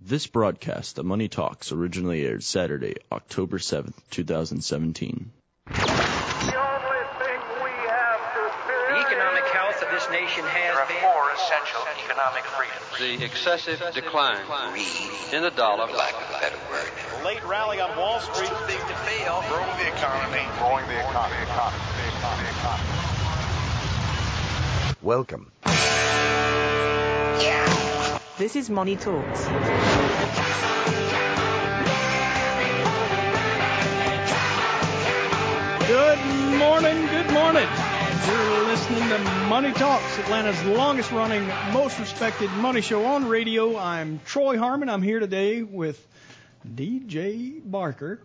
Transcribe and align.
This 0.00 0.26
broadcast 0.26 0.98
of 0.98 1.06
Money 1.06 1.28
Talks 1.28 1.72
originally 1.72 2.24
aired 2.26 2.44
Saturday, 2.44 2.96
October 3.10 3.58
7th, 3.58 3.94
2017. 4.10 5.30
The 5.66 5.74
economic 9.02 9.44
health 9.50 9.82
of 9.82 9.90
this 9.90 10.08
nation 10.10 10.44
has 10.44 10.52
There 10.54 10.74
are 10.78 10.86
been. 10.86 11.00
four 11.00 11.30
essential 11.32 11.82
economic 12.04 12.44
freedoms. 12.44 12.98
the 13.18 13.24
excessive 13.24 13.82
decline 13.94 14.38
in 15.32 15.42
the 15.42 15.50
dollar. 15.50 15.86
Lack 15.90 16.14
of 16.14 16.28
a 16.28 16.40
better 16.40 16.58
word. 16.70 17.24
Late 17.24 17.42
rally 17.44 17.80
on 17.80 17.96
Wall 17.96 18.20
Street. 18.20 18.50
big 18.68 18.78
to 18.78 18.94
fail. 19.08 19.42
Growing 19.48 19.76
the 19.78 19.88
economy. 19.88 20.44
Growing 20.58 20.86
the 20.86 21.00
economy. 21.00 21.42
economy, 21.42 21.82
economy, 22.20 22.48
economy. 22.48 22.90
Welcome. 25.02 25.50
This 28.38 28.54
is 28.54 28.68
Money 28.68 28.96
Talks. 28.96 29.46
Good 35.86 36.18
morning, 36.58 37.06
good 37.06 37.30
morning. 37.32 37.66
You're 38.26 38.66
listening 38.66 39.08
to 39.08 39.18
Money 39.48 39.72
Talks, 39.72 40.18
Atlanta's 40.18 40.62
longest 40.66 41.12
running, 41.12 41.46
most 41.72 41.98
respected 41.98 42.50
money 42.50 42.82
show 42.82 43.06
on 43.06 43.26
radio. 43.26 43.74
I'm 43.78 44.20
Troy 44.26 44.58
Harmon. 44.58 44.90
I'm 44.90 45.00
here 45.00 45.18
today 45.18 45.62
with 45.62 46.06
DJ 46.68 47.62
Barker 47.64 48.20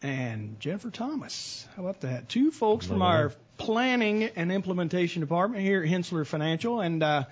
and 0.00 0.58
Jennifer 0.60 0.88
Thomas. 0.88 1.68
How 1.76 1.82
about 1.82 2.00
that? 2.00 2.30
Two 2.30 2.50
folks 2.50 2.86
from 2.86 3.02
our 3.02 3.34
planning 3.58 4.24
and 4.34 4.50
implementation 4.50 5.20
department 5.20 5.62
here 5.62 5.82
at 5.82 5.90
Hensssler 5.90 6.26
Financial. 6.26 6.80
And 6.80 7.02
uh, 7.02 7.24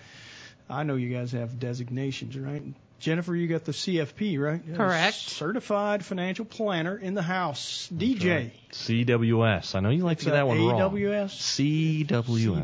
I 0.68 0.82
know 0.82 0.96
you 0.96 1.14
guys 1.14 1.32
have 1.32 1.58
designations, 1.58 2.36
right? 2.36 2.62
Jennifer, 3.00 3.34
you 3.34 3.46
got 3.46 3.64
the 3.64 3.72
CFP, 3.72 4.40
right? 4.40 4.60
Correct. 4.74 5.14
Certified 5.14 6.04
Financial 6.04 6.44
Planner 6.44 6.96
in 6.96 7.14
the 7.14 7.22
house. 7.22 7.88
DJ. 7.94 8.50
CWS. 8.72 9.76
I 9.76 9.80
know 9.80 9.90
you 9.90 10.02
like 10.02 10.18
to 10.18 10.24
get 10.26 10.32
that 10.32 10.48
one 10.48 10.58
wrong. 10.58 10.80
AWS? 10.80 12.06
CWS. 12.06 12.06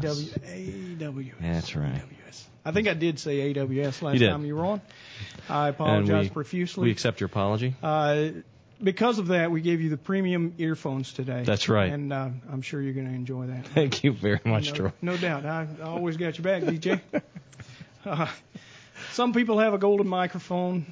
CW, 0.03 0.99
AWS. 0.99 1.33
That's 1.41 1.77
right. 1.77 1.95
AWS. 1.95 2.43
I 2.65 2.73
think 2.73 2.89
I 2.89 2.95
did 2.95 3.19
say 3.21 3.53
AWS 3.55 4.03
last 4.03 4.15
You 4.15 4.19
did. 4.21 4.31
time 4.31 4.45
you 4.45 4.57
were 4.57 4.65
on. 4.65 4.81
I 5.49 5.69
apologize 5.69 6.25
we, 6.25 6.31
profusely. 6.31 6.85
we 6.87 6.91
accept 6.91 7.21
your 7.21 7.27
apology. 7.27 7.75
uh, 7.83 8.29
because 8.83 9.19
of 9.21 9.29
that, 9.29 9.51
we 9.53 9.61
gave 9.61 9.81
you 9.81 9.89
the 9.89 9.97
premium 9.97 10.55
earphones 10.59 11.13
today. 11.13 11.45
That's 11.45 11.69
right. 11.69 11.93
And 11.93 12.13
uh, 12.13 12.29
I'm 12.51 12.61
sure 12.61 12.83
you're 12.83 12.93
going 12.93 13.07
to 13.07 13.15
enjoy 13.15 13.47
that. 13.47 13.69
Thank 13.69 14.03
you 14.03 14.13
very 14.13 14.41
much, 14.45 14.71
no, 14.71 14.75
Troy. 14.77 14.93
no 15.01 15.17
doubt. 15.17 15.47
I, 15.47 15.69
I 15.81 15.85
always 15.85 16.17
got 16.17 16.37
your 16.37 16.43
back, 16.43 16.65
DJ. 16.65 17.01
uh, 18.05 18.27
some 19.13 19.33
people 19.33 19.59
have 19.59 19.75
a 19.75 19.79
golden 19.79 20.09
microphone. 20.09 20.87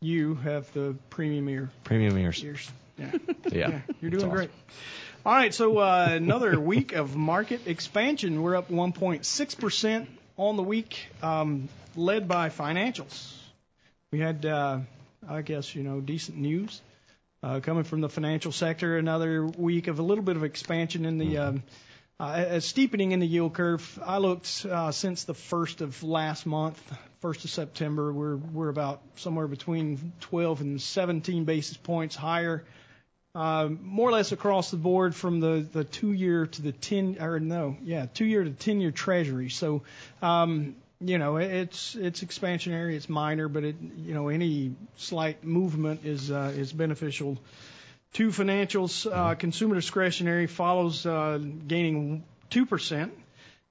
You 0.00 0.36
have 0.36 0.72
the 0.72 0.94
premium 1.10 1.48
ear 1.48 1.70
Premium 1.84 2.16
ears. 2.18 2.42
ears. 2.44 2.70
Yeah. 2.98 3.10
Yeah. 3.50 3.68
Yeah, 3.68 3.80
you're 4.00 4.10
doing 4.10 4.24
That's 4.24 4.34
great. 4.34 4.50
All 5.24 5.32
right, 5.34 5.54
so 5.54 5.78
uh, 5.78 6.08
another 6.10 6.58
week 6.74 6.92
of 6.92 7.16
market 7.16 7.66
expansion. 7.66 8.42
We're 8.42 8.56
up 8.56 8.70
1.6% 8.70 10.06
on 10.36 10.56
the 10.56 10.62
week, 10.62 11.06
um, 11.22 11.68
led 11.96 12.28
by 12.28 12.50
financials. 12.50 13.34
We 14.12 14.20
had, 14.20 14.44
uh, 14.46 14.80
I 15.28 15.42
guess, 15.42 15.74
you 15.74 15.82
know, 15.82 16.00
decent 16.00 16.38
news 16.38 16.80
uh, 17.42 17.60
coming 17.60 17.84
from 17.84 18.00
the 18.00 18.08
financial 18.08 18.52
sector. 18.52 18.96
Another 18.96 19.44
week 19.44 19.86
of 19.88 19.98
a 19.98 20.02
little 20.02 20.24
bit 20.24 20.36
of 20.36 20.44
expansion 20.44 21.04
in 21.04 21.18
the 21.18 21.38
um, 21.38 21.56
uh, 21.56 21.72
a 22.20 22.60
steepening 22.60 23.12
in 23.12 23.20
the 23.20 23.26
yield 23.26 23.54
curve. 23.54 23.98
I 24.04 24.18
looked 24.18 24.66
uh, 24.66 24.90
since 24.92 25.24
the 25.24 25.34
first 25.34 25.80
of 25.80 26.02
last 26.02 26.46
month, 26.46 26.80
first 27.20 27.44
of 27.44 27.50
September. 27.50 28.12
We're 28.12 28.36
we're 28.36 28.68
about 28.70 29.00
somewhere 29.16 29.46
between 29.46 30.12
12 30.20 30.60
and 30.60 30.82
17 30.82 31.44
basis 31.44 31.76
points 31.76 32.16
higher 32.16 32.64
uh, 33.34 33.68
more 33.82 34.08
or 34.08 34.12
less 34.12 34.32
across 34.32 34.70
the 34.70 34.76
board 34.76 35.14
from 35.14 35.38
the, 35.38 35.64
the 35.72 35.84
two 35.84 36.12
year 36.12 36.46
to 36.46 36.62
the 36.62 36.72
10 36.72 37.18
or 37.20 37.38
no 37.38 37.76
yeah 37.82 38.06
two 38.12 38.24
year 38.24 38.42
to 38.42 38.50
10 38.50 38.80
year 38.80 38.90
treasury 38.90 39.48
so 39.48 39.82
um, 40.22 40.74
you 41.00 41.18
know 41.18 41.36
it's 41.36 41.94
it's 41.94 42.24
expansionary 42.24 42.94
it's 42.94 43.08
minor 43.08 43.48
but 43.48 43.62
it 43.62 43.76
you 43.98 44.14
know 44.14 44.28
any 44.28 44.74
slight 44.96 45.44
movement 45.44 46.04
is 46.04 46.30
uh, 46.30 46.52
is 46.56 46.72
beneficial 46.72 47.38
to 48.14 48.28
financials 48.28 49.06
uh, 49.10 49.34
consumer 49.34 49.74
discretionary 49.74 50.46
follows 50.46 51.04
uh, 51.06 51.38
gaining 51.66 52.24
2% 52.50 53.10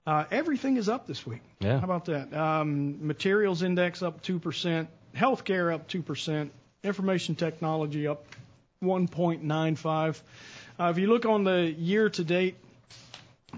uh, 0.05 0.23
everything 0.31 0.77
is 0.77 0.89
up 0.89 1.07
this 1.07 1.25
week 1.25 1.41
Yeah. 1.59 1.79
how 1.79 1.85
about 1.85 2.05
that 2.05 2.33
um, 2.33 3.05
materials 3.07 3.63
index 3.63 4.01
up 4.01 4.23
2% 4.23 4.87
healthcare 5.15 5.73
up 5.73 5.87
2% 5.89 6.49
information 6.83 7.35
technology 7.35 8.07
up 8.07 8.23
1.95. 8.83 10.21
Uh, 10.79 10.89
if 10.91 10.97
you 10.97 11.07
look 11.07 11.25
on 11.25 11.43
the 11.43 11.71
year 11.71 12.09
to 12.09 12.23
date, 12.23 12.55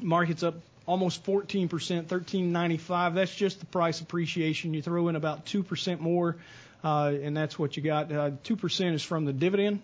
market's 0.01 0.43
up 0.43 0.55
almost 0.85 1.23
14%, 1.25 1.67
13.95. 1.67 3.13
That's 3.13 3.35
just 3.35 3.59
the 3.59 3.65
price 3.65 4.01
appreciation. 4.01 4.73
You 4.73 4.81
throw 4.81 5.07
in 5.09 5.15
about 5.15 5.45
2% 5.45 5.99
more, 5.99 6.37
uh, 6.83 7.13
and 7.21 7.35
that's 7.35 7.57
what 7.57 7.77
you 7.77 7.83
got. 7.83 8.11
Uh, 8.11 8.31
2% 8.43 8.93
is 8.93 9.03
from 9.03 9.25
the 9.25 9.33
dividend. 9.33 9.81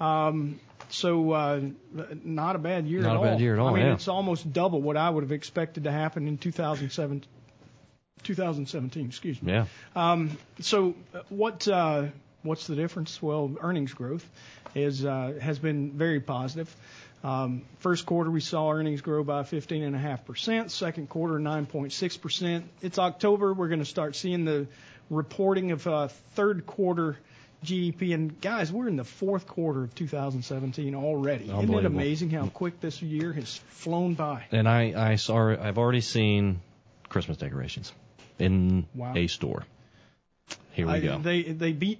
Um, 0.00 0.60
so 0.90 1.32
uh, 1.32 1.60
not 2.24 2.56
a 2.56 2.58
bad 2.58 2.86
year 2.86 3.02
Not 3.02 3.10
at 3.10 3.16
a 3.16 3.18
all. 3.18 3.24
bad 3.24 3.40
year 3.40 3.54
at 3.54 3.58
all, 3.58 3.68
I 3.68 3.72
mean, 3.74 3.86
yeah. 3.86 3.92
it's 3.94 4.08
almost 4.08 4.50
double 4.52 4.80
what 4.80 4.96
I 4.96 5.10
would 5.10 5.22
have 5.22 5.32
expected 5.32 5.84
to 5.84 5.92
happen 5.92 6.26
in 6.28 6.38
2007, 6.38 7.24
2017. 8.22 9.06
Excuse 9.06 9.42
me. 9.42 9.52
Yeah. 9.52 9.66
Um, 9.94 10.38
so 10.60 10.94
uh, 11.14 11.20
what 11.28 11.68
uh, 11.68 12.06
what's 12.42 12.66
the 12.66 12.76
difference? 12.76 13.20
Well, 13.22 13.56
earnings 13.60 13.92
growth 13.92 14.28
is 14.74 15.04
uh, 15.04 15.34
has 15.40 15.58
been 15.58 15.92
very 15.92 16.20
positive. 16.20 16.74
Um, 17.24 17.62
first 17.80 18.06
quarter 18.06 18.30
we 18.30 18.40
saw 18.40 18.70
earnings 18.70 19.00
grow 19.00 19.24
by 19.24 19.42
15.5%. 19.42 20.70
Second 20.70 21.08
quarter 21.08 21.34
9.6%. 21.34 22.62
It's 22.80 22.98
October. 22.98 23.52
We're 23.52 23.68
going 23.68 23.80
to 23.80 23.84
start 23.84 24.14
seeing 24.14 24.44
the 24.44 24.68
reporting 25.10 25.70
of 25.72 25.86
uh, 25.86 26.08
third 26.34 26.66
quarter 26.66 27.16
GDP. 27.64 28.14
And 28.14 28.40
guys, 28.40 28.72
we're 28.72 28.88
in 28.88 28.96
the 28.96 29.04
fourth 29.04 29.46
quarter 29.46 29.84
of 29.84 29.94
2017 29.94 30.94
already. 30.94 31.44
Isn't 31.44 31.74
it 31.74 31.84
amazing 31.84 32.30
how 32.30 32.46
quick 32.48 32.80
this 32.80 33.02
year 33.02 33.32
has 33.32 33.56
flown 33.70 34.14
by? 34.14 34.44
And 34.52 34.68
I, 34.68 35.12
I 35.12 35.16
saw, 35.16 35.50
I've 35.50 35.78
already 35.78 36.00
seen 36.00 36.60
Christmas 37.08 37.36
decorations 37.38 37.92
in 38.38 38.86
Wow. 38.94 39.14
a 39.16 39.26
store. 39.26 39.64
Here 40.72 40.86
we 40.86 40.92
I- 40.92 41.00
go. 41.00 41.18
They 41.18 41.42
they 41.42 41.72
beat. 41.72 41.98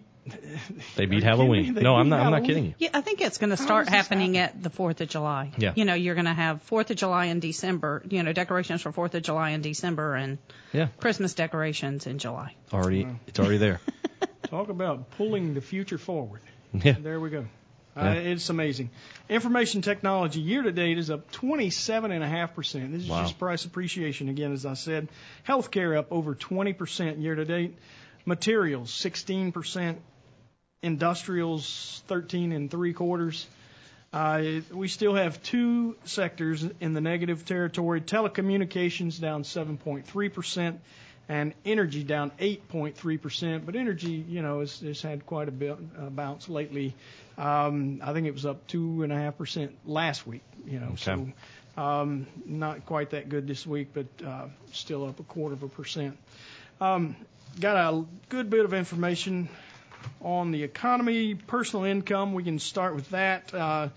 They 0.96 1.06
beat 1.06 1.22
Halloween. 1.22 1.74
They 1.74 1.82
No, 1.82 1.96
I'm 1.96 2.06
beat 2.06 2.10
not. 2.10 2.20
I'm 2.26 2.30
not 2.32 2.44
kidding 2.44 2.66
you. 2.66 2.74
Yeah, 2.78 2.90
I 2.94 3.00
think 3.00 3.20
it's 3.20 3.38
going 3.38 3.50
to 3.50 3.56
start 3.56 3.88
happening 3.88 4.34
happen? 4.34 4.58
at 4.58 4.62
the 4.62 4.70
4th 4.70 5.00
of 5.00 5.08
July. 5.08 5.52
Yeah. 5.58 5.72
You 5.76 5.84
know, 5.84 5.94
you're 5.94 6.14
going 6.14 6.26
to 6.26 6.34
have 6.34 6.62
4th 6.68 6.90
of 6.90 6.96
July 6.96 7.26
in 7.26 7.40
December, 7.40 8.02
you 8.08 8.22
know, 8.22 8.32
decorations 8.32 8.82
for 8.82 8.92
4th 8.92 9.14
of 9.14 9.22
July 9.22 9.50
in 9.50 9.62
December 9.62 10.14
and 10.14 10.38
Yeah. 10.72 10.88
Christmas 10.98 11.34
decorations 11.34 12.06
in 12.06 12.18
July. 12.18 12.54
Already, 12.72 13.06
it's 13.26 13.38
already 13.38 13.58
there. 13.58 13.80
Talk 14.44 14.68
about 14.68 15.10
pulling 15.12 15.54
the 15.54 15.60
future 15.60 15.98
forward. 15.98 16.40
Yeah. 16.72 16.96
There 17.00 17.18
we 17.20 17.30
go. 17.30 17.46
Uh, 17.96 18.02
Yeah. 18.04 18.12
it's 18.14 18.48
amazing. 18.48 18.90
Information 19.28 19.82
technology 19.82 20.40
year 20.40 20.62
to 20.62 20.70
date 20.72 20.98
is 20.98 21.10
up 21.10 21.30
27.5%. 21.32 22.92
This 22.92 23.02
is 23.02 23.08
Wow. 23.08 23.22
just 23.22 23.38
price 23.38 23.64
appreciation 23.64 24.28
again, 24.28 24.52
as 24.52 24.64
I 24.66 24.74
said. 24.74 25.08
Healthcare 25.46 25.96
up 25.96 26.12
over 26.12 26.34
20% 26.34 27.20
year 27.20 27.34
to 27.34 27.44
date. 27.44 27.76
Materials 28.24 28.90
16%. 28.92 29.96
Industrials 30.82 32.02
13 32.06 32.52
and 32.52 32.70
three 32.70 32.92
quarters. 32.92 33.46
Uh, 34.12 34.42
we 34.72 34.88
still 34.88 35.14
have 35.14 35.42
two 35.42 35.96
sectors 36.04 36.64
in 36.80 36.94
the 36.94 37.00
negative 37.00 37.44
territory. 37.44 38.00
Telecommunications 38.00 39.20
down 39.20 39.42
7.3%, 39.42 40.78
and 41.28 41.52
energy 41.64 42.02
down 42.04 42.30
8.3%. 42.38 43.66
But 43.66 43.76
energy, 43.76 44.24
you 44.28 44.40
know, 44.40 44.60
has, 44.60 44.80
has 44.80 45.02
had 45.02 45.26
quite 45.26 45.48
a 45.48 45.52
bit 45.52 45.76
uh, 45.98 46.08
bounce 46.10 46.48
lately. 46.48 46.94
Um, 47.36 48.00
I 48.02 48.12
think 48.12 48.26
it 48.26 48.32
was 48.32 48.46
up 48.46 48.66
two 48.66 49.02
and 49.02 49.12
a 49.12 49.16
half 49.16 49.36
percent 49.36 49.76
last 49.84 50.26
week. 50.26 50.42
You 50.66 50.80
know, 50.80 50.86
Okay. 50.92 51.32
so 51.76 51.82
um, 51.82 52.26
not 52.46 52.86
quite 52.86 53.10
that 53.10 53.28
good 53.28 53.46
this 53.46 53.66
week, 53.66 53.88
but 53.92 54.06
uh, 54.26 54.46
still 54.72 55.04
up 55.06 55.20
a 55.20 55.22
quarter 55.22 55.54
of 55.54 55.62
a 55.62 55.68
percent. 55.68 56.16
Um, 56.80 57.14
got 57.60 57.76
a 57.76 58.04
good 58.28 58.48
bit 58.48 58.64
of 58.64 58.72
information 58.72 59.48
on 60.20 60.50
the 60.50 60.62
economy, 60.62 61.34
personal 61.34 61.84
income, 61.84 62.34
we 62.34 62.42
can 62.44 62.58
start 62.58 62.94
with 62.94 63.08
that. 63.10 63.54
Uh, 63.54 63.88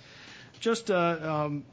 just 0.60 0.90
a, 0.90 1.32
um, 1.32 1.64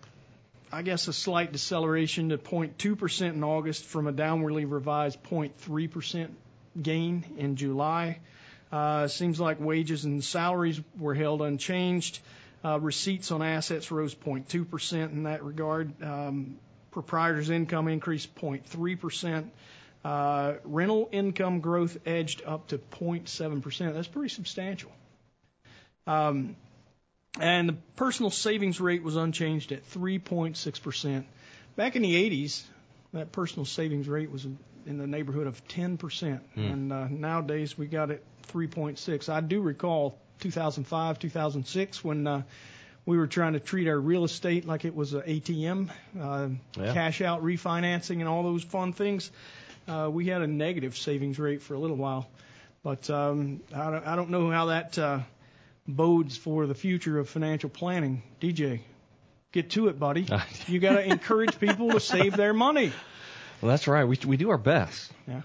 I 0.72 0.82
guess 0.82 1.08
a 1.08 1.12
slight 1.12 1.52
deceleration 1.52 2.30
to 2.30 2.38
0.2% 2.38 3.32
in 3.32 3.44
August 3.44 3.84
from 3.84 4.06
a 4.06 4.12
downwardly 4.12 4.70
revised 4.70 5.22
0.3% 5.25 6.30
gain 6.80 7.25
in 7.36 7.56
July. 7.56 8.19
Uh, 8.70 9.08
seems 9.08 9.40
like 9.40 9.60
wages 9.60 10.04
and 10.04 10.22
salaries 10.22 10.80
were 10.98 11.14
held 11.14 11.42
unchanged. 11.42 12.20
Uh, 12.64 12.78
receipts 12.80 13.30
on 13.30 13.42
assets 13.42 13.90
rose 13.90 14.14
0.2% 14.14 15.12
in 15.12 15.22
that 15.22 15.42
regard. 15.44 16.02
Um, 16.02 16.58
proprietors' 16.90 17.50
income 17.50 17.88
increased 17.88 18.34
0.3%. 18.34 19.48
Uh, 20.04 20.54
rental 20.64 21.08
income 21.12 21.60
growth 21.60 21.98
edged 22.06 22.42
up 22.46 22.68
to 22.68 22.78
0.7%. 22.78 23.94
That's 23.94 24.08
pretty 24.08 24.28
substantial. 24.28 24.92
Um, 26.06 26.56
and 27.40 27.68
the 27.68 27.76
personal 27.96 28.30
savings 28.30 28.80
rate 28.80 29.02
was 29.02 29.16
unchanged 29.16 29.72
at 29.72 29.88
3.6%. 29.90 31.24
Back 31.76 31.96
in 31.96 32.02
the 32.02 32.30
80s, 32.30 32.62
that 33.12 33.32
personal 33.32 33.64
savings 33.64 34.08
rate 34.08 34.30
was 34.30 34.46
in 34.86 34.98
the 34.98 35.06
neighborhood 35.06 35.46
of 35.46 35.66
10%, 35.68 35.98
mm. 35.98 36.40
and 36.56 36.92
uh, 36.92 37.06
nowadays 37.08 37.76
we 37.76 37.86
got 37.86 38.10
it 38.10 38.24
3.6. 38.52 39.28
I 39.28 39.40
do 39.40 39.60
recall 39.60 40.18
2005, 40.40 41.18
2006 41.18 42.04
when 42.04 42.26
uh, 42.26 42.42
we 43.04 43.18
were 43.18 43.26
trying 43.26 43.52
to 43.52 43.60
treat 43.60 43.86
our 43.88 43.98
real 43.98 44.24
estate 44.24 44.66
like 44.66 44.84
it 44.84 44.94
was 44.94 45.12
an 45.12 45.22
ATM, 45.22 45.90
uh, 46.20 46.48
yeah. 46.76 46.94
cash 46.94 47.20
out 47.20 47.44
refinancing, 47.44 48.20
and 48.20 48.28
all 48.28 48.42
those 48.42 48.64
fun 48.64 48.92
things. 48.92 49.30
Uh, 49.88 50.08
we 50.11 50.26
had 50.26 50.43
a 50.43 50.46
negative 50.46 50.96
savings 50.96 51.38
rate 51.38 51.62
for 51.62 51.75
a 51.75 51.79
little 51.79 51.96
while, 51.96 52.29
but 52.82 53.08
um, 53.11 53.61
I, 53.75 53.90
don't, 53.90 54.06
I 54.06 54.17
don't 54.17 54.31
know 54.31 54.50
how 54.50 54.67
that 54.67 54.99
uh, 54.99 55.20
bodes 55.87 56.37
for 56.37 56.67
the 56.67 56.75
future 56.75 57.19
of 57.19 57.29
financial 57.29 57.70
planning. 57.70 58.23
DJ, 58.40 58.81
get 59.52 59.70
to 59.70 59.88
it, 59.88 59.99
buddy. 59.99 60.26
you 60.67 60.79
got 60.79 60.93
to 60.93 61.05
encourage 61.05 61.58
people 61.58 61.90
to 61.90 62.00
save 62.00 62.37
their 62.37 62.52
money. 62.52 62.93
Well, 63.61 63.70
that's 63.70 63.88
right. 63.88 64.05
We 64.05 64.19
we 64.26 64.37
do 64.37 64.50
our 64.50 64.58
best. 64.58 65.11
Yeah. 65.26 65.43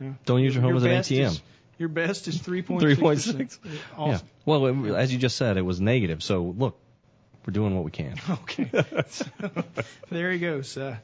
yeah. 0.00 0.12
Don't 0.24 0.42
use 0.42 0.54
your 0.54 0.62
home 0.62 0.70
your 0.70 0.78
as 0.78 1.10
an 1.10 1.16
ATM. 1.16 1.26
Is, 1.26 1.42
your 1.78 1.88
best 1.88 2.26
is 2.28 2.38
3.6. 2.38 2.80
3.6. 2.96 3.58
Awesome. 3.96 4.10
Yeah. 4.10 4.18
Well, 4.44 4.66
it, 4.66 4.94
as 4.94 5.12
you 5.12 5.18
just 5.18 5.36
said, 5.36 5.56
it 5.56 5.62
was 5.62 5.80
negative. 5.80 6.22
So 6.22 6.42
look, 6.42 6.78
we're 7.46 7.52
doing 7.52 7.74
what 7.74 7.84
we 7.84 7.90
can. 7.90 8.16
Okay. 8.30 8.70
there 10.10 10.32
he 10.32 10.38
goes. 10.38 10.76
Uh, 10.76 10.96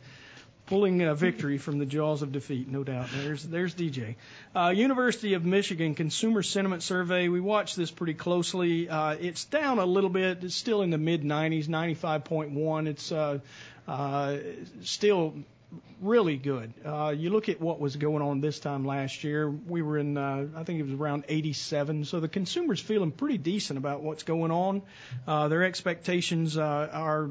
pulling 0.67 1.03
a 1.03 1.15
victory 1.15 1.59
from 1.59 1.79
the 1.79 1.87
jaws 1.87 2.23
of 2.23 2.33
defeat, 2.33 2.69
no 2.69 2.85
doubt. 2.85 3.09
There's 3.15 3.43
there's 3.43 3.75
DJ. 3.75 4.17
Uh, 4.55 4.73
University 4.75 5.35
of 5.35 5.45
Michigan 5.45 5.95
Consumer 5.95 6.43
Sentiment 6.43 6.83
Survey. 6.83 7.29
We 7.29 7.41
watched 7.41 7.77
this 7.77 7.91
pretty 7.91 8.15
closely. 8.15 8.89
Uh, 8.89 9.17
it's 9.21 9.45
down 9.45 9.79
a 9.79 9.87
little 9.87 10.11
bit. 10.11 10.43
It's 10.43 10.55
still 10.55 10.83
in 10.83 10.91
the 10.91 10.99
mid 10.99 11.23
90s, 11.23 11.67
95.1. 11.67 12.87
It's 12.87 13.13
uh, 13.13 13.39
uh, 13.87 14.37
still 14.83 15.35
really 16.01 16.37
good. 16.37 16.73
Uh, 16.85 17.15
you 17.17 17.31
look 17.31 17.49
at 17.49 17.61
what 17.61 17.81
was 17.81 17.97
going 17.97 18.23
on 18.23 18.41
this 18.41 18.59
time 18.59 18.85
last 18.85 19.25
year. 19.25 19.51
We 19.51 19.83
were 19.83 19.99
in, 19.99 20.17
uh, 20.17 20.47
I 20.57 20.65
think 20.65 20.81
it 20.81 20.85
was 20.85 20.93
around 20.93 21.25
87. 21.29 22.05
So 22.05 22.21
the 22.21 22.29
consumer's 22.29 22.81
feeling 22.81 23.11
pretty 23.11 23.39
decent 23.39 23.79
about 23.79 24.03
what's 24.03 24.23
going 24.23 24.51
on. 24.51 24.83
Uh, 25.27 25.49
their 25.49 25.65
expectations 25.65 26.57
uh, 26.57 26.89
are 26.93 27.31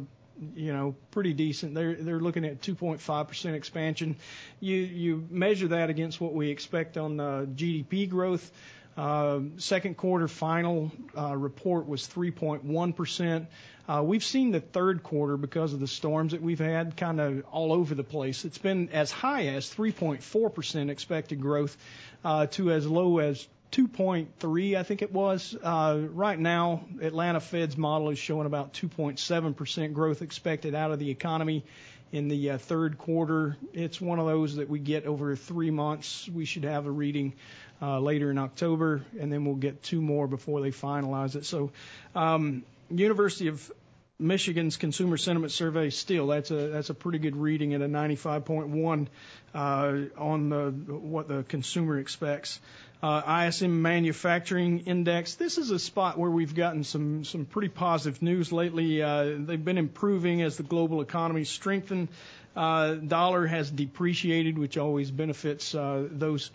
you 0.56 0.74
know, 0.74 0.95
pretty 1.12 1.33
decent. 1.33 1.74
They're 1.75 1.95
they're 1.95 2.19
looking 2.19 2.45
at 2.45 2.62
2.5% 2.62 3.53
expansion. 3.53 4.15
You 4.59 4.75
you 4.77 5.27
measure 5.30 5.69
that 5.69 5.89
against 5.89 6.19
what 6.19 6.33
we 6.33 6.50
expect 6.50 6.97
on 6.97 7.19
uh, 7.19 7.45
GDP 7.56 8.09
growth. 8.09 8.51
Uh, 8.95 9.39
second 9.57 9.97
quarter 9.97 10.27
final 10.27 10.91
uh, 11.18 11.35
report 11.35 11.88
was 11.88 12.07
3.1%. 12.07 13.47
Uh, 13.89 14.03
we've 14.06 14.24
seen 14.24 14.51
the 14.51 14.59
third 14.59 15.01
quarter 15.01 15.35
because 15.35 15.74
of 15.74 15.80
the 15.80 15.88
storms 15.88 16.31
that 16.31 16.41
we've 16.41 16.59
had 16.59 16.95
kind 16.95 17.19
of 17.19 17.44
all 17.51 17.74
over 17.74 17.95
the 17.95 18.03
place. 18.03 18.45
It's 18.45 18.59
been 18.59 18.89
as 18.89 19.12
high 19.12 19.47
as 19.47 19.68
3.4% 19.74 20.89
expected 20.89 21.41
growth 21.41 21.75
uh, 22.24 22.45
to 22.47 22.71
as 22.71 22.85
low 22.85 23.18
as 23.18 23.45
2.3, 23.73 24.77
I 24.77 24.83
think 24.83 25.01
it 25.01 25.11
was. 25.11 25.55
Uh, 25.61 26.03
right 26.11 26.37
now, 26.37 26.83
Atlanta 27.01 27.39
Fed's 27.39 27.75
model 27.75 28.11
is 28.11 28.19
showing 28.19 28.45
about 28.45 28.73
2.7% 28.75 29.93
growth 29.93 30.21
expected 30.21 30.75
out 30.75 30.91
of 30.91 30.99
the 30.99 31.09
economy 31.09 31.65
in 32.11 32.27
the 32.27 32.51
uh, 32.51 32.57
third 32.59 32.99
quarter. 32.99 33.57
It's 33.73 33.99
one 33.99 34.19
of 34.19 34.27
those 34.27 34.57
that 34.57 34.69
we 34.69 34.77
get 34.77 35.07
over 35.07 35.35
three 35.35 35.71
months. 35.71 36.29
We 36.29 36.45
should 36.45 36.65
have 36.65 36.85
a 36.85 36.91
reading 36.91 37.33
uh, 37.81 37.99
later 37.99 38.29
in 38.29 38.37
October, 38.37 39.03
and 39.19 39.33
then 39.33 39.43
we'll 39.43 39.55
get 39.55 39.81
two 39.81 40.01
more 40.01 40.27
before 40.27 40.61
they 40.61 40.69
finalize 40.69 41.35
it. 41.35 41.43
So, 41.43 41.71
um, 42.13 42.63
University 42.91 43.47
of 43.47 43.71
Michigan's 44.19 44.77
Consumer 44.77 45.17
Sentiment 45.17 45.51
Survey 45.51 45.89
still 45.89 46.27
that's 46.27 46.51
a 46.51 46.67
that's 46.67 46.91
a 46.91 46.93
pretty 46.93 47.17
good 47.17 47.35
reading 47.35 47.73
at 47.73 47.81
a 47.81 47.87
95.1 47.87 49.07
uh, 49.55 50.21
on 50.21 50.49
the 50.49 50.69
what 50.69 51.27
the 51.27 51.43
consumer 51.43 51.97
expects 51.97 52.59
uh, 53.03 53.45
ISM 53.47 53.81
Manufacturing 53.81 54.85
Index. 54.85 55.35
This 55.35 55.57
is 55.57 55.71
a 55.71 55.77
spot 55.77 56.17
where 56.17 56.31
we've 56.31 56.55
gotten 56.55 56.85
some 56.85 57.25
some 57.25 57.44
pretty 57.44 57.67
positive 57.67 58.21
news 58.21 58.53
lately. 58.53 59.03
Uh, 59.03 59.35
they've 59.39 59.63
been 59.63 59.77
improving 59.77 60.41
as 60.41 60.55
the 60.55 60.63
global 60.63 61.01
economy 61.01 61.44
strengthened. 61.44 62.07
Uh, 62.55 62.94
dollar 62.94 63.45
has 63.45 63.69
depreciated, 63.69 64.57
which 64.57 64.77
always 64.77 65.11
benefits 65.11 65.75
uh, 65.75 66.07
those 66.09 66.50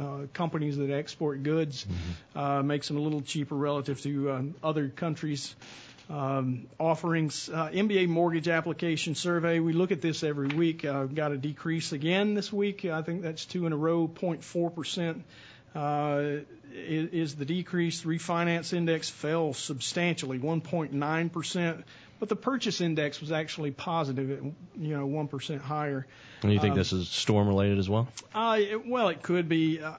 uh, 0.00 0.20
companies 0.32 0.78
that 0.78 0.90
export 0.90 1.42
goods, 1.42 1.84
mm-hmm. 1.84 2.38
uh, 2.38 2.62
makes 2.62 2.88
them 2.88 2.96
a 2.96 3.00
little 3.00 3.20
cheaper 3.20 3.54
relative 3.54 4.00
to 4.00 4.30
uh, 4.30 4.42
other 4.62 4.88
countries. 4.88 5.54
Um, 6.08 6.66
offerings, 6.78 7.48
uh, 7.48 7.68
MBA 7.68 8.08
mortgage 8.08 8.48
application 8.48 9.14
survey. 9.14 9.60
We 9.60 9.74
look 9.74 9.92
at 9.92 10.00
this 10.00 10.24
every 10.24 10.48
week. 10.48 10.84
Uh, 10.84 11.04
got 11.04 11.30
a 11.30 11.36
decrease 11.36 11.92
again 11.92 12.34
this 12.34 12.52
week. 12.52 12.84
I 12.84 13.02
think 13.02 13.22
that's 13.22 13.44
two 13.44 13.66
in 13.66 13.72
a 13.72 13.76
row, 13.76 14.08
0.4 14.08 14.74
percent 14.74 15.24
is 15.74 17.34
the 17.34 17.44
decrease. 17.44 18.02
Refinance 18.02 18.72
index 18.72 19.10
fell 19.10 19.52
substantially, 19.52 20.38
1.9%, 20.38 21.82
but 22.18 22.28
the 22.28 22.36
purchase 22.36 22.80
index 22.80 23.20
was 23.20 23.32
actually 23.32 23.70
positive 23.70 24.30
at 24.30 24.42
you 24.80 24.96
know 24.96 25.08
1% 25.08 25.60
higher. 25.60 26.06
And 26.42 26.52
you 26.52 26.60
think 26.60 26.72
um, 26.72 26.78
this 26.78 26.92
is 26.92 27.08
storm 27.08 27.48
related 27.48 27.78
as 27.78 27.88
well? 27.88 28.08
Uh, 28.34 28.60
well, 28.86 29.08
it 29.08 29.22
could 29.22 29.48
be. 29.48 29.80
Uh, 29.80 29.94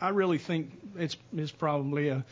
I 0.00 0.10
really 0.10 0.38
think 0.38 0.72
it's 0.96 1.16
probably 1.52 2.08
a 2.08 2.24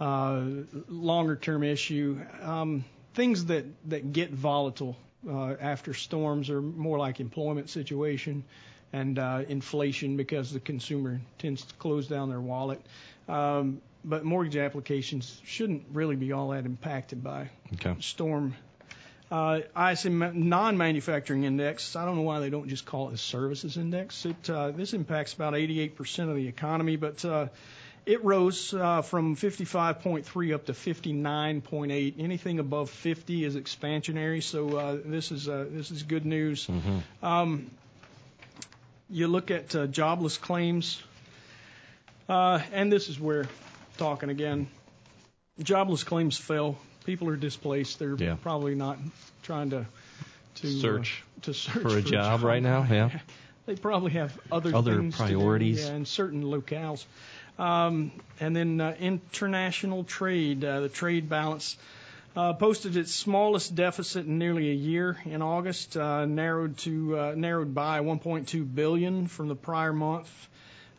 uh, 0.00 0.44
longer 0.88 1.36
term 1.36 1.62
issue. 1.64 2.20
Um, 2.42 2.84
things 3.14 3.46
that 3.46 3.64
that 3.88 4.12
get 4.12 4.30
volatile 4.30 4.96
uh, 5.28 5.54
after 5.60 5.94
storms 5.94 6.50
are 6.50 6.62
more 6.62 6.98
like 6.98 7.20
employment 7.20 7.70
situation 7.70 8.44
and 8.92 9.18
uh, 9.18 9.42
inflation 9.48 10.16
because 10.16 10.52
the 10.52 10.60
consumer 10.60 11.20
tends 11.38 11.64
to 11.64 11.74
close 11.74 12.08
down 12.08 12.28
their 12.28 12.40
wallet. 12.40 12.80
Um, 13.28 13.80
but 14.04 14.24
mortgage 14.24 14.56
applications 14.56 15.40
shouldn't 15.44 15.84
really 15.92 16.16
be 16.16 16.32
all 16.32 16.50
that 16.50 16.64
impacted 16.64 17.22
by 17.22 17.50
okay. 17.74 17.96
storm. 18.00 18.54
Uh, 19.30 19.60
ISM 19.76 20.48
non-manufacturing 20.48 21.44
index. 21.44 21.96
I 21.96 22.06
don't 22.06 22.16
know 22.16 22.22
why 22.22 22.40
they 22.40 22.48
don't 22.48 22.68
just 22.68 22.86
call 22.86 23.10
it 23.10 23.14
a 23.14 23.18
services 23.18 23.76
index. 23.76 24.24
It 24.24 24.48
uh, 24.48 24.70
this 24.70 24.94
impacts 24.94 25.34
about 25.34 25.52
88% 25.52 26.30
of 26.30 26.36
the 26.36 26.48
economy, 26.48 26.96
but 26.96 27.22
uh, 27.26 27.48
it 28.06 28.24
rose 28.24 28.72
uh, 28.72 29.02
from 29.02 29.36
55.3 29.36 30.54
up 30.54 30.64
to 30.66 30.72
59.8. 30.72 32.14
Anything 32.18 32.58
above 32.58 32.88
50 32.88 33.44
is 33.44 33.54
expansionary, 33.54 34.42
so 34.42 34.78
uh, 34.78 34.96
this 35.04 35.30
is 35.30 35.46
uh, 35.46 35.66
this 35.70 35.90
is 35.90 36.04
good 36.04 36.24
news. 36.24 36.66
Mm-hmm. 36.66 37.24
Um, 37.24 37.70
you 39.10 39.28
look 39.28 39.50
at 39.50 39.74
uh, 39.74 39.86
jobless 39.86 40.36
claims, 40.36 41.02
uh, 42.28 42.60
and 42.72 42.92
this 42.92 43.08
is 43.08 43.18
where 43.18 43.46
talking 43.96 44.30
again. 44.30 44.68
Jobless 45.62 46.04
claims 46.04 46.36
fell. 46.36 46.78
People 47.04 47.28
are 47.28 47.36
displaced. 47.36 47.98
They're 47.98 48.16
yeah. 48.16 48.36
probably 48.40 48.74
not 48.74 48.98
trying 49.42 49.70
to 49.70 49.86
to 50.56 50.66
search 50.66 51.22
uh, 51.22 51.44
to 51.46 51.54
search 51.54 51.82
for 51.82 51.88
a, 51.88 51.90
for 51.90 52.00
job, 52.00 52.40
job 52.40 52.42
right 52.42 52.62
now. 52.62 52.86
Yeah, 52.88 53.10
they 53.66 53.76
probably 53.76 54.12
have 54.12 54.38
other 54.52 54.74
other 54.74 54.96
things 54.96 55.16
priorities 55.16 55.86
yeah, 55.86 55.94
in 55.94 56.06
certain 56.06 56.44
locales. 56.44 57.04
Um, 57.58 58.12
and 58.38 58.54
then 58.54 58.80
uh, 58.80 58.94
international 59.00 60.04
trade, 60.04 60.64
uh, 60.64 60.80
the 60.80 60.88
trade 60.88 61.28
balance 61.28 61.76
uh, 62.38 62.52
posted 62.52 62.96
its 62.96 63.12
smallest 63.12 63.74
deficit 63.74 64.24
in 64.24 64.38
nearly 64.38 64.70
a 64.70 64.74
year 64.74 65.18
in 65.24 65.42
August, 65.42 65.96
uh, 65.96 66.24
narrowed 66.24 66.78
to 66.78 67.18
uh, 67.18 67.34
narrowed 67.36 67.74
by 67.74 67.98
1.2 67.98 68.74
billion 68.76 69.26
from 69.26 69.48
the 69.48 69.56
prior 69.56 69.92
month. 69.92 70.30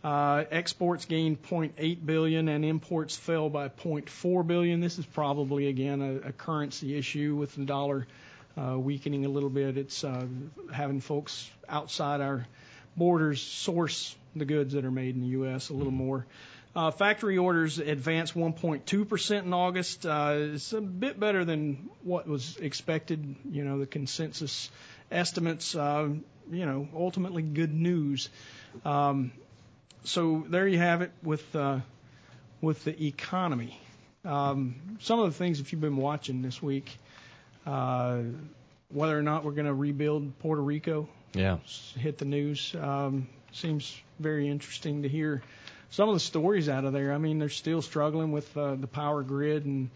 Uh, 0.03 0.43
exports 0.51 1.05
gained 1.05 1.41
0.8 1.43 2.05
billion 2.05 2.49
and 2.49 2.65
imports 2.65 3.15
fell 3.15 3.49
by 3.49 3.69
0.4 3.69 4.45
billion. 4.45 4.81
This 4.81 4.99
is 4.99 5.05
probably 5.05 5.67
again 5.67 6.01
a, 6.01 6.27
a 6.27 6.31
currency 6.33 6.97
issue 6.97 7.37
with 7.37 7.55
the 7.55 7.63
dollar 7.63 8.05
uh, 8.57 8.77
weakening 8.77 9.23
a 9.23 9.29
little 9.29 9.49
bit. 9.49 9.77
It's 9.77 10.03
uh, 10.03 10.25
having 10.73 10.99
folks 10.99 11.49
outside 11.69 12.19
our 12.19 12.47
borders 12.97 13.41
source 13.41 14.13
the 14.35 14.43
goods 14.45 14.73
that 14.73 14.83
are 14.83 14.91
made 14.91 15.15
in 15.15 15.21
the 15.21 15.27
U.S. 15.27 15.69
a 15.69 15.73
little 15.73 15.93
more. 15.93 16.25
Uh, 16.75 16.91
factory 16.91 17.37
orders 17.37 17.79
advanced 17.79 18.35
1.2% 18.35 19.43
in 19.43 19.53
August. 19.53 20.05
Uh, 20.05 20.35
it's 20.53 20.71
a 20.73 20.81
bit 20.81 21.19
better 21.19 21.43
than 21.43 21.89
what 22.03 22.27
was 22.27 22.57
expected. 22.57 23.35
You 23.51 23.65
know, 23.65 23.79
the 23.79 23.87
consensus 23.87 24.69
estimates, 25.11 25.75
uh, 25.75 26.09
you 26.51 26.65
know, 26.65 26.87
ultimately 26.95 27.41
good 27.41 27.73
news. 27.73 28.29
Um, 28.85 29.31
so 30.03 30.45
there 30.47 30.67
you 30.67 30.77
have 30.77 31.01
it 31.01 31.11
with 31.23 31.55
uh, 31.55 31.79
with 32.61 32.83
the 32.83 33.05
economy. 33.07 33.79
Um, 34.23 34.75
some 34.99 35.19
of 35.19 35.25
the 35.31 35.37
things, 35.37 35.59
if 35.59 35.71
you've 35.71 35.81
been 35.81 35.97
watching 35.97 36.41
this 36.43 36.61
week, 36.61 36.97
uh, 37.65 38.19
whether 38.89 39.17
or 39.17 39.23
not 39.23 39.43
we're 39.43 39.53
going 39.53 39.65
to 39.65 39.73
rebuild 39.73 40.37
Puerto 40.39 40.61
Rico, 40.61 41.09
Yeah. 41.33 41.57
hit 41.97 42.17
the 42.19 42.25
news. 42.25 42.75
Um, 42.79 43.27
seems 43.53 43.95
very 44.19 44.47
interesting 44.47 45.01
to 45.03 45.09
hear 45.09 45.41
some 45.91 46.09
of 46.09 46.15
the 46.15 46.19
stories 46.19 46.69
out 46.69 46.85
of 46.85 46.93
there. 46.93 47.13
I 47.13 47.17
mean, 47.17 47.39
they're 47.39 47.49
still 47.49 47.81
struggling 47.81 48.31
with 48.31 48.55
uh, 48.57 48.75
the 48.75 48.87
power 48.87 49.23
grid, 49.23 49.65
and 49.65 49.89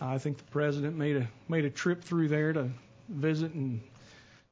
I 0.00 0.18
think 0.18 0.38
the 0.38 0.44
president 0.44 0.96
made 0.96 1.16
a 1.16 1.28
made 1.48 1.64
a 1.64 1.70
trip 1.70 2.02
through 2.02 2.28
there 2.28 2.52
to 2.52 2.70
visit 3.08 3.52
and 3.52 3.80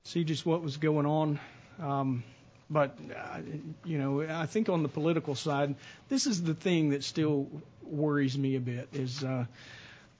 see 0.04 0.24
just 0.24 0.46
what 0.46 0.62
was 0.62 0.76
going 0.76 1.06
on. 1.06 1.38
Um, 1.80 2.24
but 2.70 2.96
uh, 3.14 3.40
you 3.84 3.98
know, 3.98 4.22
I 4.22 4.46
think 4.46 4.68
on 4.68 4.82
the 4.82 4.88
political 4.88 5.34
side, 5.34 5.76
this 6.08 6.26
is 6.26 6.42
the 6.42 6.54
thing 6.54 6.90
that 6.90 7.04
still 7.04 7.48
worries 7.82 8.36
me 8.36 8.56
a 8.56 8.60
bit 8.60 8.88
is 8.92 9.22
uh, 9.22 9.44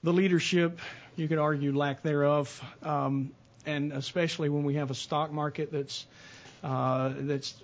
the 0.03 0.13
leadership. 0.13 0.79
You 1.15 1.27
could 1.27 1.39
argue 1.39 1.75
lack 1.75 2.03
thereof, 2.03 2.61
um, 2.83 3.31
and 3.65 3.91
especially 3.91 4.49
when 4.49 4.63
we 4.63 4.75
have 4.75 4.91
a 4.91 4.95
stock 4.95 5.31
market 5.31 5.71
that's 5.71 6.05
uh, 6.67 7.13
that's 7.15 7.55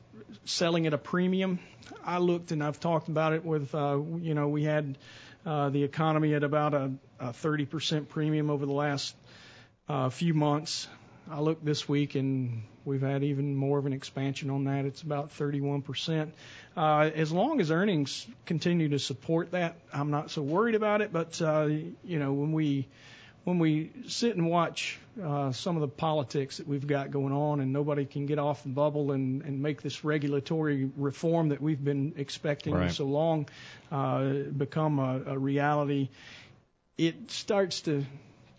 selling 0.46 0.88
at 0.88 0.94
a 0.94 0.98
premium. 0.98 1.60
I 2.06 2.20
looked 2.20 2.52
and 2.52 2.64
I've 2.64 2.80
talked 2.80 3.10
about 3.10 3.34
it 3.34 3.44
with, 3.44 3.76
uh, 3.76 4.00
you 4.22 4.34
know, 4.34 4.48
we 4.48 4.64
had 4.64 4.98
uh, 5.46 5.70
the 5.70 5.84
economy 5.84 6.34
at 6.34 6.44
about 6.44 6.74
a, 6.74 6.92
a 7.20 7.28
30% 7.28 8.08
premium 8.08 8.50
over 8.50 8.66
the 8.66 8.72
last 8.72 9.14
uh, 9.90 10.10
few 10.10 10.34
months. 10.34 10.88
I 11.30 11.42
looked 11.42 11.66
this 11.66 11.88
week 11.88 12.16
and 12.16 12.64
we've 12.86 13.02
had 13.02 13.24
even 13.24 13.56
more 13.56 13.78
of 13.78 13.86
an 13.86 13.94
expansion 13.94 14.50
on 14.50 14.66
that. 14.66 14.86
It's 14.86 15.02
about 15.02 15.32
31%. 15.32 16.32
Uh, 16.78 17.10
as 17.14 17.32
long 17.32 17.60
as 17.60 17.72
earnings 17.72 18.26
continue 18.46 18.90
to 18.90 19.00
support 19.00 19.52
that, 19.52 19.76
I'm 19.94 20.12
not 20.12 20.32
so 20.32 20.42
worried 20.42 20.76
about 20.76 21.02
it. 21.02 21.12
But 21.12 21.42
uh, 21.42 21.66
you 22.06 22.20
know, 22.20 22.32
when 22.34 22.54
we 22.54 22.88
when 23.44 23.60
we 23.60 23.92
sit 24.08 24.36
and 24.36 24.50
watch 24.50 25.00
uh, 25.22 25.52
some 25.52 25.76
of 25.76 25.82
the 25.82 25.88
politics 25.88 26.58
that 26.58 26.68
we've 26.68 26.88
got 26.88 27.12
going 27.12 27.34
on, 27.34 27.60
and 27.60 27.74
nobody 27.74 28.06
can 28.06 28.26
get 28.26 28.40
off 28.40 28.64
the 28.64 28.70
bubble 28.70 29.12
and, 29.12 29.42
and 29.44 29.62
make 29.62 29.82
this 29.82 30.04
regulatory 30.04 30.90
reform 30.96 31.50
that 31.50 31.62
we've 31.62 31.84
been 31.84 32.14
expecting 32.18 32.74
Right. 32.74 32.92
so 32.92 33.06
long 33.06 33.48
uh, 33.92 34.24
become 34.58 35.00
a, 35.00 35.22
a 35.34 35.38
reality, 35.38 36.10
it 36.98 37.32
starts 37.32 37.82
to 37.82 38.06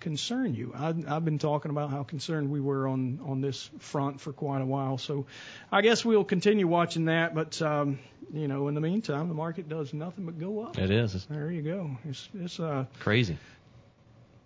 concern 0.00 0.54
you. 0.54 0.72
I, 0.76 0.88
I've 1.08 1.24
been 1.24 1.38
talking 1.38 1.70
about 1.70 1.88
how 1.90 2.02
concerned 2.02 2.50
we 2.50 2.60
were 2.60 2.86
on 2.86 3.20
on 3.26 3.40
this 3.40 3.70
front 3.78 4.20
for 4.20 4.34
quite 4.34 4.60
a 4.60 4.66
while. 4.66 4.98
So 4.98 5.24
I 5.72 5.80
guess 5.80 6.04
we'll 6.04 6.24
continue 6.24 6.66
watching 6.68 7.06
that. 7.06 7.34
But 7.34 7.62
um, 7.62 7.98
you 8.32 8.46
know, 8.48 8.68
in 8.68 8.74
the 8.74 8.82
meantime, 8.82 9.28
the 9.28 9.34
market 9.34 9.66
does 9.68 9.94
nothing 9.94 10.26
but 10.26 10.38
go 10.38 10.60
up. 10.60 10.78
It 10.78 10.90
is. 10.90 11.24
There 11.30 11.50
you 11.50 11.62
go. 11.62 11.90
It's 12.06 12.28
it's 12.38 12.60
uh 12.60 12.84
crazy. 13.00 13.38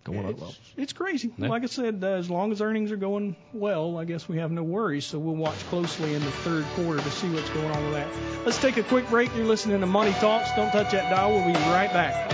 Going 0.08 0.24
up 0.24 0.30
it's, 0.32 0.40
well. 0.40 0.54
it's 0.76 0.92
crazy. 0.92 1.30
Yeah. 1.36 1.48
Like 1.48 1.62
I 1.62 1.66
said, 1.66 2.00
uh, 2.02 2.06
as 2.08 2.30
long 2.30 2.52
as 2.52 2.60
earnings 2.60 2.90
are 2.90 2.96
going 2.96 3.36
well, 3.52 3.98
I 3.98 4.04
guess 4.04 4.28
we 4.28 4.38
have 4.38 4.50
no 4.50 4.62
worries. 4.62 5.04
So 5.04 5.18
we'll 5.18 5.36
watch 5.36 5.58
closely 5.66 6.14
in 6.14 6.24
the 6.24 6.30
third 6.30 6.64
quarter 6.74 7.00
to 7.00 7.10
see 7.10 7.28
what's 7.30 7.50
going 7.50 7.70
on 7.70 7.84
with 7.84 7.94
that. 7.94 8.08
Let's 8.44 8.58
take 8.58 8.76
a 8.76 8.82
quick 8.82 9.08
break. 9.08 9.34
You're 9.36 9.46
listening 9.46 9.80
to 9.80 9.86
Money 9.86 10.12
Talks. 10.12 10.50
Don't 10.56 10.70
touch 10.70 10.92
that 10.92 11.10
dial. 11.10 11.30
We'll 11.30 11.46
be 11.46 11.52
right 11.70 11.92
back. 11.92 12.32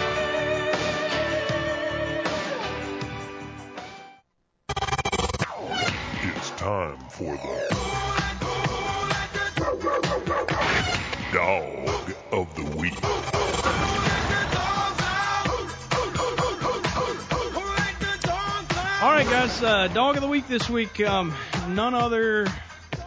It's 6.37 6.51
time 6.51 6.99
for 7.11 7.33
the 7.33 8.04
All 19.57 19.63
right, 19.63 19.89
guys. 19.89 19.91
Uh, 19.91 19.93
dog 19.95 20.17
of 20.17 20.23
the 20.23 20.29
week 20.29 20.49
this 20.49 20.69
week. 20.69 21.01
Um, 21.01 21.35
none 21.69 21.95
other 21.95 22.47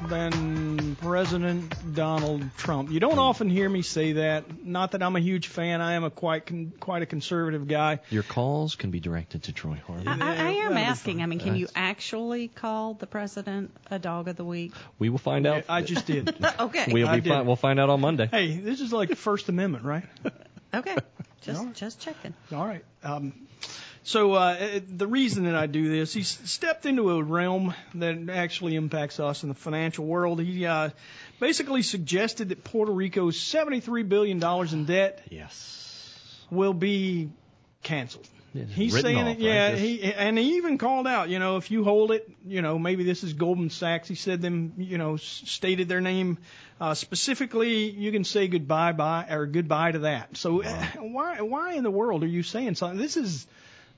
than 0.07 0.95
President 0.97 1.73
Donald 1.95 2.43
Trump. 2.57 2.91
You 2.91 2.99
don't 2.99 3.17
often 3.17 3.49
hear 3.49 3.67
me 3.67 3.81
say 3.81 4.13
that. 4.13 4.63
Not 4.65 4.91
that 4.91 5.01
I'm 5.01 5.15
a 5.15 5.19
huge 5.19 5.47
fan. 5.47 5.81
I 5.81 5.93
am 5.93 6.03
a 6.03 6.09
quite 6.11 6.45
con- 6.45 6.73
quite 6.79 7.01
a 7.01 7.05
conservative 7.05 7.67
guy. 7.67 7.99
Your 8.09 8.23
calls 8.23 8.75
can 8.75 8.91
be 8.91 8.99
directed 8.99 9.43
to 9.43 9.53
Troy 9.53 9.73
I, 9.73 9.91
Harvey. 9.91 10.07
I, 10.07 10.13
I 10.13 10.17
that'll 10.35 10.61
am 10.61 10.73
be 10.75 10.81
asking. 10.81 11.21
I 11.21 11.25
mean, 11.25 11.39
can 11.39 11.55
you 11.55 11.67
actually 11.75 12.47
call 12.49 12.93
the 12.93 13.07
president 13.07 13.71
a 13.89 13.97
dog 13.99 14.27
of 14.27 14.35
the 14.35 14.45
week? 14.45 14.73
We 14.99 15.09
will 15.09 15.17
find 15.17 15.47
out. 15.47 15.65
I 15.69 15.81
just 15.81 16.05
did. 16.05 16.35
Okay. 16.59 16.85
We'll 16.91 17.11
be 17.11 17.21
did. 17.21 17.29
fi- 17.29 17.41
We'll 17.41 17.55
find 17.55 17.79
out 17.79 17.89
on 17.89 18.01
Monday. 18.01 18.27
hey, 18.27 18.57
this 18.57 18.81
is 18.81 18.91
like 18.93 19.09
the 19.09 19.15
First 19.15 19.49
Amendment, 19.49 19.83
right? 19.85 20.05
Okay. 20.73 20.95
Just 21.41 21.59
All 21.59 21.65
right. 21.67 21.75
just 21.75 22.01
checking. 22.01 22.33
All 22.51 22.65
right. 22.67 22.83
Um, 23.03 23.31
so 24.07 24.35
uh, 24.35 24.37
uh, 24.37 24.79
the 24.87 25.05
reason 25.05 25.43
that 25.43 25.55
I 25.55 25.65
do 25.67 25.89
this, 25.89 26.13
he's 26.13 26.29
stepped 26.49 26.85
into 26.85 27.11
a 27.11 27.21
realm 27.21 27.73
that 27.95 28.29
actually 28.29 28.75
impacts 28.75 29.19
us 29.19 29.43
in 29.43 29.49
the 29.49 29.55
financial 29.55 30.05
world. 30.05 30.39
He 30.39 30.65
uh, 30.65 30.91
basically 31.41 31.81
suggested 31.81 32.47
that 32.49 32.63
Puerto 32.63 32.93
Rico's 32.93 33.35
$73 33.37 34.07
billion 34.07 34.41
in 34.73 34.85
debt 34.85 35.21
Yes. 35.29 36.45
will 36.49 36.73
be 36.73 37.31
canceled. 37.83 38.25
He's 38.53 38.97
saying 38.97 39.17
off, 39.17 39.27
it, 39.27 39.39
yeah. 39.39 39.71
Yes. 39.71 39.79
He 39.79 40.01
and 40.01 40.37
he 40.37 40.55
even 40.55 40.77
called 40.77 41.05
out, 41.05 41.27
you 41.27 41.37
know, 41.37 41.57
if 41.57 41.69
you 41.69 41.83
hold 41.83 42.11
it, 42.11 42.29
you 42.45 42.61
know, 42.61 42.79
maybe 42.79 43.03
this 43.03 43.25
is 43.25 43.33
Goldman 43.33 43.69
Sachs. 43.69 44.07
He 44.07 44.15
said 44.15 44.41
them, 44.41 44.71
you 44.77 44.97
know, 44.97 45.17
stated 45.17 45.89
their 45.89 45.99
name 46.01 46.37
uh, 46.79 46.93
specifically. 46.93 47.89
You 47.91 48.13
can 48.13 48.23
say 48.23 48.47
goodbye, 48.47 48.93
bye 48.93 49.27
or 49.29 49.45
goodbye 49.47 49.91
to 49.91 49.99
that. 49.99 50.37
So 50.37 50.63
uh, 50.63 50.85
why 51.01 51.41
why 51.41 51.73
in 51.73 51.83
the 51.83 51.91
world 51.91 52.23
are 52.23 52.27
you 52.27 52.41
saying 52.41 52.75
something? 52.75 52.97
This 52.97 53.17
is 53.17 53.45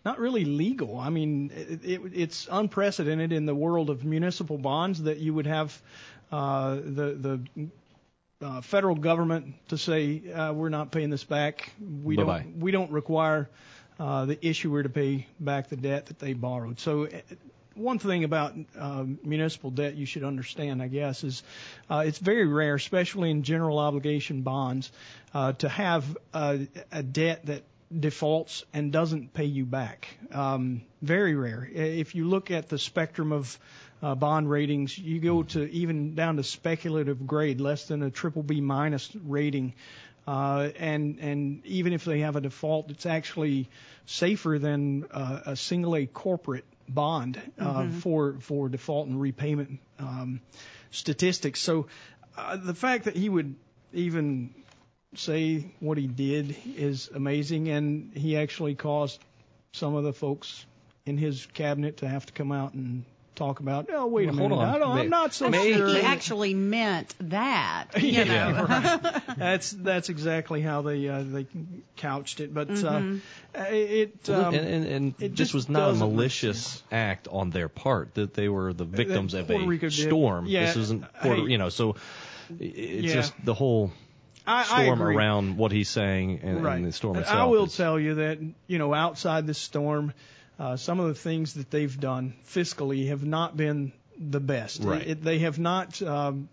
not 0.05 0.19
really 0.19 0.45
legal. 0.45 0.97
I 0.97 1.09
mean, 1.09 1.51
it, 1.55 1.85
it, 1.85 2.01
it's 2.13 2.47
unprecedented 2.51 3.31
in 3.31 3.45
the 3.45 3.55
world 3.55 3.89
of 3.89 4.03
municipal 4.05 4.57
bonds 4.57 5.03
that 5.03 5.17
you 5.17 5.33
would 5.33 5.47
have 5.47 5.81
uh, 6.31 6.75
the 6.75 7.41
the 8.41 8.45
uh, 8.45 8.61
federal 8.61 8.95
government 8.95 9.55
to 9.67 9.77
say 9.77 10.21
uh, 10.31 10.53
we're 10.53 10.69
not 10.69 10.91
paying 10.91 11.09
this 11.09 11.23
back. 11.25 11.71
We 12.03 12.15
Bye-bye. 12.15 12.41
don't 12.43 12.59
we 12.59 12.71
don't 12.71 12.91
require 12.91 13.49
uh, 13.99 14.25
the 14.25 14.37
issuer 14.47 14.83
to 14.83 14.89
pay 14.89 15.27
back 15.39 15.69
the 15.69 15.75
debt 15.77 16.05
that 16.07 16.19
they 16.19 16.33
borrowed. 16.33 16.79
So. 16.79 17.05
uh, 17.05 17.09
One 17.75 17.99
thing 17.99 18.25
about 18.25 18.55
um, 18.77 19.19
municipal 19.23 19.71
debt 19.71 19.95
you 19.95 20.05
should 20.05 20.25
understand, 20.25 20.81
I 20.81 20.89
guess, 20.89 21.23
is 21.23 21.43
uh, 21.89 22.03
it's 22.05 22.19
very 22.19 22.45
rare, 22.45 22.75
especially 22.75 23.31
in 23.31 23.43
general 23.43 23.79
obligation 23.79 24.41
bonds, 24.41 24.91
uh, 25.33 25.53
to 25.53 25.69
have 25.69 26.03
a, 26.33 26.67
a 26.91 27.01
debt 27.03 27.45
that 27.45 27.63
defaults 27.97 28.63
and 28.73 28.91
doesn't 28.91 29.33
pay 29.33 29.45
you 29.45 29.65
back. 29.65 30.07
Um, 30.31 30.83
very 31.01 31.35
rare. 31.35 31.67
If 31.71 32.15
you 32.15 32.27
look 32.27 32.51
at 32.51 32.69
the 32.69 32.77
spectrum 32.77 33.31
of 33.31 33.57
uh, 34.01 34.15
bond 34.15 34.49
ratings, 34.49 34.97
you 34.97 35.19
go 35.19 35.43
to 35.43 35.69
even 35.71 36.15
down 36.15 36.37
to 36.37 36.43
speculative 36.43 37.25
grade, 37.25 37.59
less 37.59 37.85
than 37.85 38.03
a 38.03 38.11
triple 38.11 38.43
B 38.43 38.61
minus 38.61 39.09
rating. 39.15 39.73
Uh, 40.27 40.69
and 40.77 41.17
and 41.19 41.65
even 41.65 41.93
if 41.93 42.05
they 42.05 42.19
have 42.19 42.35
a 42.35 42.41
default, 42.41 42.91
it's 42.91 43.05
actually 43.05 43.67
safer 44.05 44.59
than 44.59 45.05
uh, 45.11 45.39
a 45.47 45.55
single 45.55 45.95
A 45.95 46.05
corporate 46.05 46.65
bond 46.87 47.41
uh, 47.59 47.87
for 47.89 48.35
for 48.39 48.69
default 48.69 49.07
and 49.07 49.19
repayment 49.19 49.79
um, 49.97 50.41
statistics. 50.91 51.59
So 51.61 51.87
uh, 52.37 52.57
the 52.57 52.75
fact 52.75 53.05
that 53.05 53.15
he 53.15 53.27
would 53.27 53.55
even 53.93 54.53
say 55.15 55.65
what 55.79 55.97
he 55.97 56.07
did 56.07 56.55
is 56.75 57.09
amazing, 57.13 57.69
and 57.69 58.11
he 58.15 58.37
actually 58.37 58.75
caused 58.75 59.19
some 59.71 59.95
of 59.95 60.03
the 60.03 60.13
folks 60.13 60.65
in 61.05 61.17
his 61.17 61.45
cabinet 61.53 61.97
to 61.97 62.07
have 62.07 62.25
to 62.25 62.33
come 62.33 62.51
out 62.51 62.73
and 62.73 63.03
talk 63.35 63.59
about. 63.61 63.87
Oh, 63.91 64.05
wait 64.07 64.27
a 64.27 64.31
Well, 64.31 64.37
hold 64.37 64.51
minute, 64.51 64.63
on. 64.63 64.75
I 64.75 64.77
don't, 64.79 64.97
I'm 64.97 65.09
not 65.09 65.33
so 65.33 65.47
I 65.47 65.51
think 65.51 65.77
sure. 65.77 65.87
he 65.87 66.01
actually 66.01 66.53
meant 66.53 67.15
that. 67.21 67.85
You 67.97 68.09
yeah, 68.11 68.51
know. 68.51 68.65
right. 68.65 69.21
That's 69.37 69.71
that's 69.71 70.09
exactly 70.09 70.61
how 70.61 70.81
they 70.81 71.07
uh, 71.07 71.23
they 71.23 71.47
couched 71.95 72.39
it, 72.41 72.53
but 72.53 72.69
uh, 72.83 73.01
it 73.55 74.15
Well, 74.27 74.45
um, 74.45 74.53
and 74.55 74.67
and, 74.67 74.85
and 74.85 75.13
it 75.19 75.29
this 75.29 75.37
just 75.37 75.53
was 75.53 75.69
not 75.69 75.89
a 75.89 75.91
doesn't 75.93 76.09
malicious 76.11 76.83
act 76.91 77.27
on 77.29 77.49
their 77.51 77.69
part. 77.69 78.13
That 78.15 78.33
they 78.33 78.49
were 78.49 78.73
the 78.73 78.85
victims 78.85 79.33
of 79.33 79.47
Puerto 79.47 79.63
a 79.63 79.67
Rico 79.67 79.87
did. 79.89 79.93
storm. 80.07 80.45
Yeah, 80.47 80.65
This 80.65 80.75
isn't 80.75 81.13
Puerto, 81.21 81.45
hey. 81.45 81.51
you 81.51 81.57
know. 81.57 81.69
So 81.69 81.95
it's 82.59 83.07
Yeah. 83.07 83.13
just 83.13 83.33
the 83.45 83.53
whole 83.53 83.91
I, 84.49 84.59
I 84.61 84.83
storm 84.83 85.01
agree. 85.01 85.15
around 85.15 85.57
what 85.57 85.71
he's 85.71 85.89
saying 85.89 86.39
and, 86.43 86.63
right. 86.63 86.75
and 86.77 86.85
the 86.85 86.91
storm 86.91 87.17
itself. 87.17 87.37
I 87.37 87.45
will 87.45 87.65
is- 87.65 87.77
tell 87.77 87.99
you 87.99 88.15
that 88.15 88.39
you 88.67 88.77
know 88.77 88.93
outside 88.93 89.47
the 89.47 89.53
storm, 89.53 90.13
uh, 90.59 90.75
some 90.77 90.99
of 90.99 91.07
the 91.07 91.15
things 91.15 91.53
that 91.53 91.69
they've 91.71 91.99
done 91.99 92.33
fiscally 92.47 93.07
have 93.09 93.23
not 93.23 93.55
been 93.55 93.91
the 94.17 94.39
best. 94.39 94.83
Right. 94.83 95.07
It, 95.07 95.23
they 95.23 95.39
have 95.39 95.59
not 95.59 96.01
um, 96.01 96.49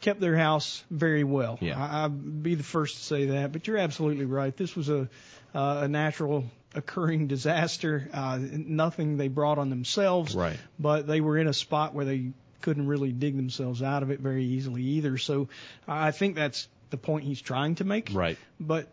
kept 0.00 0.20
their 0.20 0.36
house 0.36 0.82
very 0.90 1.24
well. 1.24 1.58
Yeah. 1.60 1.78
I, 1.78 2.04
I'd 2.04 2.42
be 2.42 2.54
the 2.54 2.62
first 2.62 2.96
to 2.98 3.04
say 3.04 3.26
that, 3.26 3.52
but 3.52 3.66
you're 3.66 3.78
absolutely 3.78 4.24
right. 4.24 4.56
This 4.56 4.74
was 4.76 4.88
a 4.88 5.08
uh, 5.54 5.80
a 5.82 5.88
natural 5.88 6.44
occurring 6.74 7.26
disaster. 7.26 8.08
Uh, 8.12 8.38
nothing 8.40 9.16
they 9.16 9.26
brought 9.28 9.58
on 9.58 9.70
themselves, 9.70 10.34
Right. 10.36 10.56
but 10.78 11.06
they 11.08 11.20
were 11.20 11.36
in 11.36 11.48
a 11.48 11.52
spot 11.52 11.92
where 11.94 12.04
they 12.04 12.30
couldn't 12.60 12.86
really 12.86 13.10
dig 13.10 13.36
themselves 13.36 13.82
out 13.82 14.02
of 14.04 14.10
it 14.10 14.20
very 14.20 14.44
easily 14.44 14.82
either. 14.82 15.18
So 15.18 15.48
I 15.88 16.12
think 16.12 16.36
that's 16.36 16.68
the 16.90 16.96
point 16.96 17.24
he's 17.24 17.40
trying 17.40 17.76
to 17.76 17.84
make. 17.84 18.10
Right. 18.12 18.38
But 18.58 18.88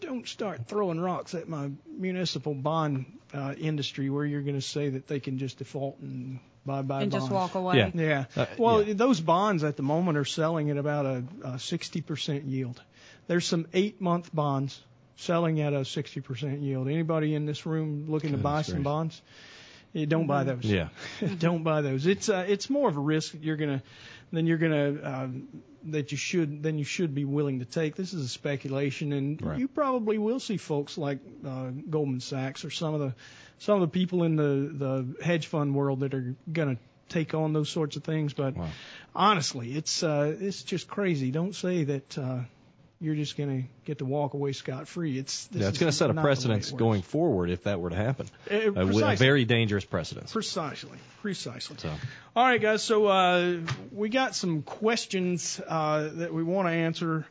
don't 0.00 0.26
start 0.26 0.66
throwing 0.66 1.00
rocks 1.00 1.34
at 1.34 1.48
my 1.48 1.70
municipal 1.86 2.54
bond 2.54 3.18
uh, 3.34 3.54
industry 3.56 4.10
where 4.10 4.24
you're 4.24 4.42
going 4.42 4.56
to 4.56 4.62
say 4.62 4.90
that 4.90 5.06
they 5.06 5.20
can 5.20 5.38
just 5.38 5.58
default 5.58 5.98
and 6.00 6.40
buy 6.64 6.82
buy 6.82 7.02
and 7.02 7.10
bonds. 7.10 7.24
just 7.24 7.32
walk 7.32 7.54
away. 7.54 7.76
Yeah. 7.76 7.90
Yeah. 7.94 8.24
Uh, 8.36 8.46
well, 8.58 8.82
yeah. 8.82 8.94
those 8.94 9.20
bonds 9.20 9.64
at 9.64 9.76
the 9.76 9.82
moment 9.82 10.18
are 10.18 10.24
selling 10.24 10.70
at 10.70 10.76
about 10.76 11.06
a, 11.06 11.24
a 11.44 11.52
60% 11.52 12.50
yield. 12.50 12.82
There's 13.26 13.46
some 13.46 13.66
eight 13.72 14.00
month 14.00 14.34
bonds 14.34 14.80
selling 15.16 15.60
at 15.60 15.72
a 15.72 15.80
60% 15.80 16.62
yield. 16.62 16.88
Anybody 16.88 17.34
in 17.34 17.46
this 17.46 17.66
room 17.66 18.06
looking 18.08 18.30
to 18.30 18.36
Goodness 18.36 18.42
buy 18.42 18.62
some 18.62 18.82
bonds? 18.82 19.20
You 19.92 20.06
don't 20.06 20.26
buy 20.26 20.44
those. 20.44 20.64
Yeah. 20.64 20.88
don't 21.38 21.62
buy 21.62 21.82
those. 21.82 22.06
It's 22.06 22.28
uh, 22.28 22.44
it's 22.46 22.70
more 22.70 22.88
of 22.88 22.96
a 22.96 23.00
risk 23.00 23.34
you're 23.40 23.56
gonna 23.56 23.82
than 24.32 24.46
you're 24.46 24.58
gonna 24.58 24.94
uh, 25.02 25.28
that 25.84 26.12
you 26.12 26.18
should 26.18 26.62
than 26.62 26.78
you 26.78 26.84
should 26.84 27.14
be 27.14 27.24
willing 27.24 27.58
to 27.60 27.64
take. 27.64 27.96
This 27.96 28.12
is 28.12 28.24
a 28.24 28.28
speculation, 28.28 29.12
and 29.12 29.40
Right. 29.42 29.58
you 29.58 29.68
probably 29.68 30.18
will 30.18 30.40
see 30.40 30.56
folks 30.56 30.96
like 30.98 31.18
uh, 31.46 31.70
Goldman 31.88 32.20
Sachs 32.20 32.64
or 32.64 32.70
some 32.70 32.94
of 32.94 33.00
the 33.00 33.14
some 33.58 33.74
of 33.76 33.80
the 33.82 33.92
people 33.98 34.22
in 34.24 34.36
the 34.36 34.70
the 34.72 35.24
hedge 35.24 35.46
fund 35.46 35.74
world 35.74 36.00
that 36.00 36.14
are 36.14 36.34
gonna 36.52 36.76
take 37.08 37.34
on 37.34 37.52
those 37.52 37.68
sorts 37.68 37.96
of 37.96 38.04
things. 38.04 38.34
But 38.34 38.56
Wow. 38.56 38.68
honestly, 39.14 39.72
it's 39.72 40.02
uh, 40.02 40.36
it's 40.40 40.62
just 40.62 40.86
crazy. 40.88 41.30
Don't 41.30 41.54
say 41.54 41.84
that. 41.84 42.18
Uh, 42.18 42.40
you're 43.00 43.14
just 43.14 43.36
going 43.36 43.62
to 43.62 43.68
get 43.86 43.98
to 43.98 44.04
walk 44.04 44.34
away 44.34 44.52
scot 44.52 44.86
free. 44.86 45.18
It's 45.18 45.46
this 45.46 45.62
Yeah, 45.62 45.68
it's 45.68 45.78
going 45.78 45.90
to 45.90 45.96
set 45.96 46.10
a 46.10 46.12
not 46.12 46.20
the 46.22 46.26
way 46.26 46.32
it 46.32 46.34
precedence 46.34 46.70
going 46.70 47.02
forward 47.02 47.50
if 47.50 47.64
that 47.64 47.80
were 47.80 47.90
to 47.90 47.96
happen. 47.96 48.26
Uh, 48.50 48.54
A, 48.54 48.68
a 48.68 48.72
precisely. 48.86 49.16
very 49.16 49.44
dangerous 49.46 49.84
precedence. 49.84 50.32
Precisely, 50.32 50.98
precisely. 51.22 51.76
So, 51.78 51.90
All 52.36 52.44
right, 52.44 52.60
guys. 52.60 52.82
So 52.82 53.06
uh, 53.06 53.56
we 53.92 54.10
got 54.10 54.34
some 54.34 54.62
questions 54.62 55.60
uh, 55.66 56.10
that 56.12 56.34
we 56.34 56.42
want 56.42 56.68
to 56.68 56.72
answer 56.72 57.26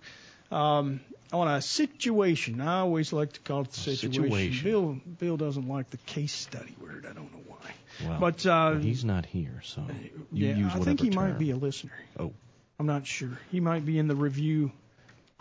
um, 0.51 1.01
on 1.31 1.47
a 1.47 1.61
situation. 1.61 2.61
I 2.61 2.79
always 2.79 3.13
like 3.13 3.33
to 3.33 3.39
call 3.41 3.61
it 3.61 3.71
the 3.71 3.79
situation. 3.79 4.23
situation. 4.23 4.63
Bill 4.63 4.99
Bill 5.19 5.37
doesn't 5.37 5.67
like 5.67 5.91
the 5.91 5.97
case 5.97 6.33
study 6.33 6.75
word. 6.81 7.05
I 7.07 7.13
don't 7.13 7.31
know 7.31 7.43
why. 7.45 8.07
well, 8.07 8.19
but 8.19 8.45
uh, 8.45 8.75
he's 8.77 9.05
not 9.05 9.27
here, 9.27 9.61
so 9.63 9.83
you 10.31 10.47
yeah, 10.47 10.71
I 10.73 10.79
think 10.79 10.99
he 10.99 11.11
term. 11.11 11.23
might 11.23 11.37
be 11.37 11.51
a 11.51 11.55
listener. 11.55 11.93
Oh. 12.19 12.33
I'm 12.79 12.85
not 12.87 13.05
sure. 13.05 13.37
He 13.51 13.59
might 13.59 13.85
be 13.85 13.99
in 13.99 14.07
the 14.07 14.15
review 14.15 14.71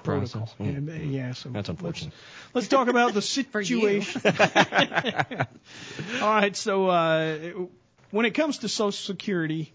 protocol. 0.02 0.42
Process. 0.42 0.54
Mm. 0.60 0.88
Yeah, 0.88 1.26
yeah, 1.26 1.32
so 1.32 1.48
That's 1.50 1.68
let's- 1.68 1.80
unfortunate. 1.80 2.14
Let's 2.54 2.68
talk 2.68 2.88
about 2.88 3.14
the 3.14 3.22
situation. 3.38 4.22
All 6.22 6.34
right, 6.34 6.56
so 6.56 6.86
uh, 6.88 7.36
when 8.10 8.26
it 8.26 8.30
comes 8.32 8.58
to 8.58 8.68
Social 8.68 8.92
Security 8.92 9.72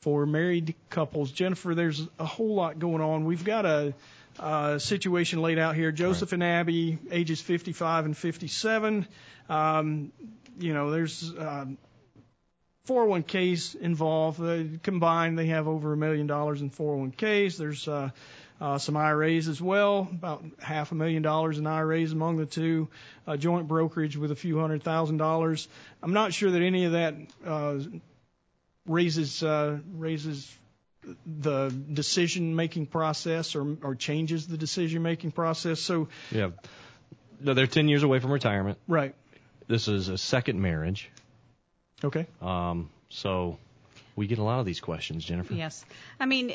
for 0.00 0.26
married 0.26 0.74
couples, 0.90 1.30
Jennifer, 1.32 1.74
there's 1.74 2.06
a 2.18 2.24
whole 2.24 2.54
lot 2.54 2.78
going 2.78 3.00
on. 3.00 3.24
We've 3.24 3.44
got 3.44 3.64
a, 3.66 3.94
uh 4.38 4.80
situation 4.80 5.40
laid 5.42 5.58
out 5.60 5.76
here. 5.76 5.92
Joseph 5.92 6.32
and 6.32 6.42
Abby, 6.42 6.98
ages 7.12 7.40
55 7.40 8.06
and 8.06 8.16
57. 8.16 9.06
Um, 9.48 10.10
you 10.58 10.74
know, 10.74 10.90
there's 10.90 11.32
um, 11.38 11.78
401ks 12.88 13.76
involved. 13.76 14.40
Uh, 14.42 14.78
combined, 14.82 15.38
they 15.38 15.46
have 15.46 15.68
over 15.68 15.92
a 15.92 15.96
million 15.96 16.26
dollars 16.26 16.60
in 16.62 16.70
401ks. 16.70 17.56
There's 17.56 17.86
uh, 17.86 18.10
uh, 18.64 18.78
some 18.78 18.96
IRAs 18.96 19.46
as 19.48 19.60
well, 19.60 20.08
about 20.10 20.42
half 20.58 20.90
a 20.90 20.94
million 20.94 21.22
dollars 21.22 21.58
in 21.58 21.66
IRAs 21.66 22.12
among 22.12 22.36
the 22.38 22.46
two. 22.46 22.88
A 23.26 23.36
joint 23.36 23.68
brokerage 23.68 24.16
with 24.16 24.30
a 24.30 24.36
few 24.36 24.58
hundred 24.58 24.82
thousand 24.82 25.18
dollars. 25.18 25.68
I'm 26.02 26.14
not 26.14 26.32
sure 26.32 26.50
that 26.50 26.62
any 26.62 26.86
of 26.86 26.92
that 26.92 27.14
uh, 27.44 27.78
raises 28.86 29.42
uh, 29.42 29.78
raises 29.92 30.50
the 31.26 31.68
decision 31.92 32.56
making 32.56 32.86
process 32.86 33.54
or, 33.54 33.76
or 33.82 33.94
changes 33.94 34.46
the 34.46 34.56
decision 34.56 35.02
making 35.02 35.32
process. 35.32 35.80
So 35.80 36.08
Yeah. 36.30 36.50
No, 37.40 37.52
they're 37.52 37.66
10 37.66 37.88
years 37.88 38.02
away 38.02 38.20
from 38.20 38.32
retirement. 38.32 38.78
right, 38.88 39.14
This 39.66 39.88
is 39.88 40.08
a 40.08 40.16
second 40.16 40.62
marriage. 40.62 41.10
okay, 42.02 42.26
Um, 42.40 42.88
so 43.10 43.58
we 44.16 44.26
get 44.26 44.38
a 44.38 44.42
lot 44.42 44.60
of 44.60 44.66
these 44.66 44.80
questions, 44.80 45.24
Jennifer. 45.24 45.54
Yes, 45.54 45.84
I 46.20 46.26
mean, 46.26 46.52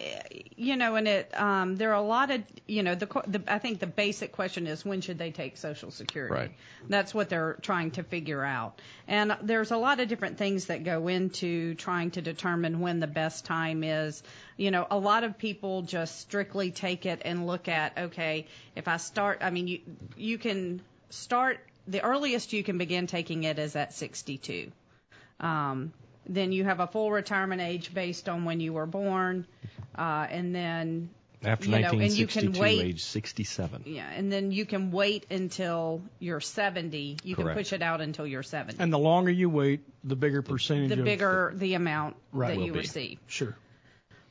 you 0.55 0.77
know, 0.77 0.95
and 0.95 1.07
it 1.07 1.37
um, 1.39 1.75
there 1.75 1.91
are 1.91 2.01
a 2.01 2.01
lot 2.01 2.31
of 2.31 2.41
you 2.67 2.83
know 2.83 2.95
the, 2.95 3.05
the 3.27 3.41
I 3.47 3.59
think 3.59 3.79
the 3.79 3.87
basic 3.87 4.31
question 4.31 4.65
is 4.65 4.85
when 4.85 5.01
should 5.01 5.17
they 5.17 5.31
take 5.31 5.57
Social 5.57 5.91
Security? 5.91 6.33
Right. 6.33 6.51
That's 6.87 7.13
what 7.13 7.29
they're 7.29 7.57
trying 7.61 7.91
to 7.91 8.03
figure 8.03 8.43
out, 8.43 8.81
and 9.07 9.35
there's 9.41 9.71
a 9.71 9.77
lot 9.77 9.99
of 9.99 10.07
different 10.07 10.37
things 10.37 10.65
that 10.67 10.83
go 10.83 11.07
into 11.07 11.75
trying 11.75 12.11
to 12.11 12.21
determine 12.21 12.79
when 12.79 12.99
the 12.99 13.07
best 13.07 13.45
time 13.45 13.83
is. 13.83 14.23
You 14.55 14.71
know, 14.71 14.87
a 14.89 14.97
lot 14.97 15.23
of 15.23 15.37
people 15.37 15.81
just 15.81 16.19
strictly 16.19 16.71
take 16.71 17.05
it 17.05 17.21
and 17.25 17.45
look 17.45 17.67
at 17.67 17.97
okay, 17.97 18.47
if 18.75 18.87
I 18.87 18.97
start, 18.97 19.39
I 19.41 19.49
mean, 19.49 19.67
you 19.67 19.79
you 20.15 20.37
can 20.37 20.81
start 21.09 21.59
the 21.87 22.01
earliest 22.01 22.53
you 22.53 22.63
can 22.63 22.77
begin 22.77 23.07
taking 23.07 23.43
it 23.43 23.59
is 23.59 23.75
at 23.75 23.93
62. 23.93 24.71
Um, 25.39 25.91
then 26.29 26.51
you 26.53 26.63
have 26.63 26.79
a 26.79 26.87
full 26.87 27.11
retirement 27.11 27.61
age 27.61 27.93
based 27.93 28.29
on 28.29 28.45
when 28.45 28.59
you 28.59 28.71
were 28.71 28.85
born, 28.85 29.45
uh, 29.97 30.27
and 30.29 30.53
then 30.55 31.09
After 31.43 31.65
you 31.65 31.71
know, 31.71 31.77
and 31.89 31.93
you 31.93 32.27
1962, 32.27 32.51
can 32.51 32.61
wait. 32.61 32.79
age 32.81 33.03
67. 33.03 33.83
yeah, 33.85 34.07
and 34.15 34.31
then 34.31 34.51
you 34.51 34.65
can 34.65 34.91
wait 34.91 35.25
until 35.31 36.01
you're 36.19 36.39
70. 36.39 37.17
You 37.23 37.35
can 37.35 37.49
push 37.53 37.73
it 37.73 37.81
out 37.81 37.99
until 38.01 38.27
you're 38.27 38.43
70. 38.43 38.77
and 38.81 38.93
the 38.93 38.99
longer 38.99 39.31
you 39.31 39.49
wait, 39.49 39.81
the 40.03 40.15
bigger 40.15 40.41
percentage. 40.41 40.89
the 40.89 40.99
of 40.99 41.05
bigger 41.05 41.51
the 41.55 41.73
amount 41.73 42.15
Right. 42.31 42.55
that 42.57 42.63
you 42.63 42.73
be. 42.73 42.79
receive. 42.79 43.19
Sure. 43.27 43.55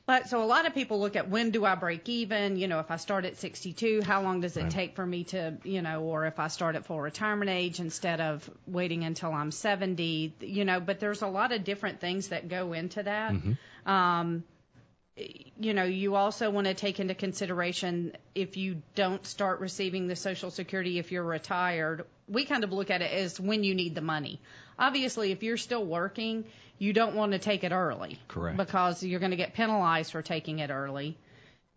But 0.09 0.27
so 0.31 0.42
a 0.42 0.47
lot 0.47 0.64
of 0.64 0.73
people 0.73 1.01
look 1.01 1.16
at 1.16 1.29
when 1.29 1.51
do 1.51 1.66
I 1.66 1.75
break 1.75 2.09
even? 2.09 2.57
You 2.57 2.66
know, 2.66 2.81
if 2.81 2.90
I 2.90 2.97
start 2.97 3.27
at 3.27 3.37
62, 3.37 4.01
how 4.03 4.23
long 4.23 4.40
does 4.40 4.57
it 4.57 4.71
take 4.71 4.97
for 4.97 5.05
me 5.05 5.25
to, 5.25 5.59
you 5.64 5.83
know, 5.83 6.01
or 6.01 6.25
if 6.25 6.38
I 6.38 6.49
start 6.49 6.77
at 6.77 6.87
full 6.87 6.99
retirement 6.99 7.51
age 7.51 7.79
instead 7.79 8.18
of 8.23 8.49
waiting 8.66 9.05
until 9.05 9.35
I'm 9.35 9.51
70, 9.51 10.33
you 10.40 10.64
know, 10.64 10.81
but 10.81 10.99
there's 10.99 11.21
a 11.21 11.27
lot 11.27 11.53
of 11.53 11.62
different 11.62 12.01
things 12.01 12.29
that 12.29 12.49
go 12.49 12.73
into 12.73 13.03
that. 13.03 13.33
Um, 13.85 14.44
you 15.59 15.75
know, 15.75 15.85
you 15.85 16.15
also 16.15 16.51
want 16.51 16.67
to 16.67 16.75
take 16.75 17.01
into 17.01 17.15
consideration 17.15 18.13
if 18.35 18.57
you 18.57 18.83
don't 18.95 19.27
start 19.27 19.61
receiving 19.61 20.07
the 20.07 20.17
Social 20.17 20.51
Security 20.51 20.99
if 20.99 21.13
you're 21.13 21.25
retired. 21.25 22.05
We 22.29 22.45
kind 22.45 22.65
of 22.65 22.73
look 22.73 22.91
at 22.91 23.03
it 23.03 23.13
as 23.13 23.41
when 23.41 23.65
you 23.65 23.75
need 23.75 23.95
the 23.95 24.01
money. 24.01 24.41
Obviously, 24.79 25.33
if 25.33 25.43
you're 25.43 25.57
still 25.57 25.85
working, 25.85 26.45
you 26.79 26.93
don't 26.93 27.15
want 27.15 27.33
to 27.33 27.39
take 27.39 27.65
it 27.65 27.73
early. 27.73 28.19
Correct. 28.29 28.57
Because 28.57 29.03
you're 29.03 29.21
going 29.21 29.33
to 29.33 29.37
get 29.37 29.55
penalized 29.55 30.13
for 30.13 30.23
taking 30.23 30.61
it 30.61 30.71
early. 30.71 31.17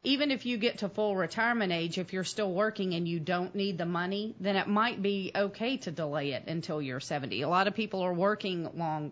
Even 0.04 0.32
if 0.32 0.46
you 0.46 0.58
get 0.58 0.80
to 0.80 0.90
full 0.90 1.16
retirement 1.16 1.72
age, 1.72 1.98
if 1.98 2.12
you're 2.12 2.24
still 2.24 2.52
working 2.52 2.96
and 2.96 3.08
you 3.08 3.20
don't 3.20 3.54
need 3.54 3.78
the 3.78 3.86
money, 3.86 4.36
then 4.40 4.56
it 4.56 4.68
might 4.68 5.02
be 5.02 5.32
okay 5.36 5.78
to 5.78 5.92
delay 5.92 6.32
it 6.32 6.44
until 6.48 6.82
you're 6.82 7.00
70. 7.00 7.42
A 7.42 7.50
lot 7.50 7.68
of 7.68 7.76
people 7.76 8.02
are 8.02 8.14
working 8.14 8.70
long 8.76 9.12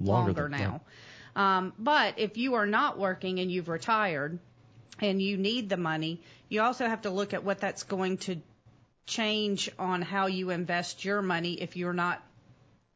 Longer 0.00 0.42
longer, 0.42 0.48
now. 0.48 0.80
Um, 1.38 1.72
but 1.78 2.18
if 2.18 2.36
you 2.36 2.54
are 2.54 2.66
not 2.66 2.98
working 2.98 3.38
and 3.38 3.50
you've 3.50 3.68
retired 3.68 4.40
and 5.00 5.22
you 5.22 5.36
need 5.36 5.68
the 5.68 5.76
money, 5.76 6.20
you 6.48 6.62
also 6.62 6.86
have 6.86 7.02
to 7.02 7.10
look 7.10 7.32
at 7.32 7.44
what 7.44 7.60
that's 7.60 7.84
going 7.84 8.18
to 8.18 8.40
change 9.06 9.70
on 9.78 10.02
how 10.02 10.26
you 10.26 10.50
invest 10.50 11.04
your 11.04 11.22
money 11.22 11.52
if 11.52 11.76
you're 11.76 11.92
not 11.92 12.20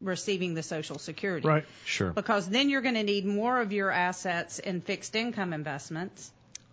receiving 0.01 0.55
the 0.55 0.63
Social 0.65 0.99
Security. 0.99 1.47
Right. 1.47 1.65
Sure. 1.85 2.11
Because 2.11 2.49
then 2.49 2.69
you're 2.69 2.83
going 2.83 2.97
to 2.97 3.05
need 3.05 3.25
more 3.25 3.61
of 3.61 3.73
your 3.73 3.93
assets 3.93 4.59
in 4.59 4.81
fixed 4.81 5.15
income 5.15 5.53
investments. 5.53 6.33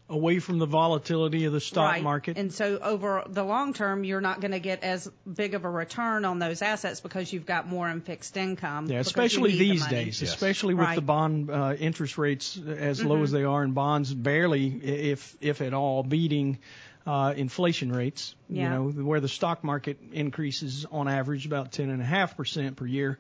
Away 0.10 0.39
from 0.39 0.58
the 0.58 0.65
volatility 0.65 1.45
of 1.45 1.54
the 1.54 1.60
stock 1.60 1.91
right. 1.91 2.04
market. 2.04 2.36
And 2.38 2.52
so 2.52 2.80
over 2.80 3.24
the 3.28 3.43
long 3.43 3.74
term, 3.74 4.04
you're 4.04 4.22
not 4.22 4.41
going 4.41 4.54
to 4.54 4.60
get 4.60 4.82
as 4.84 5.08
big 5.32 5.54
of 5.54 5.65
a 5.65 5.69
return 5.69 6.26
on 6.26 6.39
those 6.39 6.63
assets 6.63 7.00
because 7.00 7.32
you've 7.32 7.45
got 7.45 7.67
more 7.67 7.88
in 7.88 8.02
fixed 8.02 8.36
income. 8.36 8.88
Yeah, 8.88 9.00
especially 9.02 9.52
need 9.52 9.60
the 9.60 9.69
these 9.69 9.88
days, 9.88 10.22
Yes. 10.22 10.34
especially 10.34 10.74
with 10.74 10.88
Right. 10.88 10.95
the 10.95 11.02
bond 11.02 11.52
uh, 11.52 11.76
interest 11.78 12.17
rates 12.17 12.58
as 12.58 13.04
low 13.04 13.15
Mm-hmm. 13.15 13.24
as 13.26 13.32
they 13.32 13.43
are 13.43 13.63
in 13.63 13.74
bonds, 13.74 14.12
barely, 14.12 14.67
if 14.67 15.38
if 15.41 15.62
at 15.62 15.76
all, 15.76 16.02
beating 16.02 16.58
uh, 17.06 17.34
inflation 17.38 17.91
rates. 17.91 18.34
You 18.50 18.62
Yeah. 18.62 18.69
know, 18.69 18.89
where 18.89 19.19
the 19.19 19.28
stock 19.30 19.63
market 19.63 20.00
increases 20.12 20.88
on 20.91 21.08
average 21.08 21.45
about 21.45 21.72
ten 21.72 21.91
and 21.91 22.02
a 22.02 22.06
half 22.06 22.36
percent 22.36 22.78
per 22.78 22.88
year. 22.88 23.19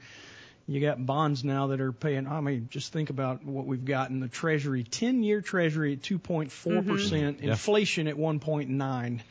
You 0.69 0.79
got 0.81 1.03
bonds 1.03 1.43
now 1.43 1.67
that 1.67 1.81
are 1.81 1.91
paying. 1.91 2.27
I 2.27 2.41
mean, 2.41 2.67
just 2.69 2.93
think 2.93 3.09
about 3.09 3.43
what 3.43 3.65
we've 3.65 3.83
got 3.83 4.11
in 4.11 4.19
the 4.19 4.27
Treasury. 4.27 4.83
Ten-year 4.83 5.41
Treasury 5.41 5.93
at 5.93 6.01
2.4 6.03 6.85
percent, 6.85 7.39
Yeah. 7.41 7.51
inflation 7.51 8.07
at 8.07 8.15
1.9. 8.17 9.21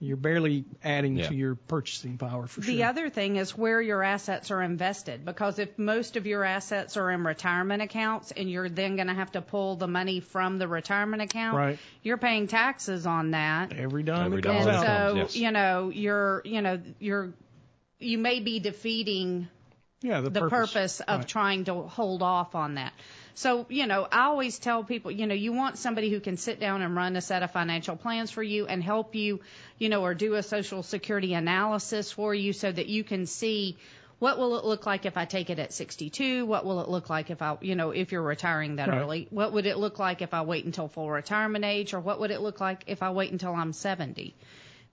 You're 0.00 0.18
barely 0.18 0.64
adding 0.84 1.16
Yeah. 1.16 1.28
to 1.28 1.34
your 1.34 1.54
purchasing 1.54 2.18
power 2.18 2.46
for 2.46 2.60
The 2.60 2.66
sure. 2.66 2.74
The 2.74 2.82
other 2.84 3.08
thing 3.08 3.36
is 3.36 3.56
where 3.56 3.80
your 3.80 4.02
assets 4.02 4.50
are 4.50 4.60
invested 4.60 5.24
because 5.24 5.58
if 5.58 5.78
most 5.78 6.16
of 6.16 6.26
your 6.26 6.44
assets 6.44 6.98
are 6.98 7.10
in 7.10 7.24
retirement 7.24 7.82
accounts 7.82 8.30
and 8.32 8.50
you're 8.50 8.68
then 8.68 8.96
going 8.96 9.06
to 9.08 9.14
have 9.14 9.32
to 9.32 9.40
pull 9.40 9.76
the 9.76 9.86
money 9.88 10.20
from 10.20 10.58
the 10.58 10.68
retirement 10.68 11.22
account, 11.22 11.56
Right. 11.56 11.78
you're 12.02 12.18
paying 12.18 12.48
taxes 12.48 13.06
on 13.06 13.30
that. 13.30 13.72
Every 13.72 14.02
dime 14.02 14.26
Every 14.26 14.40
it 14.40 14.42
comes 14.42 14.66
dollar 14.66 14.76
and 14.76 14.86
so, 14.86 15.14
yes. 15.22 15.36
you 15.36 15.52
know, 15.52 15.88
you're, 15.94 16.42
you 16.44 16.60
know, 16.60 16.80
you're 16.98 17.32
you 17.98 18.18
may 18.18 18.40
be 18.40 18.58
defeating 18.58 19.48
yeah, 20.02 20.20
the, 20.20 20.30
the 20.30 20.48
purpose, 20.48 21.00
of 21.00 21.20
Right. 21.20 21.28
trying 21.28 21.64
to 21.64 21.74
hold 21.74 22.22
off 22.22 22.54
on 22.54 22.74
that. 22.74 22.92
So, 23.34 23.66
you 23.68 23.86
know, 23.86 24.06
I 24.10 24.24
always 24.24 24.58
tell 24.58 24.84
people, 24.84 25.10
you 25.10 25.26
know, 25.26 25.34
you 25.34 25.52
want 25.52 25.78
somebody 25.78 26.10
who 26.10 26.20
can 26.20 26.36
sit 26.36 26.60
down 26.60 26.82
and 26.82 26.94
run 26.94 27.16
a 27.16 27.20
set 27.20 27.42
of 27.42 27.50
financial 27.50 27.96
plans 27.96 28.30
for 28.30 28.42
you 28.42 28.66
and 28.66 28.82
help 28.82 29.14
you, 29.14 29.40
you 29.78 29.88
know, 29.88 30.02
or 30.02 30.14
do 30.14 30.34
a 30.34 30.42
social 30.42 30.82
security 30.82 31.32
analysis 31.34 32.12
for 32.12 32.34
you 32.34 32.52
so 32.52 32.70
that 32.70 32.88
you 32.88 33.04
can 33.04 33.26
see 33.26 33.78
what 34.18 34.38
will 34.38 34.56
it 34.56 34.64
look 34.64 34.86
like 34.86 35.04
if 35.04 35.16
I 35.16 35.24
take 35.24 35.50
it 35.50 35.58
at 35.58 35.72
62? 35.72 36.46
What 36.46 36.64
will 36.64 36.80
it 36.82 36.88
look 36.88 37.10
like 37.10 37.30
if 37.30 37.42
I, 37.42 37.56
you 37.60 37.74
know, 37.74 37.90
if 37.90 38.12
you're 38.12 38.22
retiring 38.22 38.76
that 38.76 38.88
Right. 38.88 39.00
early? 39.00 39.26
What 39.30 39.52
would 39.52 39.66
it 39.66 39.78
look 39.78 39.98
like 39.98 40.22
if 40.22 40.32
I 40.32 40.42
wait 40.42 40.64
until 40.64 40.86
full 40.86 41.10
retirement 41.10 41.64
age 41.64 41.92
or 41.92 41.98
what 41.98 42.20
would 42.20 42.30
it 42.30 42.40
look 42.40 42.60
like 42.60 42.84
if 42.86 43.02
I 43.02 43.10
wait 43.10 43.32
until 43.32 43.52
I'm 43.52 43.72
70? 43.72 44.36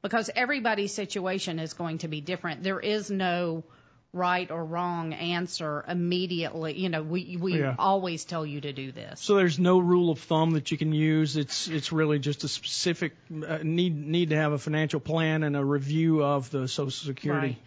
Because 0.02 0.32
everybody's 0.36 0.93
situation 0.93 1.60
is 1.60 1.74
going 1.74 2.00
to 2.00 2.08
be 2.08 2.22
different. 2.22 2.63
There 2.63 2.80
is 2.80 3.12
no 3.12 3.63
right 4.12 4.50
or 4.50 4.63
wrong 4.65 5.13
answer 5.13 5.86
immediately. 5.88 6.74
You 6.78 6.89
know, 6.89 7.04
we 7.04 7.38
we 7.38 7.60
Yeah. 7.60 7.76
always 7.78 8.26
tell 8.26 8.45
you 8.45 8.62
to 8.62 8.74
do 8.74 8.91
this. 8.91 9.19
So 9.22 9.36
there's 9.36 9.60
no 9.60 9.78
rule 9.80 10.10
of 10.10 10.19
thumb 10.19 10.52
that 10.52 10.72
you 10.72 10.78
can 10.78 10.93
use. 10.93 11.38
It's 11.38 11.67
it's 11.67 11.91
really 11.91 12.19
just 12.19 12.43
a 12.43 12.48
specific 12.48 13.15
uh, 13.48 13.60
need 13.63 13.95
need 13.95 14.30
to 14.32 14.36
have 14.36 14.52
a 14.52 14.58
financial 14.58 15.00
plan 15.00 15.43
and 15.43 15.56
a 15.56 15.63
review 15.63 16.24
of 16.24 16.50
the 16.50 16.67
Social 16.67 16.91
Security. 16.91 17.48
Right. 17.48 17.58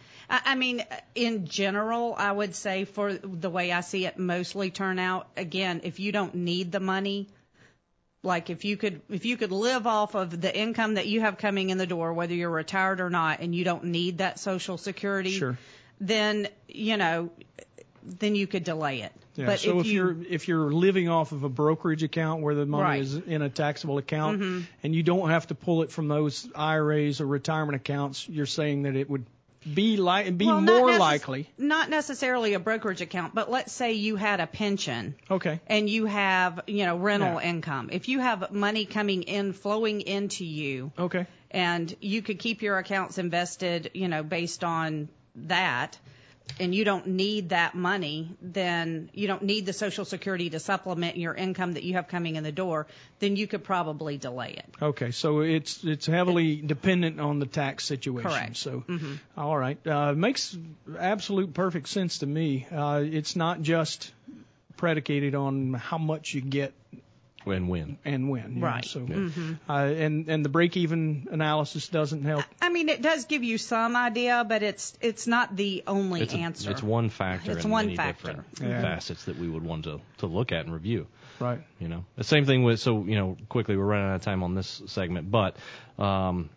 I, 0.45 0.53
I 0.53 0.55
mean, 0.57 0.85
in 1.15 1.47
general, 1.47 2.15
I 2.17 2.33
would 2.33 2.55
say 2.55 2.85
for 2.87 3.13
the 3.15 3.51
way 3.51 3.71
I 3.71 3.81
see 3.83 4.07
it, 4.07 4.19
mostly 4.19 4.71
turn 4.71 4.99
out. 4.99 5.29
Again, 5.37 5.83
if 5.85 6.01
you 6.01 6.11
don't 6.11 6.35
need 6.35 6.73
the 6.73 6.81
money, 6.81 7.29
like 8.25 8.51
if 8.51 8.65
you 8.65 8.77
could 8.77 9.01
if 9.11 9.25
you 9.27 9.37
could 9.37 9.53
live 9.53 9.87
off 9.87 10.15
of 10.17 10.41
the 10.41 10.57
income 10.57 10.95
that 10.95 11.07
you 11.07 11.21
have 11.21 11.39
coming 11.39 11.71
in 11.71 11.79
the 11.79 11.87
door, 11.87 12.13
whether 12.13 12.35
you're 12.35 12.51
retired 12.51 13.01
or 13.01 13.11
not, 13.11 13.39
and 13.41 13.55
you 13.55 13.65
don't 13.65 13.85
need 13.85 14.19
that 14.19 14.41
Social 14.41 14.77
Security, 14.79 15.31
Sure. 15.39 15.57
Then 16.07 16.49
you 16.69 16.97
know, 16.97 17.31
then 18.03 18.35
you 18.35 18.47
could 18.47 18.65
delay 18.65 19.03
it. 19.03 19.13
Yeah. 19.35 19.47
but 19.47 19.61
so 19.61 19.81
if, 19.81 19.87
you, 19.87 19.93
you're 19.93 20.17
if 20.29 20.49
you're 20.49 20.71
living 20.71 21.09
off 21.09 21.33
of 21.33 21.43
a 21.43 21.49
brokerage 21.49 22.03
account 22.03 22.43
where 22.43 22.55
the 22.55 22.67
money 22.67 22.83
Right. 22.83 23.01
is 23.03 23.15
in 23.15 23.41
a 23.41 23.49
taxable 23.49 23.97
account 23.97 24.41
Mm-hmm. 24.43 24.61
and 24.83 24.95
you 24.95 25.03
don't 25.03 25.31
have 25.31 25.47
to 25.47 25.55
pull 25.55 25.83
it 25.85 25.91
from 25.91 26.09
those 26.09 26.47
IRAs 26.55 27.21
or 27.23 27.27
retirement 27.27 27.77
accounts, 27.77 28.29
you're 28.29 28.45
saying 28.45 28.83
that 28.83 28.95
it 28.97 29.09
would 29.09 29.25
be 29.75 29.97
like 29.97 30.37
be 30.37 30.45
well, 30.47 30.61
more 30.61 30.89
necess- 30.91 30.99
likely. 30.99 31.49
Not 31.57 31.89
necessarily 31.89 32.53
a 32.55 32.59
brokerage 32.59 33.01
account, 33.01 33.33
but 33.35 33.51
let's 33.51 33.73
say 33.73 33.93
you 33.93 34.17
had 34.17 34.41
a 34.41 34.47
pension 34.47 35.15
Okay. 35.31 35.61
and 35.67 35.89
you 35.89 36.05
have, 36.07 36.61
you 36.67 36.85
know, 36.85 36.97
rental 36.99 37.41
Yeah. 37.41 37.49
income. 37.49 37.89
If 37.93 38.09
you 38.09 38.19
have 38.19 38.51
money 38.53 38.85
coming 38.85 39.23
in, 39.23 39.53
flowing 39.55 40.01
into 40.03 40.45
you, 40.45 40.91
Okay. 40.99 41.27
and 41.51 41.95
you 42.03 42.21
could 42.23 42.39
keep 42.41 42.61
your 42.61 42.77
accounts 42.77 43.17
invested, 43.19 43.93
you 43.95 44.09
know, 44.09 44.23
based 44.25 44.63
on 44.65 45.09
that, 45.35 45.99
and 46.61 46.75
you 46.75 46.85
don't 46.85 47.07
need 47.07 47.51
that 47.51 47.75
money, 47.75 48.37
then 48.43 49.09
you 49.15 49.27
don't 49.27 49.43
need 49.43 49.65
the 49.65 49.73
Social 49.73 50.05
Security 50.05 50.51
to 50.51 50.59
supplement 50.61 51.17
your 51.17 51.35
income 51.35 51.73
that 51.75 51.83
you 51.85 51.95
have 51.95 52.09
coming 52.09 52.37
in 52.37 52.43
the 52.45 52.53
door, 52.53 52.87
then 53.21 53.37
you 53.37 53.47
could 53.47 53.63
probably 53.65 54.19
delay 54.19 54.55
it. 54.59 54.67
Okay, 54.83 55.13
so 55.13 55.41
it's 55.41 55.85
it's 55.85 56.07
heavily 56.07 56.57
dependent 56.57 57.21
on 57.21 57.39
the 57.39 57.47
tax 57.47 57.85
situation. 57.85 58.31
Correct. 58.31 58.57
So, 58.57 58.83
Mm-hmm. 58.89 59.15
all 59.37 59.57
right, 59.57 59.79
uh, 59.87 60.13
makes 60.15 60.57
absolute 60.99 61.55
perfect 61.55 61.89
sense 61.89 62.19
to 62.19 62.27
me. 62.27 62.67
Uh, 62.71 63.03
it's 63.05 63.37
not 63.37 63.63
just 63.63 64.13
predicated 64.77 65.35
on 65.35 65.75
how 65.75 65.99
much 65.99 66.35
you 66.35 66.41
get 66.41 66.73
Win 67.45 67.69
win. 67.69 67.99
and 68.05 68.29
when. 68.31 68.55
you 68.55 68.61
know, 68.61 68.67
Right. 68.67 68.85
Mm-hmm. 68.85 69.53
So, 69.67 69.73
uh, 69.73 69.77
and 69.87 70.29
and 70.29 70.45
the 70.45 70.49
break-even 70.49 71.29
analysis 71.31 71.89
doesn't 71.89 72.25
help. 72.25 72.45
I 72.61 72.69
mean, 72.69 72.89
it 72.89 73.03
does 73.03 73.25
give 73.27 73.43
you 73.45 73.59
some 73.59 73.97
idea, 73.97 74.45
but 74.49 74.63
it's 74.63 74.97
it's 75.01 75.27
not 75.27 75.57
the 75.57 75.83
only 75.87 76.23
It's, 76.23 76.35
a- 76.35 76.39
answer. 76.39 76.71
it's 76.71 76.83
one 76.83 77.11
factor 77.11 77.53
It's 77.53 77.65
in 77.65 77.71
one 77.71 77.87
many 77.87 77.97
factor. 77.97 78.29
different 78.29 78.47
Yeah. 78.61 78.83
facets 78.83 79.25
that 79.25 79.39
we 79.39 79.49
would 79.49 79.63
want 79.65 79.85
to, 79.85 80.01
to 80.19 80.27
look 80.27 80.53
at 80.53 80.65
and 80.65 80.73
review. 80.75 81.07
Right. 81.41 81.61
You 81.81 81.89
know, 81.89 82.05
the 82.17 82.25
same 82.25 82.45
thing 82.47 82.63
with 82.63 82.79
so 82.81 83.03
you 83.05 83.17
know 83.17 83.37
quickly 83.49 83.77
we're 83.77 83.85
running 83.87 84.09
out 84.11 84.17
of 84.17 84.23
time 84.23 84.43
on 84.43 84.55
this 84.55 84.83
segment, 84.87 85.31
but 85.31 85.57
um, 85.99 86.51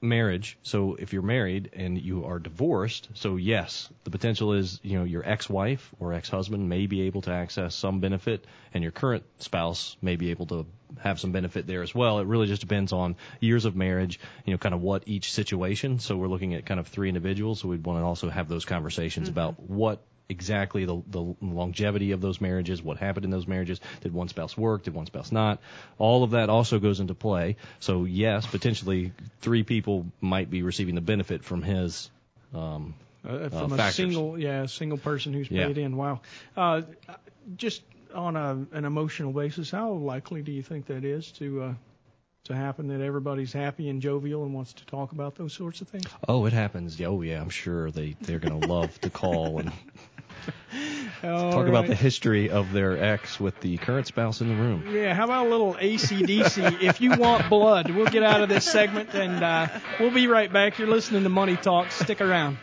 marriage. 0.00 0.58
So 0.62 0.94
if 0.94 1.12
you're 1.12 1.22
married 1.22 1.70
and 1.72 2.00
you 2.00 2.24
are 2.24 2.38
divorced, 2.38 3.08
so 3.14 3.36
yes, 3.36 3.88
the 4.04 4.10
potential 4.10 4.52
is 4.52 4.80
you 4.82 4.98
know 4.98 5.04
your 5.04 5.28
ex-wife 5.28 5.90
or 5.98 6.12
ex-husband 6.12 6.68
may 6.68 6.86
be 6.86 7.02
able 7.02 7.22
to 7.22 7.32
access 7.32 7.74
some 7.74 8.00
benefit, 8.00 8.44
and 8.72 8.82
your 8.82 8.92
current 8.92 9.24
spouse 9.38 9.96
may 10.00 10.16
be 10.16 10.30
able 10.30 10.46
to 10.46 10.66
have 10.98 11.20
some 11.20 11.32
benefit 11.32 11.66
there 11.66 11.82
as 11.82 11.94
well. 11.94 12.18
It 12.18 12.26
really 12.26 12.46
just 12.46 12.60
depends 12.60 12.92
on 12.92 13.16
years 13.40 13.64
of 13.64 13.76
marriage, 13.76 14.18
you 14.44 14.52
know, 14.52 14.58
kind 14.58 14.74
of 14.74 14.82
what 14.82 15.04
each 15.06 15.32
situation. 15.32 15.98
So 15.98 16.16
we're 16.16 16.28
looking 16.28 16.54
at 16.54 16.66
kind 16.66 16.80
of 16.80 16.88
three 16.88 17.08
individuals. 17.08 17.60
So 17.60 17.68
we'd 17.68 17.84
want 17.84 18.00
to 18.00 18.04
also 18.04 18.28
have 18.28 18.48
those 18.48 18.64
conversations 18.64 19.28
mm-hmm. 19.28 19.38
about 19.38 19.60
what 19.60 20.00
exactly 20.30 20.84
the, 20.86 21.02
the 21.08 21.34
longevity 21.42 22.12
of 22.12 22.20
those 22.20 22.40
marriages, 22.40 22.82
what 22.82 22.96
happened 22.98 23.24
in 23.24 23.30
those 23.30 23.46
marriages, 23.46 23.80
did 24.00 24.12
one 24.14 24.28
spouse 24.28 24.56
work, 24.56 24.84
did 24.84 24.94
one 24.94 25.06
spouse 25.06 25.30
not. 25.32 25.58
All 25.98 26.22
of 26.24 26.30
that 26.30 26.48
also 26.48 26.78
goes 26.78 27.00
into 27.00 27.14
play. 27.14 27.56
So 27.80 28.04
yes, 28.04 28.46
potentially 28.46 29.12
three 29.42 29.62
people 29.64 30.06
might 30.20 30.50
be 30.50 30.62
receiving 30.62 30.94
the 30.94 31.00
benefit 31.02 31.44
from 31.44 31.62
his. 31.62 32.10
Um, 32.54 32.94
Uh, 33.22 33.50
from 33.50 33.72
a 33.72 33.76
factors. 33.76 33.96
single, 33.96 34.38
yeah, 34.38 34.64
single 34.66 34.96
person 34.98 35.32
who's 35.34 35.50
Yeah. 35.50 35.66
paid 35.66 35.76
in. 35.78 35.96
Wow. 35.96 36.20
Uh, 36.56 36.82
just 37.56 37.82
on 38.14 38.34
a, 38.36 38.66
an 38.72 38.84
emotional 38.84 39.32
basis, 39.32 39.70
how 39.70 39.92
likely 39.92 40.42
do 40.42 40.50
you 40.52 40.62
think 40.62 40.86
that 40.86 41.04
is 41.04 41.30
to 41.32 41.62
uh, 41.62 41.74
to 42.44 42.54
happen? 42.54 42.88
That 42.88 43.02
everybody's 43.02 43.52
happy 43.52 43.88
and 43.90 44.00
jovial 44.02 44.42
and 44.44 44.54
wants 44.54 44.72
to 44.72 44.86
talk 44.86 45.12
about 45.12 45.34
those 45.36 45.52
sorts 45.52 45.80
of 45.82 45.88
things. 45.88 46.06
oh, 46.28 46.46
it 46.46 46.52
happens. 46.54 46.98
Oh 47.02 47.20
yeah, 47.22 47.40
I'm 47.42 47.50
sure 47.50 47.90
they 47.90 48.16
they're 48.22 48.38
going 48.40 48.58
to 48.58 48.66
love 48.66 48.98
to 49.02 49.10
call 49.10 49.58
and 49.60 49.70
talk 51.22 51.66
about 51.66 51.86
the 51.86 51.94
history 51.94 52.50
of 52.50 52.72
their 52.72 53.02
ex 53.02 53.38
with 53.38 53.58
the 53.60 53.76
current 53.78 54.06
spouse 54.06 54.40
in 54.40 54.48
the 54.48 54.54
room. 54.54 54.84
Yeah, 54.94 55.14
how 55.14 55.24
about 55.24 55.46
a 55.46 55.50
little 55.50 55.76
AC/DC? 55.78 56.82
if 56.82 57.00
you 57.00 57.16
want 57.16 57.48
blood, 57.48 57.90
we'll 57.90 58.06
get 58.06 58.22
out 58.22 58.42
of 58.42 58.48
this 58.48 58.64
segment 58.64 59.14
and 59.14 59.42
uh, 59.42 59.68
we'll 59.98 60.10
be 60.10 60.26
right 60.26 60.52
back. 60.52 60.78
You're 60.78 60.88
listening 60.88 61.22
to 61.24 61.28
Money 61.28 61.56
Talk. 61.56 61.90
Stick 61.92 62.20
around. 62.20 62.58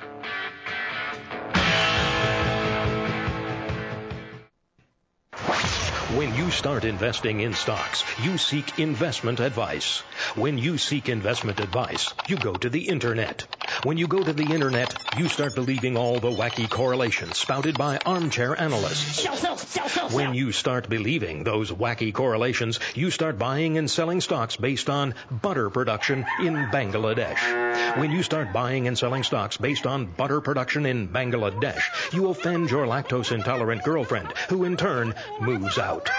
You 6.48 6.52
start 6.54 6.86
investing 6.86 7.42
in 7.42 7.54
stocks, 7.54 8.06
you 8.24 8.38
seek 8.38 8.80
investment 8.80 9.42
advice. 9.42 10.00
When 10.36 10.58
you 10.58 10.78
seek 10.78 11.10
investment 11.10 11.60
advice, 11.60 12.14
you 12.26 12.38
go 12.38 12.54
to 12.54 12.70
the 12.70 12.88
internet. 12.88 13.46
When 13.84 13.98
you 13.98 14.08
go 14.08 14.24
to 14.24 14.32
the 14.32 14.54
internet, 14.54 14.96
you 15.18 15.28
start 15.28 15.56
believing 15.56 15.98
all 15.98 16.22
the 16.22 16.32
wacky 16.32 16.70
correlations 16.70 17.38
spouted 17.38 17.78
by 17.78 17.98
armchair 17.98 18.58
analysts. 18.58 19.24
Sell, 19.24 19.36
sell, 19.36 19.58
sell, 19.58 19.90
sell, 19.90 20.10
When 20.10 20.36
you 20.36 20.54
start 20.54 20.88
believing 20.88 21.44
those 21.44 21.70
wacky 21.70 22.14
correlations, 22.14 22.80
you 22.96 23.12
start 23.12 23.38
buying 23.38 23.78
and 23.78 23.92
selling 23.92 24.22
stocks 24.22 24.56
based 24.56 24.90
on 24.90 25.16
butter 25.30 25.70
production 25.70 26.26
in 26.40 26.68
Bangladesh. 26.68 27.98
When 27.98 28.12
you 28.12 28.24
start 28.24 28.54
buying 28.54 28.88
and 28.88 28.98
selling 28.98 29.24
stocks 29.24 29.58
based 29.58 29.86
on 29.86 30.06
butter 30.06 30.40
production 30.40 30.86
in 30.86 31.10
Bangladesh, 31.10 32.14
you 32.14 32.30
offend 32.30 32.72
your 32.72 32.86
lactose 32.86 33.34
intolerant 33.34 33.84
girlfriend, 33.84 34.32
who 34.48 34.64
in 34.64 34.78
turn 34.78 35.14
moves 35.42 35.78
out. 35.78 36.10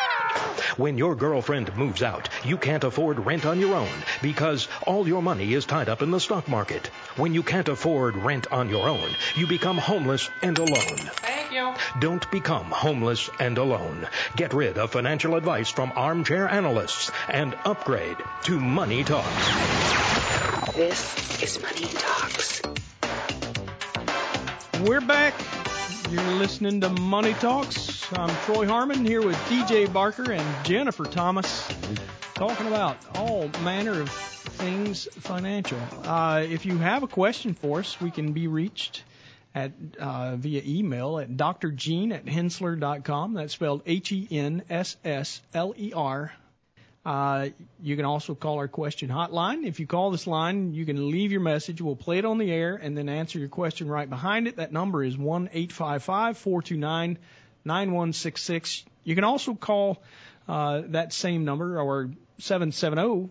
When 0.76 0.98
your 0.98 1.14
girlfriend 1.14 1.76
moves 1.76 2.02
out, 2.02 2.28
you 2.44 2.56
can't 2.56 2.84
afford 2.84 3.18
rent 3.26 3.46
on 3.46 3.58
your 3.58 3.74
own 3.74 3.88
because 4.22 4.68
all 4.86 5.08
your 5.08 5.22
money 5.22 5.54
is 5.54 5.66
tied 5.66 5.88
up 5.88 6.02
in 6.02 6.10
the 6.10 6.20
stock 6.20 6.48
market. 6.48 6.86
When 7.16 7.34
you 7.34 7.42
can't 7.42 7.68
afford 7.68 8.16
rent 8.16 8.46
on 8.52 8.68
your 8.68 8.88
own, 8.88 9.10
you 9.36 9.46
become 9.46 9.78
homeless 9.78 10.28
and 10.42 10.56
alone. 10.58 10.98
Thank 10.98 11.52
you. 11.52 11.74
Don't 12.00 12.30
become 12.30 12.66
homeless 12.66 13.28
and 13.40 13.58
alone. 13.58 14.06
Get 14.36 14.54
rid 14.54 14.78
of 14.78 14.92
financial 14.92 15.34
advice 15.34 15.70
from 15.70 15.92
armchair 15.96 16.48
analysts 16.48 17.10
and 17.28 17.56
upgrade 17.64 18.16
to 18.44 18.60
Money 18.60 19.04
Talks. 19.04 19.48
This 20.74 21.42
is 21.42 21.62
Money 21.62 21.86
Talks. 21.86 22.62
We're 24.82 25.00
back. 25.00 25.34
You're 26.10 26.22
listening 26.36 26.80
to 26.80 26.88
Money 26.88 27.34
Talks. 27.34 28.10
I'm 28.14 28.34
Troy 28.44 28.66
Harmon 28.66 29.04
here 29.04 29.20
with 29.20 29.36
DJ 29.46 29.92
Barker 29.92 30.32
and 30.32 30.66
Jennifer 30.66 31.04
Thomas, 31.04 31.68
talking 32.34 32.66
about 32.66 32.96
all 33.16 33.48
manner 33.62 34.00
of 34.00 34.10
things 34.10 35.06
financial. 35.12 35.78
Uh, 36.04 36.44
if 36.48 36.64
you 36.64 36.78
have 36.78 37.02
a 37.02 37.08
question 37.08 37.54
for 37.54 37.80
us, 37.80 38.00
we 38.00 38.10
can 38.10 38.32
be 38.32 38.46
reached 38.48 39.04
at 39.54 39.72
uh, 40.00 40.36
via 40.36 40.62
email 40.64 41.18
at 41.18 41.30
drgene 41.30 42.12
at 42.12 42.24
hensssler.com. 42.24 43.34
That's 43.34 43.52
spelled 43.52 43.82
H 43.86 44.12
E 44.12 44.26
N 44.30 44.62
S 44.70 44.96
S 45.04 45.42
L 45.52 45.74
E 45.76 45.92
R. 45.94 46.32
Uh, 47.09 47.49
you 47.83 47.97
can 47.97 48.05
also 48.05 48.35
call 48.35 48.59
our 48.59 48.68
question 48.68 49.09
hotline. 49.09 49.64
If 49.64 49.81
you 49.81 49.87
call 49.87 50.11
this 50.11 50.27
line, 50.27 50.75
you 50.75 50.85
can 50.85 51.11
leave 51.11 51.33
your 51.33 51.40
message. 51.40 51.81
We'll 51.81 51.97
play 51.97 52.18
it 52.18 52.27
on 52.27 52.37
the 52.37 52.53
air 52.53 52.75
and 52.75 52.99
then 52.99 53.09
answer 53.09 53.38
your 53.38 53.49
question 53.49 53.88
right 53.88 54.11
behind 54.11 54.47
it. 54.47 54.57
That 54.57 54.73
number 54.73 55.03
is 55.03 55.16
one 55.16 55.49
eight 55.55 55.73
five 55.73 56.03
five 56.03 56.37
four 56.37 56.61
two 56.61 56.77
nine 56.77 57.16
nine 57.64 57.92
one 57.92 58.12
six 58.12 58.42
six. 58.42 58.85
You 59.05 59.14
can 59.14 59.25
also 59.25 59.55
call 59.55 60.03
uh, 60.47 60.83
that 60.88 61.14
same 61.14 61.47
number 61.47 61.81
or 61.81 62.11
seven 62.40 62.73
seven 62.73 62.99
zero 62.99 63.31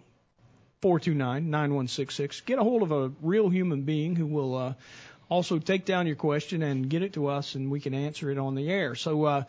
429-9166. 0.82 2.46
Get 2.46 2.58
a 2.58 2.64
hold 2.64 2.82
of 2.82 2.92
a 2.92 3.12
real 3.22 3.48
human 3.48 3.84
being 3.84 4.16
who 4.16 4.26
will 4.26 4.56
uh, 4.56 4.74
also 5.30 5.60
take 5.60 5.86
down 5.86 6.08
your 6.08 6.16
question 6.16 6.64
and 6.64 6.90
get 6.90 7.04
it 7.04 7.14
to 7.14 7.28
us, 7.28 7.54
and 7.54 7.70
we 7.70 7.80
can 7.80 7.94
answer 7.94 8.32
it 8.32 8.40
on 8.40 8.56
the 8.56 8.72
air. 8.72 8.96
So, 8.96 9.24
uh, 9.24 9.44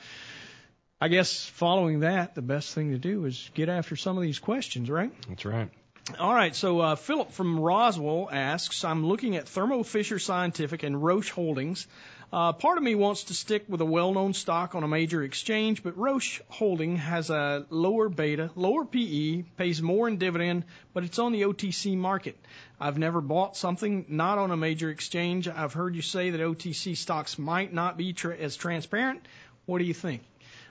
I 1.01 1.07
guess 1.07 1.47
following 1.47 2.01
that, 2.01 2.35
the 2.35 2.43
best 2.43 2.75
thing 2.75 2.91
to 2.91 2.99
do 2.99 3.25
is 3.25 3.51
get 3.55 3.69
after 3.69 3.95
some 3.95 4.17
of 4.17 4.23
these 4.23 4.41
questions, 4.41 4.91
right? 4.91 5.13
That's 5.29 5.45
right. 5.45 5.71
All 6.19 6.35
right, 6.35 6.57
so 6.57 6.81
uh, 6.81 6.97
Philip 6.97 7.31
from 7.33 7.61
Roswell 7.61 8.29
asks, 8.33 8.83
I'm 8.83 9.07
looking 9.07 9.37
at 9.37 9.47
Thermo 9.47 9.85
Fisher 9.85 10.19
Scientific 10.19 10.83
and 10.83 11.01
Roche 11.01 11.31
Holdings. 11.31 11.87
Uh, 12.33 12.53
part 12.53 12.79
of 12.79 12.83
me 12.83 12.97
wants 12.97 13.25
to 13.25 13.35
stick 13.35 13.67
with 13.69 13.81
a 13.81 13.85
well-known 13.85 14.35
stock 14.35 14.75
on 14.75 14.83
a 14.83 14.89
major 14.89 15.23
exchange, 15.23 15.85
but 15.85 15.97
Roche 15.97 16.41
Holding 16.49 16.97
has 16.97 17.31
a 17.31 17.65
lower 17.71 18.09
beta, 18.09 18.51
lower 18.57 18.85
PE, 18.85 19.43
pays 19.57 19.81
more 19.81 20.09
in 20.09 20.19
dividend, 20.19 20.65
but 20.95 21.05
it's 21.05 21.21
on 21.21 21.31
the 21.33 21.43
OTC 21.43 21.97
market. 21.97 22.37
I've 22.81 22.99
never 22.99 23.21
bought 23.21 23.57
something 23.57 24.07
not 24.09 24.39
on 24.39 24.51
a 24.51 24.57
major 24.57 24.91
exchange. 24.91 25.47
I've 25.47 25.75
heard 25.75 25.95
you 25.95 26.03
say 26.03 26.31
that 26.31 26.41
OTC 26.41 26.97
stocks 26.97 27.39
might 27.39 27.73
not 27.73 27.97
be 27.97 28.15
tra- 28.15 28.37
as 28.37 28.57
transparent. 28.57 29.25
What 29.67 29.79
do 29.79 29.85
you 29.85 29.95
think? 29.95 30.23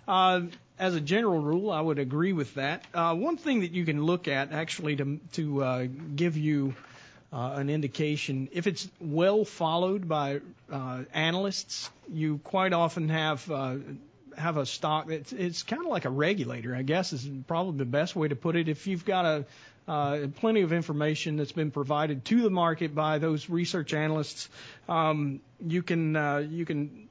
Uh, 0.08 0.41
as 0.80 0.96
a 0.96 1.02
general 1.02 1.39
rule, 1.39 1.72
I 1.72 1.82
would 1.82 2.00
agree 2.00 2.34
with 2.34 2.54
that. 2.56 2.84
Uh, 2.93 3.15
one 3.15 3.38
thing 3.38 3.62
that 3.62 3.72
you 3.72 3.84
can 3.86 4.04
look 4.04 4.28
at 4.28 4.52
actually 4.52 4.96
to 4.98 5.20
to 5.34 5.63
uh, 5.63 5.88
give 6.15 6.38
you 6.38 6.76
uh, 7.34 7.54
an 7.56 7.70
indication 7.70 8.48
if 8.52 8.67
it's 8.67 8.88
well 9.02 9.43
followed 9.43 10.08
by 10.08 10.39
uh, 10.72 11.04
analysts, 11.13 11.89
you 12.10 12.39
quite 12.43 12.74
often 12.74 13.10
have 13.10 13.50
uh, 13.52 13.76
have 14.38 14.58
a 14.58 14.65
stock 14.65 15.08
that's 15.08 15.34
it's 15.34 15.63
kind 15.63 15.82
of 15.82 15.88
like 15.89 16.06
a 16.06 16.10
regulator, 16.10 16.76
I 16.76 16.84
guess 16.84 17.12
is 17.12 17.28
probably 17.48 17.78
the 17.78 17.86
best 17.86 18.15
way 18.15 18.28
to 18.28 18.36
put 18.36 18.56
it. 18.56 18.70
If 18.70 18.88
you've 18.88 19.06
got 19.06 19.26
a 19.26 19.46
uh, 19.88 20.28
plenty 20.36 20.62
of 20.62 20.74
information 20.74 21.38
that's 21.38 21.54
been 21.54 21.72
provided 21.72 22.24
to 22.26 22.41
the 22.41 22.50
market 22.50 22.93
by 22.93 23.20
those 23.20 23.50
research 23.50 23.93
analysts, 23.93 24.50
um, 24.89 25.39
you 25.65 25.82
can 25.82 26.15
uh, 26.15 26.38
you 26.38 26.65
can 26.65 27.07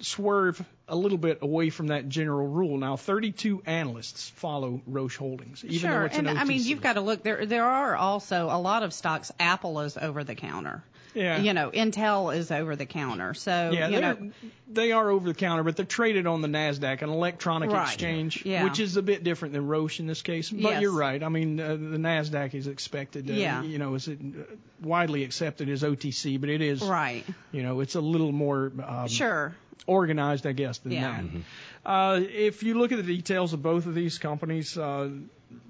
swerve 0.00 0.62
a 0.88 0.96
little 0.96 1.18
bit 1.18 1.38
away 1.42 1.70
from 1.70 1.86
that 1.88 2.08
general 2.08 2.46
rule. 2.46 2.76
Now, 2.78 2.96
32 2.96 3.62
analysts 3.66 4.28
follow 4.30 4.82
Roche 4.86 5.16
Holdings, 5.16 5.64
even 5.64 5.78
sure, 5.78 5.90
though 6.00 6.04
it's 6.06 6.18
and 6.18 6.28
an 6.28 6.36
OTC. 6.36 6.40
I 6.40 6.44
mean 6.44 6.62
you've 6.62 6.82
got 6.82 6.94
to 6.94 7.00
look 7.00 7.22
there. 7.22 7.46
There 7.46 7.64
are 7.64 7.96
also 7.96 8.46
a 8.50 8.58
lot 8.58 8.82
of 8.82 8.92
stocks. 8.92 9.32
Apple 9.40 9.80
is 9.80 9.96
over 9.96 10.24
the 10.24 10.34
counter. 10.34 10.82
Yeah. 11.14 11.38
You 11.38 11.52
know, 11.54 11.70
Intel 11.70 12.36
is 12.36 12.50
over 12.50 12.74
the 12.74 12.86
counter. 12.86 13.34
So 13.34 13.70
yeah, 13.72 13.86
you 13.86 14.00
know, 14.00 14.32
they 14.68 14.90
are 14.90 15.08
over 15.10 15.28
the 15.28 15.34
counter, 15.34 15.62
but 15.62 15.76
they're 15.76 15.86
traded 15.86 16.26
on 16.26 16.42
the 16.42 16.48
Nasdaq, 16.48 17.02
an 17.02 17.08
electronic 17.08 17.70
Right. 17.70 17.84
exchange, 17.86 18.44
Yeah. 18.44 18.64
which 18.64 18.80
is 18.80 18.96
a 18.96 19.02
bit 19.02 19.22
different 19.22 19.54
than 19.54 19.68
Roche 19.68 20.00
in 20.00 20.08
this 20.08 20.22
case. 20.22 20.50
But 20.50 20.60
Yes. 20.60 20.82
you're 20.82 20.90
right. 20.92 21.22
I 21.22 21.28
mean, 21.28 21.60
uh, 21.60 21.68
the 21.76 21.98
Nasdaq 21.98 22.52
is 22.54 22.66
expected. 22.66 23.30
Uh, 23.30 23.34
Yeah. 23.34 23.62
You 23.62 23.78
know, 23.78 23.94
is 23.94 24.08
it 24.08 24.18
uh, 24.20 24.42
widely 24.82 25.22
accepted 25.22 25.68
as 25.68 25.84
OTC, 25.84 26.36
but 26.40 26.48
it 26.50 26.60
is. 26.60 26.82
right. 26.82 27.24
You 27.52 27.62
know, 27.62 27.78
it's 27.78 27.94
a 27.94 28.00
little 28.00 28.32
more. 28.32 28.72
Um, 28.84 29.06
Sure. 29.06 29.54
Organized, 29.86 30.46
I 30.46 30.52
guess, 30.52 30.78
than 30.78 30.92
Yeah. 30.92 31.22
that. 31.22 31.88
Uh, 31.88 32.20
if 32.22 32.62
you 32.62 32.74
look 32.74 32.92
at 32.92 32.96
the 32.96 33.02
details 33.16 33.52
of 33.52 33.62
both 33.62 33.86
of 33.86 33.94
these 33.94 34.18
companies, 34.18 34.76
uh, 34.78 35.10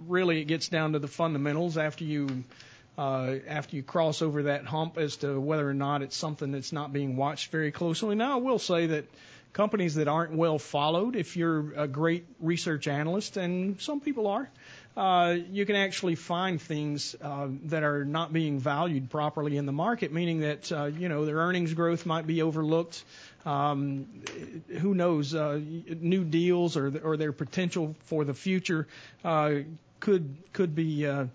really 0.06 0.40
it 0.40 0.44
gets 0.44 0.68
down 0.68 0.92
to 0.92 0.98
the 0.98 1.08
fundamentals 1.08 1.76
after 1.76 2.04
you 2.04 2.44
uh, 2.96 3.34
after 3.48 3.74
you 3.74 3.82
cross 3.82 4.22
over 4.22 4.44
that 4.44 4.66
hump 4.66 4.98
as 4.98 5.16
to 5.16 5.40
whether 5.40 5.68
or 5.68 5.74
not 5.74 6.00
it's 6.02 6.16
something 6.16 6.52
that's 6.52 6.72
not 6.72 6.92
being 6.92 7.16
watched 7.16 7.50
very 7.50 7.72
closely. 7.72 8.14
Now, 8.14 8.34
I 8.34 8.40
will 8.40 8.60
say 8.60 8.86
that 8.86 9.06
companies 9.52 9.96
that 9.96 10.06
aren't 10.06 10.32
well 10.32 10.58
followed, 10.60 11.16
if 11.16 11.36
you're 11.36 11.72
a 11.74 11.88
great 11.88 12.24
research 12.40 12.86
analyst, 12.86 13.36
and 13.36 13.80
some 13.80 14.00
people 14.00 14.28
are, 14.28 14.48
uh, 14.96 15.36
you 15.50 15.66
can 15.66 15.74
actually 15.74 16.14
find 16.14 16.62
things 16.62 17.16
uh, 17.20 17.48
that 17.64 17.82
are 17.82 18.04
not 18.04 18.32
being 18.32 18.60
valued 18.60 19.10
properly 19.10 19.56
in 19.56 19.66
the 19.66 19.72
market, 19.72 20.12
meaning 20.12 20.40
that 20.40 20.70
uh, 20.70 20.84
you 20.84 21.08
know 21.08 21.24
their 21.24 21.36
earnings 21.36 21.74
growth 21.74 22.06
might 22.06 22.26
be 22.26 22.42
overlooked. 22.42 23.02
Um, 23.44 24.06
who 24.68 24.94
knows? 24.94 25.34
Uh, 25.34 25.60
new 26.00 26.24
deals 26.24 26.76
or 26.76 26.92
or 27.02 27.16
their 27.16 27.32
potential 27.32 27.94
for 28.06 28.24
the 28.24 28.34
future 28.34 28.86
uh, 29.24 29.54
could 30.00 30.36
could 30.52 30.74
be. 30.74 31.06
Uh, 31.06 31.26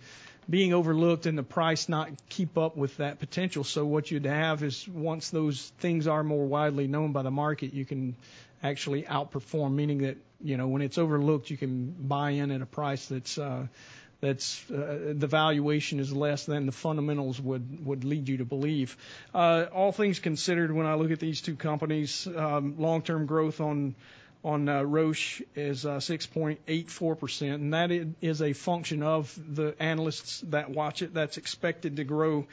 being 0.49 0.73
overlooked 0.73 1.27
and 1.27 1.37
the 1.37 1.43
price 1.43 1.87
not 1.87 2.09
keep 2.27 2.57
up 2.57 2.75
with 2.75 2.97
that 2.97 3.19
potential. 3.19 3.63
So 3.63 3.85
what 3.85 4.09
you'd 4.09 4.25
have 4.25 4.63
is 4.63 4.87
once 4.87 5.29
those 5.29 5.71
things 5.77 6.07
are 6.07 6.23
more 6.23 6.45
widely 6.45 6.87
known 6.87 7.11
by 7.11 7.21
the 7.21 7.29
market, 7.29 7.71
you 7.71 7.85
can 7.85 8.15
actually 8.63 9.03
outperform, 9.03 9.73
meaning 9.73 9.99
that 9.99 10.17
you 10.41 10.57
know 10.57 10.67
when 10.67 10.81
it's 10.81 10.97
overlooked, 10.97 11.49
you 11.49 11.57
can 11.57 11.91
buy 11.99 12.31
in 12.31 12.51
at 12.51 12.61
a 12.61 12.65
price 12.65 13.05
that's 13.07 13.37
uh, 13.37 13.67
that's 14.21 14.69
uh, 14.69 15.13
the 15.15 15.27
valuation 15.27 15.99
is 15.99 16.11
less 16.11 16.45
than 16.45 16.65
the 16.65 16.71
fundamentals 16.71 17.39
would 17.39 17.85
would 17.85 18.03
lead 18.03 18.27
you 18.27 18.37
to 18.37 18.45
believe. 18.45 18.97
Uh, 19.33 19.65
all 19.73 19.91
things 19.91 20.19
considered, 20.19 20.71
when 20.71 20.85
I 20.85 20.95
look 20.95 21.11
at 21.11 21.19
these 21.19 21.41
two 21.41 21.55
companies, 21.55 22.27
um, 22.27 22.75
long-term 22.79 23.25
growth 23.25 23.61
on 23.61 23.95
on 24.43 24.69
uh, 24.69 24.81
Roche 24.83 25.41
is 25.55 25.85
uh, 25.85 25.97
6.84%, 25.97 27.53
and 27.55 27.73
that 27.73 27.91
is 28.21 28.41
a 28.41 28.53
function 28.53 29.03
of 29.03 29.37
the 29.53 29.75
analysts 29.81 30.41
that 30.47 30.69
watch 30.69 31.01
it. 31.01 31.13
That's 31.13 31.35
expected 31.37 31.97
to 31.97 32.05
grow 32.05 32.45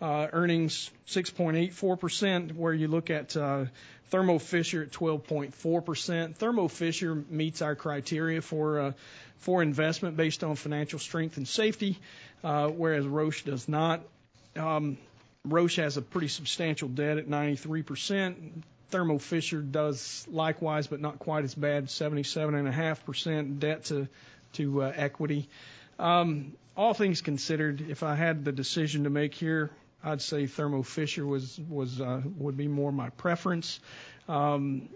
uh, 0.00 0.28
earnings 0.32 0.90
6.84%, 1.06 2.56
where 2.56 2.72
you 2.72 2.88
look 2.88 3.10
at 3.10 3.36
uh, 3.36 3.66
Thermo 4.10 4.38
Fisher 4.38 4.82
at 4.82 4.90
12.4%. 4.90 6.34
Thermo 6.36 6.68
Fisher 6.68 7.14
meets 7.30 7.62
our 7.62 7.74
criteria 7.74 8.40
for 8.42 8.80
uh, 8.80 8.92
for 9.38 9.62
investment 9.62 10.16
based 10.16 10.42
on 10.42 10.56
financial 10.56 10.98
strength 10.98 11.36
and 11.36 11.46
safety, 11.46 11.98
uh, 12.42 12.68
whereas 12.68 13.06
Roche 13.06 13.42
does 13.42 13.68
not. 13.68 14.00
Um, 14.56 14.96
Roche 15.44 15.76
has 15.76 15.96
a 15.98 16.02
pretty 16.02 16.28
substantial 16.28 16.88
debt 16.88 17.18
at 17.18 17.28
93%. 17.28 18.34
Thermo 18.90 19.18
Fisher 19.18 19.60
does 19.60 20.26
likewise, 20.30 20.86
but 20.86 21.00
not 21.00 21.18
quite 21.18 21.44
as 21.44 21.54
bad, 21.54 21.86
77.5% 21.86 23.58
debt 23.58 23.84
to 23.86 24.08
to 24.54 24.82
uh, 24.84 24.92
equity. 24.94 25.48
Um, 25.98 26.52
all 26.76 26.94
things 26.94 27.20
considered, 27.20 27.80
if 27.88 28.02
I 28.02 28.14
had 28.14 28.44
the 28.44 28.52
decision 28.52 29.04
to 29.04 29.10
make 29.10 29.34
here, 29.34 29.70
I'd 30.04 30.20
say 30.20 30.46
Thermo 30.46 30.82
Fisher 30.82 31.26
was 31.26 31.58
was 31.68 32.00
uh, 32.00 32.20
would 32.36 32.56
be 32.56 32.68
more 32.68 32.92
my 32.92 33.10
preference. 33.10 33.80
Um, 34.28 34.88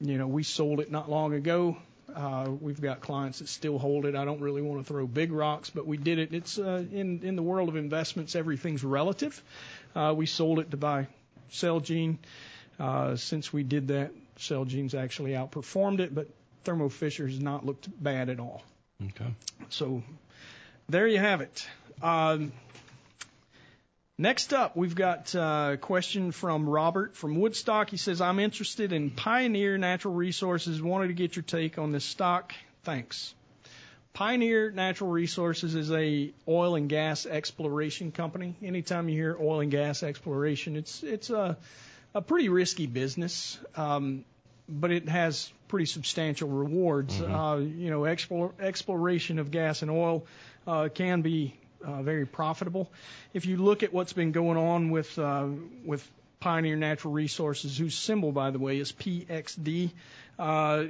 you 0.00 0.18
know, 0.18 0.26
we 0.26 0.42
sold 0.42 0.80
it 0.80 0.90
not 0.90 1.10
long 1.10 1.34
ago. 1.34 1.76
Uh, 2.14 2.50
we've 2.60 2.80
got 2.80 3.00
clients 3.00 3.40
that 3.40 3.48
still 3.48 3.78
hold 3.78 4.06
it. 4.06 4.14
I 4.14 4.24
don't 4.24 4.40
really 4.40 4.62
want 4.62 4.80
to 4.80 4.84
throw 4.86 5.06
big 5.06 5.32
rocks, 5.32 5.70
but 5.70 5.86
we 5.86 5.96
did 5.96 6.18
it. 6.18 6.32
It's 6.32 6.58
uh, 6.58 6.84
in 6.90 7.20
in 7.22 7.36
the 7.36 7.42
world 7.42 7.68
of 7.68 7.76
investments, 7.76 8.34
everything's 8.34 8.84
relative. 8.84 9.42
Uh, 9.94 10.14
we 10.16 10.26
sold 10.26 10.58
it 10.58 10.70
to 10.70 10.76
buy 10.76 11.08
Celgene. 11.50 12.18
Uh, 12.78 13.16
since 13.16 13.52
we 13.52 13.62
did 13.62 13.88
that, 13.88 14.12
Celgene's 14.38 14.94
actually 14.94 15.32
outperformed 15.32 16.00
it, 16.00 16.14
but 16.14 16.28
Thermo 16.64 16.88
Fisher 16.88 17.26
has 17.26 17.40
not 17.40 17.64
looked 17.64 17.88
bad 18.02 18.28
at 18.28 18.40
all. 18.40 18.62
Okay. 19.02 19.34
So 19.68 20.02
there 20.88 21.06
you 21.06 21.18
have 21.18 21.40
it. 21.40 21.66
Um, 22.02 22.52
next 24.18 24.52
up, 24.52 24.76
we've 24.76 24.94
got 24.94 25.34
uh, 25.34 25.70
a 25.74 25.76
question 25.76 26.32
from 26.32 26.68
Robert 26.68 27.16
from 27.16 27.38
Woodstock. 27.40 27.90
He 27.90 27.96
says, 27.96 28.20
I'm 28.20 28.38
interested 28.38 28.92
in 28.92 29.10
Pioneer 29.10 29.78
Natural 29.78 30.14
Resources. 30.14 30.80
Wanted 30.82 31.08
to 31.08 31.14
get 31.14 31.36
your 31.36 31.42
take 31.42 31.78
on 31.78 31.92
this 31.92 32.04
stock. 32.04 32.54
Thanks. 32.84 33.34
Pioneer 34.12 34.70
Natural 34.70 35.10
Resources 35.10 35.74
is 35.74 35.92
a 35.92 36.32
oil 36.48 36.76
and 36.76 36.88
gas 36.88 37.26
exploration 37.26 38.12
company. 38.12 38.54
Anytime 38.62 39.10
you 39.10 39.14
hear 39.14 39.36
oil 39.38 39.60
and 39.60 39.70
gas 39.70 40.02
exploration, 40.02 40.76
it's 40.76 41.02
it's 41.02 41.28
a 41.28 41.58
a 42.14 42.22
pretty 42.22 42.48
risky 42.48 42.86
business, 42.86 43.58
um, 43.76 44.24
but 44.66 44.90
it 44.90 45.06
has 45.06 45.52
pretty 45.68 45.84
substantial 45.84 46.48
rewards. 46.48 47.20
Uh, 47.20 47.60
you 47.62 47.90
know, 47.90 48.06
explore, 48.06 48.54
exploration 48.58 49.38
of 49.38 49.50
gas 49.50 49.82
and 49.82 49.90
oil 49.90 50.24
uh, 50.66 50.88
can 50.88 51.20
be 51.20 51.54
uh, 51.84 52.02
very 52.02 52.26
profitable. 52.26 52.90
If 53.34 53.46
you 53.46 53.56
look 53.56 53.82
at 53.82 53.92
what's 53.92 54.12
been 54.12 54.30
going 54.32 54.58
on 54.58 54.90
with 54.90 55.18
uh, 55.18 55.48
with 55.84 56.08
Pioneer 56.40 56.76
Natural 56.76 57.12
Resources, 57.12 57.76
whose 57.76 57.94
symbol, 57.94 58.32
by 58.32 58.50
the 58.50 58.58
way, 58.58 58.78
is 58.78 58.92
PXD. 58.92 59.90
Uh, 60.38 60.84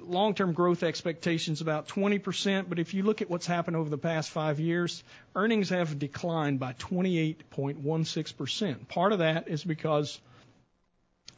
long-term 0.00 0.52
growth 0.52 0.82
expectations 0.82 1.60
about 1.60 1.86
20%, 1.88 2.68
but 2.68 2.80
if 2.80 2.92
you 2.94 3.02
look 3.04 3.22
at 3.22 3.30
what's 3.30 3.46
happened 3.46 3.76
over 3.76 3.88
the 3.88 3.98
past 3.98 4.30
five 4.30 4.58
years, 4.58 5.04
earnings 5.36 5.68
have 5.68 5.96
declined 5.98 6.58
by 6.60 6.72
28.16%. 6.74 8.88
Part 8.88 9.12
of 9.12 9.20
that 9.20 9.48
is 9.48 9.62
because 9.62 10.18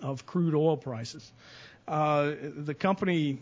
of 0.01 0.25
crude 0.27 0.55
oil 0.55 0.77
prices. 0.77 1.31
Uh, 1.87 2.33
the 2.57 2.75
company, 2.75 3.39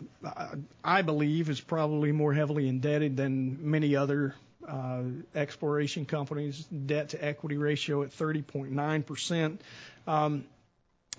I 0.83 1.01
believe, 1.01 1.49
is 1.49 1.61
probably 1.61 2.11
more 2.11 2.33
heavily 2.33 2.67
indebted 2.67 3.15
than 3.15 3.71
many 3.71 3.95
other 3.95 4.35
uh, 4.67 5.01
exploration 5.35 6.05
companies. 6.05 6.63
Debt 6.65 7.09
to 7.09 7.23
equity 7.23 7.57
ratio 7.57 8.03
at 8.03 8.11
30.9 8.11 9.05
percent. 9.05 9.61
Um, 10.07 10.45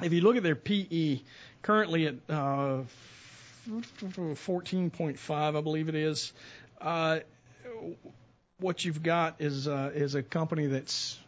if 0.02 0.12
you 0.12 0.20
look 0.22 0.36
at 0.36 0.42
their 0.42 0.56
PE, 0.56 1.20
currently 1.62 2.06
at 2.08 2.16
uh, 2.28 2.82
14.5, 3.68 5.56
I 5.56 5.60
believe 5.60 5.88
it 5.88 5.94
is. 5.94 6.32
Uh, 6.80 7.20
what 8.58 8.84
you've 8.84 9.02
got 9.02 9.36
is 9.40 9.66
uh, 9.68 9.90
is 9.94 10.14
a 10.14 10.22
company 10.22 10.66
that's 10.66 11.18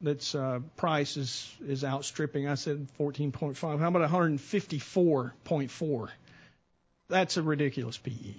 that's 0.00 0.34
uh, 0.34 0.60
price 0.76 1.16
is 1.16 1.54
is 1.66 1.84
outstripping. 1.84 2.48
I 2.48 2.54
said 2.54 2.88
14.5. 2.98 3.56
How 3.78 3.88
about 3.88 4.10
154.4? 4.10 6.08
That's 7.08 7.36
a 7.36 7.42
ridiculous 7.42 7.96
PE. 7.98 8.34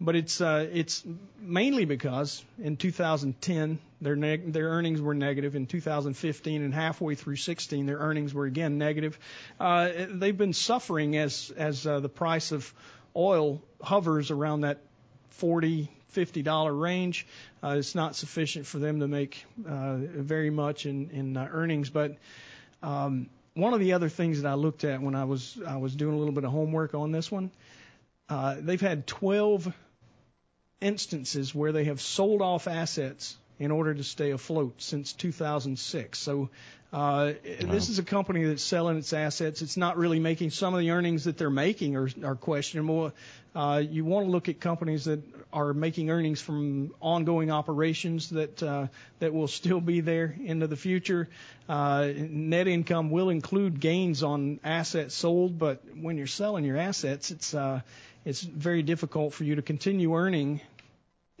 But 0.00 0.16
it's 0.16 0.40
uh, 0.40 0.66
it's 0.72 1.04
mainly 1.40 1.84
because 1.84 2.42
in 2.58 2.76
2010 2.78 3.78
their 4.00 4.16
neg- 4.16 4.52
their 4.52 4.68
earnings 4.68 5.00
were 5.00 5.14
negative. 5.14 5.54
In 5.56 5.66
2015 5.66 6.62
and 6.62 6.72
halfway 6.72 7.14
through 7.14 7.36
16 7.36 7.84
their 7.84 7.98
earnings 7.98 8.32
were 8.32 8.46
again 8.46 8.78
negative. 8.78 9.18
Uh, 9.58 9.90
they've 10.08 10.36
been 10.36 10.54
suffering 10.54 11.16
as 11.18 11.52
as 11.56 11.86
uh, 11.86 12.00
the 12.00 12.08
price 12.08 12.50
of 12.52 12.72
oil 13.14 13.60
hovers 13.82 14.30
around 14.30 14.62
that 14.62 14.78
40 15.30 15.90
fifty 16.10 16.42
dollar 16.42 16.72
range. 16.72 17.26
Uh, 17.62 17.76
it's 17.78 17.94
not 17.94 18.16
sufficient 18.16 18.66
for 18.66 18.78
them 18.78 19.00
to 19.00 19.08
make 19.08 19.44
uh, 19.68 19.96
very 19.96 20.50
much 20.50 20.86
in, 20.86 21.10
in 21.10 21.36
uh, 21.36 21.48
earnings. 21.50 21.90
But 21.90 22.16
um, 22.82 23.28
one 23.54 23.74
of 23.74 23.80
the 23.80 23.92
other 23.94 24.08
things 24.08 24.42
that 24.42 24.48
I 24.48 24.54
looked 24.54 24.84
at 24.84 25.00
when 25.00 25.14
I 25.14 25.24
was 25.24 25.58
I 25.66 25.76
was 25.76 25.94
doing 25.94 26.14
a 26.14 26.18
little 26.18 26.34
bit 26.34 26.44
of 26.44 26.50
homework 26.50 26.94
on 26.94 27.12
this 27.12 27.30
one, 27.30 27.50
uh, 28.28 28.56
they've 28.58 28.80
had 28.80 29.06
12 29.06 29.72
instances 30.80 31.54
where 31.54 31.72
they 31.72 31.84
have 31.84 32.00
sold 32.00 32.42
off 32.42 32.66
assets 32.66 33.36
in 33.58 33.70
order 33.70 33.94
to 33.94 34.02
stay 34.02 34.30
afloat 34.30 34.80
since 34.80 35.12
2006. 35.12 36.18
So 36.18 36.48
uh, 36.92 37.34
this 37.60 37.88
is 37.88 37.98
a 38.00 38.02
company 38.02 38.44
that's 38.44 38.62
selling 38.62 38.96
its 38.96 39.12
assets. 39.12 39.62
It's 39.62 39.76
not 39.76 39.96
really 39.96 40.18
making 40.18 40.50
some 40.50 40.74
of 40.74 40.80
the 40.80 40.90
earnings 40.90 41.24
that 41.24 41.38
they're 41.38 41.50
making 41.50 41.94
are, 41.94 42.08
are 42.24 42.34
questionable. 42.34 43.12
Uh, 43.54 43.82
you 43.88 44.04
want 44.04 44.26
to 44.26 44.30
look 44.30 44.48
at 44.48 44.60
companies 44.60 45.04
that 45.04 45.20
are 45.52 45.72
making 45.72 46.10
earnings 46.10 46.40
from 46.40 46.92
ongoing 47.00 47.50
operations 47.50 48.30
that 48.30 48.62
uh, 48.62 48.86
that 49.18 49.32
will 49.34 49.48
still 49.48 49.80
be 49.80 50.00
there 50.00 50.34
into 50.44 50.66
the 50.66 50.76
future. 50.76 51.28
Uh, 51.68 52.08
net 52.16 52.66
income 52.66 53.10
will 53.10 53.28
include 53.28 53.78
gains 53.80 54.22
on 54.22 54.60
assets 54.64 55.14
sold, 55.14 55.58
but 55.58 55.82
when 56.00 56.16
you're 56.16 56.26
selling 56.26 56.64
your 56.64 56.76
assets, 56.76 57.30
it's 57.30 57.54
uh, 57.54 57.80
it's 58.24 58.42
very 58.42 58.82
difficult 58.82 59.34
for 59.34 59.44
you 59.44 59.56
to 59.56 59.62
continue 59.62 60.14
earning 60.14 60.60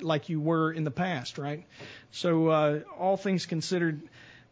like 0.00 0.28
you 0.28 0.40
were 0.40 0.72
in 0.72 0.84
the 0.84 0.90
past, 0.90 1.38
right? 1.38 1.64
So 2.10 2.48
uh, 2.48 2.80
all 2.98 3.16
things 3.16 3.46
considered 3.46 4.00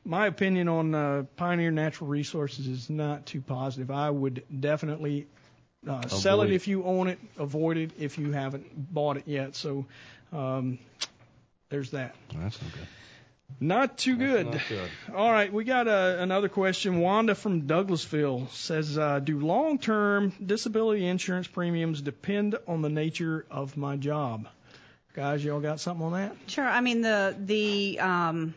my 0.05 0.27
opinion 0.27 0.69
on 0.69 0.95
uh, 0.95 1.25
Pioneer 1.37 1.71
Natural 1.71 2.09
Resources 2.09 2.67
is 2.67 2.91
not 2.91 3.27
too 3.27 3.41
positive. 3.41 3.91
I 3.91 4.11
would 4.11 4.43
definitely 4.61 5.27
uh, 5.87 6.07
sell 6.09 6.43
it 6.43 6.51
if 6.51 6.69
you 6.69 6.85
own 6.85 7.09
it, 7.09 7.19
avoid 7.39 7.77
it 7.77 7.93
if 7.99 8.19
you 8.19 8.33
haven't 8.33 8.93
bought 8.93 9.17
it 9.17 9.25
yet. 9.27 9.55
So 9.55 9.87
um, 10.33 10.79
there's 11.69 11.91
that. 11.93 12.15
That's 12.35 12.57
good. 12.57 12.87
Not 13.61 13.99
too 13.99 14.17
good. 14.17 14.47
Not 14.47 14.61
good. 14.69 14.91
All 15.15 15.31
right, 15.31 15.53
we 15.53 15.65
got 15.65 15.89
uh, 15.89 16.17
another 16.19 16.49
question. 16.49 17.01
Wanda 17.01 17.35
from 17.35 17.63
Douglasville 17.63 18.51
says, 18.51 18.97
uh, 18.97 19.19
"Do 19.19 19.41
long-term 19.41 20.33
disability 20.45 21.07
insurance 21.07 21.49
premiums 21.49 22.01
depend 22.01 22.57
on 22.69 22.83
the 22.83 22.89
nature 22.89 23.47
of 23.51 23.77
my 23.77 23.97
job?" 23.97 24.49
Guys, 25.15 25.45
y'all 25.45 25.61
got 25.61 25.81
something 25.81 26.07
on 26.07 26.13
that? 26.13 26.37
Sure. 26.47 26.65
I 26.69 26.81
mean 26.81 27.01
the 27.01 27.35
the 27.37 27.99
um 27.99 28.55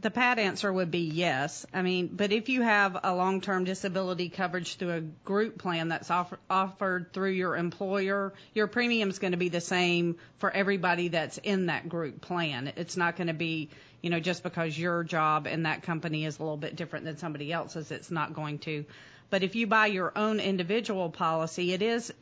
the 0.00 0.10
pat 0.10 0.38
answer 0.38 0.72
would 0.72 0.90
be 0.92 1.00
yes. 1.00 1.66
I 1.74 1.82
mean, 1.82 2.08
but 2.12 2.32
if 2.32 2.48
you 2.48 2.62
have 2.62 2.96
a 3.02 3.14
long-term 3.14 3.64
disability 3.64 4.28
coverage 4.28 4.76
through 4.76 4.92
a 4.92 5.00
group 5.00 5.58
plan 5.58 5.88
that's 5.88 6.10
offer, 6.10 6.38
offered 6.48 7.12
through 7.12 7.32
your 7.32 7.56
employer, 7.56 8.32
your 8.54 8.68
premium 8.68 9.10
is 9.10 9.18
going 9.18 9.32
to 9.32 9.38
be 9.38 9.48
the 9.48 9.60
same 9.60 10.16
for 10.38 10.50
everybody 10.52 11.08
that's 11.08 11.38
in 11.38 11.66
that 11.66 11.88
group 11.88 12.20
plan. 12.20 12.72
It's 12.76 12.96
not 12.96 13.16
going 13.16 13.26
to 13.26 13.34
be, 13.34 13.70
you 14.00 14.10
know, 14.10 14.20
just 14.20 14.44
because 14.44 14.78
your 14.78 15.02
job 15.02 15.48
in 15.48 15.64
that 15.64 15.82
company 15.82 16.24
is 16.24 16.38
a 16.38 16.42
little 16.42 16.56
bit 16.56 16.76
different 16.76 17.04
than 17.04 17.16
somebody 17.18 17.52
else's, 17.52 17.90
it's 17.90 18.10
not 18.10 18.34
going 18.34 18.60
to. 18.60 18.84
But 19.30 19.42
if 19.42 19.56
you 19.56 19.66
buy 19.66 19.86
your 19.86 20.12
own 20.16 20.38
individual 20.38 21.10
policy, 21.10 21.72
it 21.72 21.82
is 21.82 22.12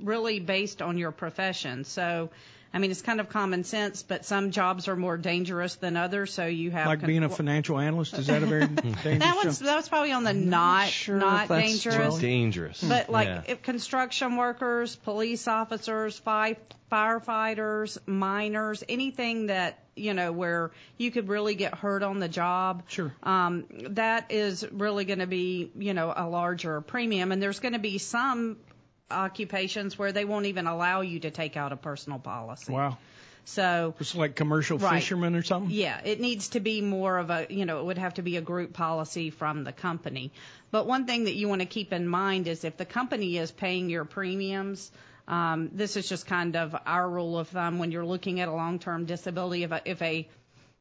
really 0.00 0.38
based 0.38 0.80
on 0.80 0.98
your 0.98 1.10
profession. 1.10 1.82
So 1.82 2.30
I 2.72 2.78
mean, 2.78 2.90
it's 2.90 3.00
kind 3.02 3.20
of 3.20 3.28
common 3.30 3.64
sense, 3.64 4.02
but 4.02 4.24
some 4.24 4.50
jobs 4.50 4.88
are 4.88 4.96
more 4.96 5.16
dangerous 5.16 5.76
than 5.76 5.96
others. 5.96 6.32
So 6.32 6.46
you 6.46 6.70
have 6.70 6.86
like 6.86 7.04
being 7.04 7.22
a 7.24 7.28
financial 7.28 7.78
analyst. 7.78 8.14
Is 8.14 8.26
that 8.26 8.42
a 8.42 8.46
very 8.46 8.66
dangerous 8.66 9.02
that 9.20 9.36
one's 9.36 9.58
that 9.60 9.76
was 9.76 9.88
probably 9.88 10.12
on 10.12 10.24
the 10.24 10.34
not 10.34 10.88
sure 10.88 11.16
not 11.16 11.48
that's 11.48 11.82
dangerous. 11.82 12.18
dangerous. 12.18 12.82
But 12.82 13.08
like 13.08 13.28
Yeah. 13.28 13.42
if 13.46 13.62
construction 13.62 14.36
workers, 14.36 14.96
police 14.96 15.48
officers, 15.48 16.18
fi- 16.18 16.56
firefighters, 16.92 17.98
miners, 18.06 18.84
anything 18.88 19.46
that 19.46 19.78
you 19.96 20.14
know 20.14 20.30
where 20.30 20.70
you 20.96 21.10
could 21.10 21.28
really 21.28 21.54
get 21.54 21.74
hurt 21.74 22.02
on 22.02 22.18
the 22.20 22.28
job. 22.28 22.84
Sure. 22.88 23.12
Um, 23.22 23.64
that 23.90 24.30
is 24.30 24.66
really 24.70 25.04
going 25.04 25.18
to 25.18 25.26
be 25.26 25.70
you 25.76 25.94
know 25.94 26.12
a 26.14 26.28
larger 26.28 26.80
premium, 26.80 27.32
and 27.32 27.42
there's 27.42 27.60
going 27.60 27.72
to 27.74 27.78
be 27.78 27.98
some 27.98 28.56
occupations 29.10 29.98
where 29.98 30.12
they 30.12 30.24
won't 30.24 30.46
even 30.46 30.66
allow 30.66 31.00
you 31.00 31.20
to 31.20 31.30
take 31.30 31.56
out 31.56 31.72
a 31.72 31.76
personal 31.76 32.18
policy. 32.18 32.72
Wow. 32.72 32.98
So 33.44 33.94
It's 33.98 34.14
like 34.14 34.34
commercial 34.36 34.76
Right. 34.76 35.00
fishermen 35.00 35.34
or 35.34 35.42
something. 35.42 35.70
yeah, 35.74 36.00
it 36.04 36.20
needs 36.20 36.50
to 36.50 36.60
be 36.60 36.82
more 36.82 37.16
of 37.16 37.30
a, 37.30 37.46
you 37.48 37.64
know, 37.64 37.80
it 37.80 37.84
would 37.86 37.96
have 37.98 38.14
to 38.14 38.22
be 38.22 38.36
a 38.36 38.42
group 38.42 38.74
policy 38.74 39.30
from 39.30 39.64
the 39.64 39.72
company. 39.72 40.32
But 40.70 40.86
one 40.86 41.06
thing 41.06 41.24
that 41.24 41.34
you 41.34 41.48
want 41.48 41.62
to 41.62 41.66
keep 41.66 41.92
in 41.94 42.06
mind 42.06 42.46
is 42.46 42.64
if 42.64 42.76
the 42.76 42.84
company 42.84 43.38
is 43.38 43.50
paying 43.50 43.88
your 43.88 44.04
premiums, 44.04 44.92
um, 45.26 45.70
this 45.72 45.96
is 45.96 46.08
just 46.10 46.26
kind 46.26 46.56
of 46.56 46.76
our 46.86 47.08
rule 47.08 47.38
of 47.38 47.48
thumb 47.48 47.78
when 47.78 47.90
you're 47.90 48.04
looking 48.04 48.40
at 48.40 48.48
a 48.48 48.52
long-term 48.52 49.06
disability. 49.06 49.62
If 49.62 49.72
a, 49.72 49.80
if 49.90 50.02
a 50.02 50.28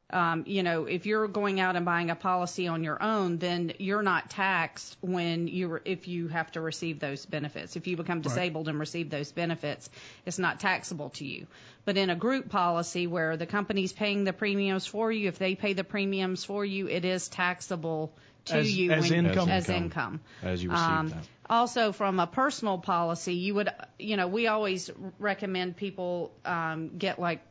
um, 0.09 0.43
you 0.47 0.63
know, 0.63 0.85
if 0.85 1.05
you're 1.05 1.27
going 1.27 1.59
out 1.59 1.75
and 1.75 1.85
buying 1.85 2.09
a 2.09 2.15
policy 2.15 2.67
on 2.67 2.83
your 2.83 3.01
own, 3.01 3.39
then 3.39 3.73
you're 3.77 4.01
not 4.01 4.29
taxed 4.29 4.95
when 5.01 5.49
you 5.49 5.79
if 5.83 6.07
you 6.07 6.29
have 6.29 6.49
to 6.53 6.61
receive 6.61 6.99
those 6.99 7.25
benefits. 7.25 7.75
If 7.75 7.87
you 7.87 7.97
become 7.97 8.21
disabled 8.21 8.69
and 8.69 8.79
receive 8.79 9.09
those 9.09 9.33
benefits, 9.33 9.89
it's 10.25 10.39
not 10.39 10.61
taxable 10.61 11.09
to 11.11 11.25
you. 11.25 11.47
But 11.83 11.97
in 11.97 12.09
a 12.09 12.15
group 12.15 12.49
policy 12.49 13.05
where 13.05 13.35
the 13.35 13.45
company's 13.45 13.91
paying 13.91 14.23
the 14.23 14.31
premiums 14.33 14.87
for 14.87 15.11
you, 15.11 15.27
if 15.27 15.39
they 15.39 15.55
pay 15.55 15.73
the 15.73 15.83
premiums 15.83 16.45
for 16.45 16.63
you, 16.63 16.87
it 16.87 17.03
is 17.03 17.27
taxable 17.27 18.13
to 18.45 18.59
As- 18.59 18.77
you 18.77 18.91
as 18.91 19.09
when, 19.09 19.25
income? 19.25 19.49
as 19.49 19.67
income. 19.67 19.83
income. 19.83 20.19
As 20.41 20.63
you 20.63 20.71
receive 20.71 20.87
Um, 20.87 21.09
that. 21.09 21.27
Also, 21.49 21.91
from 21.91 22.19
a 22.21 22.27
personal 22.27 22.77
policy, 22.77 23.33
you 23.33 23.55
would, 23.55 23.69
you 23.99 24.15
know, 24.15 24.27
we 24.27 24.47
always 24.47 24.89
recommend 25.19 25.75
people 25.75 26.31
um, 26.45 26.97
get 26.97 27.19
like 27.19 27.41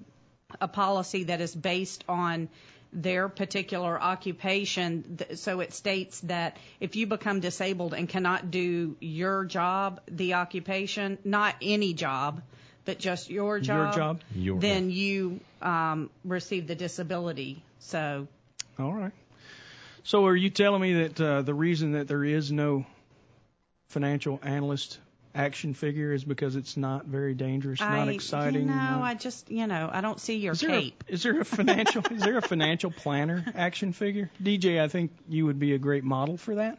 a 0.61 0.69
policy 0.69 1.25
that 1.25 1.41
is 1.41 1.55
based 1.55 2.05
on 2.09 2.49
their 2.93 3.29
particular 3.29 4.01
occupation. 4.01 5.19
So 5.35 5.61
it 5.61 5.75
states 5.75 6.21
that 6.21 6.57
if 6.81 6.97
you 6.97 7.07
become 7.07 7.41
disabled 7.41 7.95
and 7.95 8.09
cannot 8.09 8.51
do 8.51 8.97
your 9.01 9.45
job, 9.45 10.01
the 10.09 10.35
occupation, 10.35 11.19
not 11.25 11.57
any 11.61 11.95
job, 11.95 12.43
but 12.85 12.99
just 12.99 13.29
your 13.29 13.59
job, 13.59 13.87
your 13.87 13.93
job? 13.93 14.21
Your 14.35 14.61
then 14.61 14.91
you 14.91 15.41
um, 15.61 16.11
receive 16.25 16.69
the 16.69 16.75
disability. 16.75 17.63
So 17.81 18.29
All 18.79 18.93
right. 18.93 19.13
So 20.05 20.27
are 20.27 20.37
you 20.37 20.51
telling 20.51 20.81
me 20.81 21.03
that 21.03 21.21
uh, 21.21 21.43
the 21.43 21.55
reason 21.55 21.93
that 21.93 22.07
there 22.07 22.23
is 22.23 22.53
no 22.53 22.87
financial 23.89 24.39
analyst 24.43 25.01
action 25.37 25.75
figure 25.75 26.13
is 26.13 26.25
because 26.25 26.57
it's 26.57 26.77
not 26.77 27.07
very 27.07 27.35
dangerous, 27.35 27.81
not 27.81 28.09
exciting? 28.09 28.63
You 28.63 28.75
know, 28.75 29.01
I 29.03 29.15
just, 29.15 29.51
you 29.51 29.67
know, 29.67 29.89
I 29.93 30.01
don't 30.01 30.21
see 30.21 30.37
your 30.37 30.53
is 30.53 30.61
there, 30.61 30.71
a, 30.71 30.81
cape. 30.81 31.05
is 31.09 31.23
there 31.23 31.41
a 31.41 31.45
financial 31.57 32.03
is 32.11 32.23
there 32.23 32.39
a 32.39 32.43
financial 32.43 32.91
planner 32.91 33.45
action 33.55 33.93
figure? 33.93 34.31
DJ, 34.43 34.81
I 34.81 34.89
think 34.89 35.13
you 35.29 35.47
would 35.47 35.59
be 35.59 35.75
a 35.75 35.79
great 35.79 36.05
model 36.05 36.37
for 36.37 36.57
that. 36.57 36.79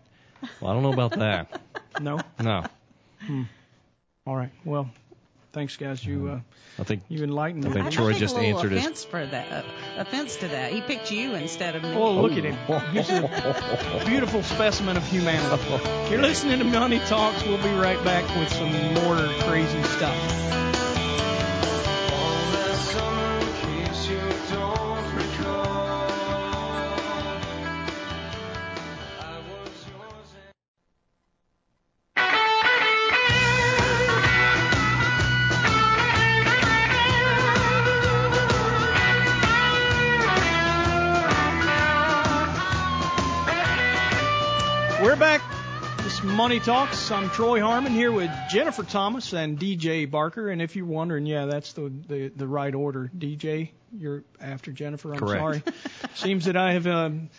Well, 0.60 0.72
I 0.72 0.74
don't 0.74 0.84
know 0.84 0.94
about 0.94 1.12
that. 1.12 1.62
No. 2.00 2.20
No. 2.40 2.64
Hmm. 3.22 3.44
All 4.26 4.36
right. 4.36 4.52
Well, 4.66 4.90
thanks 5.58 5.76
guys. 5.76 6.06
You 6.06 6.30
uh, 6.30 6.40
I 6.80 6.84
think 6.84 7.02
you 7.10 7.24
enlightened 7.24 7.64
me. 7.64 7.72
I 7.72 7.74
think 7.74 7.86
I 7.88 7.90
Troy 7.90 8.14
just 8.14 8.36
a 8.36 8.40
little 8.40 8.58
answered 8.58 8.72
his- 8.74 8.82
offense 8.84 9.04
for 9.04 9.26
that. 9.26 9.52
Uh, 9.52 9.64
offense 9.98 10.36
to 10.38 10.48
that. 10.50 10.72
He 10.72 10.82
picked 10.82 11.12
you 11.12 11.34
instead 11.34 11.76
of 11.76 11.82
me. 11.82 11.94
Oh, 11.96 12.22
look 12.22 12.34
at 12.34 12.44
him. 12.44 12.56
He's 12.92 13.10
a 13.10 14.04
beautiful 14.06 14.44
specimen 14.44 14.98
of 14.98 15.06
humanity. 15.08 16.12
You're 16.12 16.22
listening 16.22 16.60
to 16.60 16.66
Money 16.66 17.00
Talks. 17.00 17.44
We'll 17.44 17.58
be 17.64 17.74
right 17.74 18.02
back 18.04 18.24
with 18.38 18.54
some 18.54 18.72
more 19.04 19.18
crazy 19.46 19.82
stuff. 19.84 20.77
Money 46.48 46.62
Talks. 46.62 47.12
I'm 47.12 47.30
Troy 47.32 47.60
Harmon 47.60 47.92
here 47.92 48.10
with 48.10 48.32
Jennifer 48.50 48.84
Thomas 48.84 49.34
and 49.34 49.60
DJ 49.60 50.10
Barker. 50.10 50.50
And 50.50 50.62
if 50.62 50.78
you're 50.78 50.86
wondering, 50.86 51.26
yeah, 51.26 51.46
that's 51.46 51.74
the 51.74 51.92
the, 52.08 52.30
the 52.30 52.48
right 52.48 52.74
order. 52.74 53.12
DJ, 53.18 53.72
you're 53.92 54.24
after 54.40 54.72
Jennifer. 54.72 55.12
I'm 55.12 55.20
Correct. 55.20 55.42
sorry. 55.42 55.62
Seems 56.16 56.46
that 56.46 56.56
I 56.56 56.72
have 56.72 56.88
um, 56.88 57.30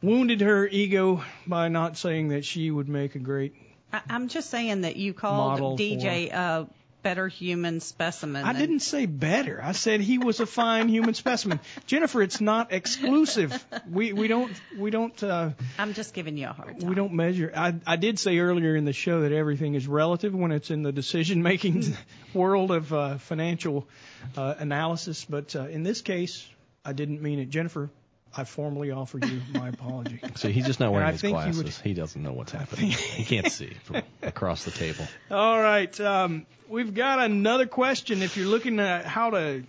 wounded 0.00 0.40
her 0.40 0.66
ego 0.66 1.22
by 1.46 1.68
not 1.68 1.98
saying 1.98 2.28
that 2.28 2.46
she 2.46 2.70
would 2.70 2.88
make 2.88 3.16
a 3.16 3.18
great. 3.18 3.54
I, 3.92 4.00
I'm 4.08 4.28
just 4.28 4.48
saying 4.48 4.80
that 4.80 4.96
you 4.96 5.14
Model 5.22 5.76
called 5.76 5.78
DJ 5.78 6.32
a 6.32 6.66
better 7.08 7.26
human 7.26 7.80
specimen. 7.80 8.44
I 8.44 8.52
than- 8.52 8.60
didn't 8.60 8.80
say 8.80 9.06
better. 9.06 9.60
I 9.64 9.72
said 9.72 10.02
he 10.02 10.18
was 10.18 10.40
a 10.40 10.46
fine 10.46 10.90
human 10.90 11.14
specimen. 11.14 11.58
Jennifer, 11.86 12.20
it's 12.20 12.38
not 12.38 12.70
exclusive. 12.70 13.64
We 13.90 14.12
we 14.12 14.28
don't 14.28 14.52
we 14.76 14.90
don't. 14.90 15.22
Uh, 15.22 15.50
I'm 15.78 15.94
just 15.94 16.12
giving 16.12 16.36
you 16.36 16.48
a 16.48 16.52
hard 16.52 16.80
time. 16.80 16.88
We 16.88 16.94
don't 16.94 17.14
measure. 17.14 17.50
I, 17.56 17.74
I 17.86 17.96
did 17.96 18.18
say 18.18 18.38
earlier 18.40 18.76
in 18.76 18.84
the 18.84 18.92
show 18.92 19.22
that 19.22 19.32
everything 19.32 19.74
is 19.74 19.86
relative 19.88 20.34
when 20.34 20.52
it's 20.52 20.70
in 20.70 20.82
the 20.82 20.92
decision 20.92 21.42
making 21.42 21.96
world 22.34 22.70
of 22.72 22.92
uh, 22.92 23.16
financial 23.16 23.88
uh, 24.36 24.54
analysis, 24.58 25.24
but 25.24 25.56
uh, 25.56 25.60
in 25.68 25.84
this 25.84 26.02
case, 26.02 26.46
I 26.84 26.92
didn't 26.92 27.22
mean 27.22 27.38
it. 27.38 27.48
Jennifer, 27.48 27.88
I 28.36 28.44
formally 28.44 28.90
offer 28.90 29.18
you 29.18 29.40
my 29.54 29.68
apology. 29.68 30.20
So 30.36 30.48
he's 30.48 30.66
just 30.66 30.80
not 30.80 30.92
wearing 30.92 31.12
his 31.12 31.22
glasses. 31.22 31.62
would- 31.62 31.72
He 31.84 31.94
doesn't 31.94 32.22
know 32.22 32.32
what's 32.32 32.52
happening. 32.52 32.90
he 32.90 33.24
can't 33.24 33.50
see 33.50 33.72
from 33.84 34.02
across 34.22 34.64
the 34.64 34.70
table. 34.70 35.06
All 35.30 35.60
right. 35.60 35.98
Um, 36.00 36.46
we've 36.68 36.94
got 36.94 37.18
another 37.18 37.66
question. 37.66 38.22
If 38.22 38.36
you're 38.36 38.46
looking 38.46 38.78
at 38.80 39.06
how 39.06 39.30
to 39.30 39.64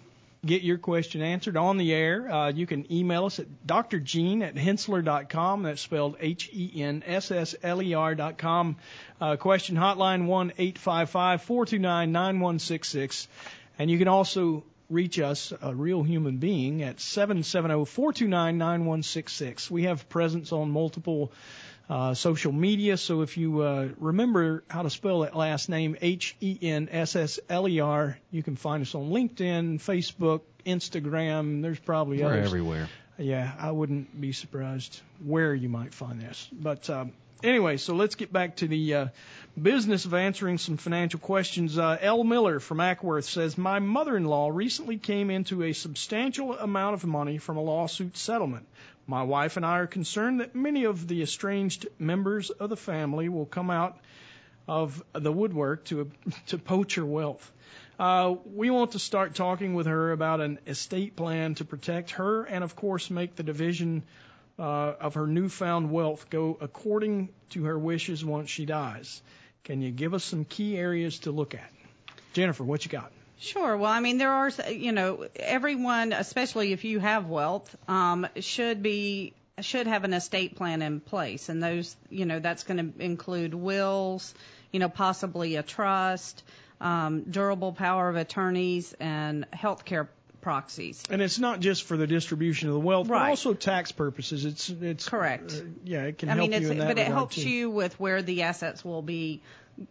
get 0.45 0.61
your 0.61 0.77
question 0.77 1.21
answered 1.21 1.57
on 1.57 1.77
the 1.77 1.93
air, 1.93 2.31
uh, 2.31 2.51
you 2.51 2.67
can 2.67 2.91
email 2.93 3.25
us 3.25 3.39
at 3.39 3.47
drgene 3.65 4.41
at 4.41 4.55
henssler.com. 4.55 5.63
That's 5.63 5.81
spelled 5.81 6.17
H-E-N-S-S-L-E-R 6.19 8.15
dot 8.15 8.37
com. 8.37 8.75
Uh, 9.19 9.35
question 9.37 9.75
hotline 9.75 10.27
1-855-429-9166. 10.27 13.27
And 13.77 13.89
you 13.89 13.97
can 13.97 14.07
also 14.07 14.63
reach 14.89 15.19
us, 15.19 15.53
a 15.61 15.75
real 15.75 16.03
human 16.03 16.37
being, 16.37 16.83
at 16.83 16.97
770-429-9166. 16.97 19.69
We 19.69 19.83
have 19.83 20.09
presence 20.09 20.51
on 20.51 20.71
multiple 20.71 21.31
uh, 21.89 22.13
social 22.13 22.51
media. 22.51 22.97
So 22.97 23.21
if 23.21 23.37
you 23.37 23.61
uh, 23.61 23.89
remember 23.97 24.63
how 24.69 24.83
to 24.83 24.89
spell 24.89 25.21
that 25.21 25.35
last 25.35 25.69
name, 25.69 25.97
H 26.01 26.35
E 26.39 26.57
N 26.61 26.89
S 26.91 27.15
S 27.15 27.39
L 27.49 27.67
E 27.67 27.79
R, 27.79 28.17
you 28.31 28.43
can 28.43 28.55
find 28.55 28.81
us 28.81 28.95
on 28.95 29.09
LinkedIn, 29.09 29.79
Facebook, 29.79 30.41
Instagram. 30.65 31.61
There's 31.61 31.79
probably 31.79 32.21
We're 32.21 32.29
others. 32.29 32.47
everywhere. 32.47 32.89
Yeah, 33.17 33.51
I 33.59 33.71
wouldn't 33.71 34.19
be 34.19 34.31
surprised 34.31 35.01
where 35.25 35.53
you 35.53 35.67
might 35.67 35.93
find 35.93 36.21
this. 36.21 36.47
But 36.51 36.89
um, 36.89 37.11
anyway, 37.43 37.77
so 37.77 37.93
let's 37.95 38.15
get 38.15 38.31
back 38.31 38.57
to 38.57 38.67
the 38.67 38.93
uh, 38.93 39.07
business 39.61 40.05
of 40.05 40.13
answering 40.13 40.57
some 40.57 40.77
financial 40.77 41.19
questions. 41.19 41.77
Uh, 41.77 41.97
L. 41.99 42.23
Miller 42.23 42.59
from 42.59 42.77
Acworth 42.77 43.25
says, 43.25 43.57
My 43.57 43.79
mother 43.79 44.15
in 44.17 44.25
law 44.25 44.49
recently 44.49 44.97
came 44.97 45.29
into 45.29 45.63
a 45.63 45.73
substantial 45.73 46.57
amount 46.57 46.95
of 46.95 47.05
money 47.05 47.37
from 47.37 47.57
a 47.57 47.61
lawsuit 47.61 48.17
settlement. 48.17 48.67
My 49.07 49.23
wife 49.23 49.57
and 49.57 49.65
I 49.65 49.79
are 49.79 49.87
concerned 49.87 50.41
that 50.41 50.55
many 50.55 50.83
of 50.85 51.07
the 51.07 51.23
estranged 51.23 51.87
members 51.97 52.49
of 52.51 52.69
the 52.69 52.77
family 52.77 53.27
will 53.27 53.47
come 53.47 53.69
out 53.71 53.97
of 54.67 55.03
the 55.13 55.31
woodwork 55.31 55.85
to 55.85 56.11
to 56.47 56.57
poach 56.59 56.95
her 56.95 57.05
wealth. 57.05 57.51
Uh, 57.99 58.35
we 58.53 58.69
want 58.69 58.91
to 58.91 58.99
start 58.99 59.35
talking 59.35 59.73
with 59.73 59.87
her 59.87 60.11
about 60.11 60.39
an 60.39 60.59
estate 60.67 61.15
plan 61.17 61.55
to 61.55 61.65
protect 61.65 62.11
her 62.11 62.43
and, 62.43 62.63
of 62.63 62.75
course, 62.75 63.09
make 63.09 63.35
the 63.35 63.43
division 63.43 64.03
uh, 64.59 64.93
of 64.99 65.13
her 65.13 65.25
newfound 65.25 65.91
wealth 65.91 66.29
go 66.29 66.57
according 66.59 67.29
to 67.51 67.63
her 67.63 67.79
wishes 67.79 68.23
once 68.23 68.49
she 68.49 68.65
dies. 68.65 69.21
Can 69.63 69.81
you 69.81 69.91
give 69.91 70.13
us 70.13 70.23
some 70.23 70.45
key 70.45 70.77
areas 70.77 71.19
to 71.19 71.31
look 71.31 71.55
at? 71.55 71.71
Jennifer, 72.33 72.63
what 72.63 72.85
you 72.85 72.91
got? 72.91 73.11
Sure. 73.39 73.77
Well, 73.77 73.91
I 73.91 74.01
mean, 74.01 74.17
there 74.17 74.31
are, 74.31 74.51
you 74.69 74.91
know, 74.91 75.25
everyone, 75.35 76.11
especially 76.11 76.73
if 76.73 76.83
you 76.83 76.99
have 76.99 77.27
wealth, 77.27 77.73
um, 77.87 78.27
should 78.39 78.83
be 78.83 79.33
should 79.61 79.87
have 79.87 80.03
an 80.03 80.13
estate 80.13 80.55
plan 80.55 80.81
in 80.81 81.01
place, 81.01 81.49
and 81.49 81.61
those, 81.61 81.95
you 82.09 82.25
know, 82.25 82.39
that's 82.39 82.63
going 82.63 82.93
to 82.93 83.03
include 83.03 83.53
wills, 83.53 84.33
you 84.71 84.79
know, 84.79 84.87
possibly 84.87 85.57
a 85.57 85.63
trust, 85.63 86.43
um, 86.79 87.23
durable 87.29 87.73
power 87.73 88.09
of 88.09 88.15
attorneys, 88.15 88.93
and 88.99 89.45
healthcare 89.51 90.07
proxies. 90.41 91.03
And 91.09 91.21
it's 91.21 91.39
not 91.39 91.59
just 91.59 91.83
for 91.83 91.97
the 91.97 92.07
distribution 92.07 92.69
of 92.69 92.73
the 92.73 92.79
wealth, 92.79 93.07
but 93.07 93.29
also 93.29 93.53
tax 93.53 93.91
purposes. 93.91 94.45
It's 94.45 94.69
it's 94.69 95.07
Correct. 95.07 95.53
uh, 95.53 95.63
yeah, 95.83 96.03
it 96.03 96.17
can 96.17 96.29
I 96.29 96.35
help 96.35 96.49
mean, 96.49 96.53
it's, 96.53 96.65
you 96.65 96.71
in 96.71 96.77
that 96.79 96.87
but 96.87 96.97
it 96.97 97.07
helps 97.07 97.35
too. 97.35 97.49
you 97.49 97.69
with 97.69 97.99
where 97.99 98.21
the 98.21 98.43
assets 98.43 98.83
will 98.83 99.01
be 99.01 99.41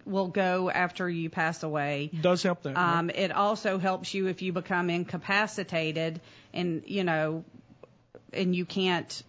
will 0.05 0.29
go 0.29 0.71
after 0.71 1.09
you 1.09 1.31
pass 1.31 1.63
away. 1.63 2.11
Does 2.21 2.43
help 2.43 2.63
that. 2.63 2.77
right? 2.77 2.99
Um, 2.99 3.11
it 3.11 3.33
also 3.33 3.79
helps 3.79 4.13
you 4.13 4.27
if 4.29 4.43
you 4.43 4.53
become 4.53 4.91
incapacitated 4.91 6.21
and 6.53 6.83
you 6.87 7.05
know, 7.05 7.45
and 8.33 8.55
you 8.55 8.65
can't 8.65 9.23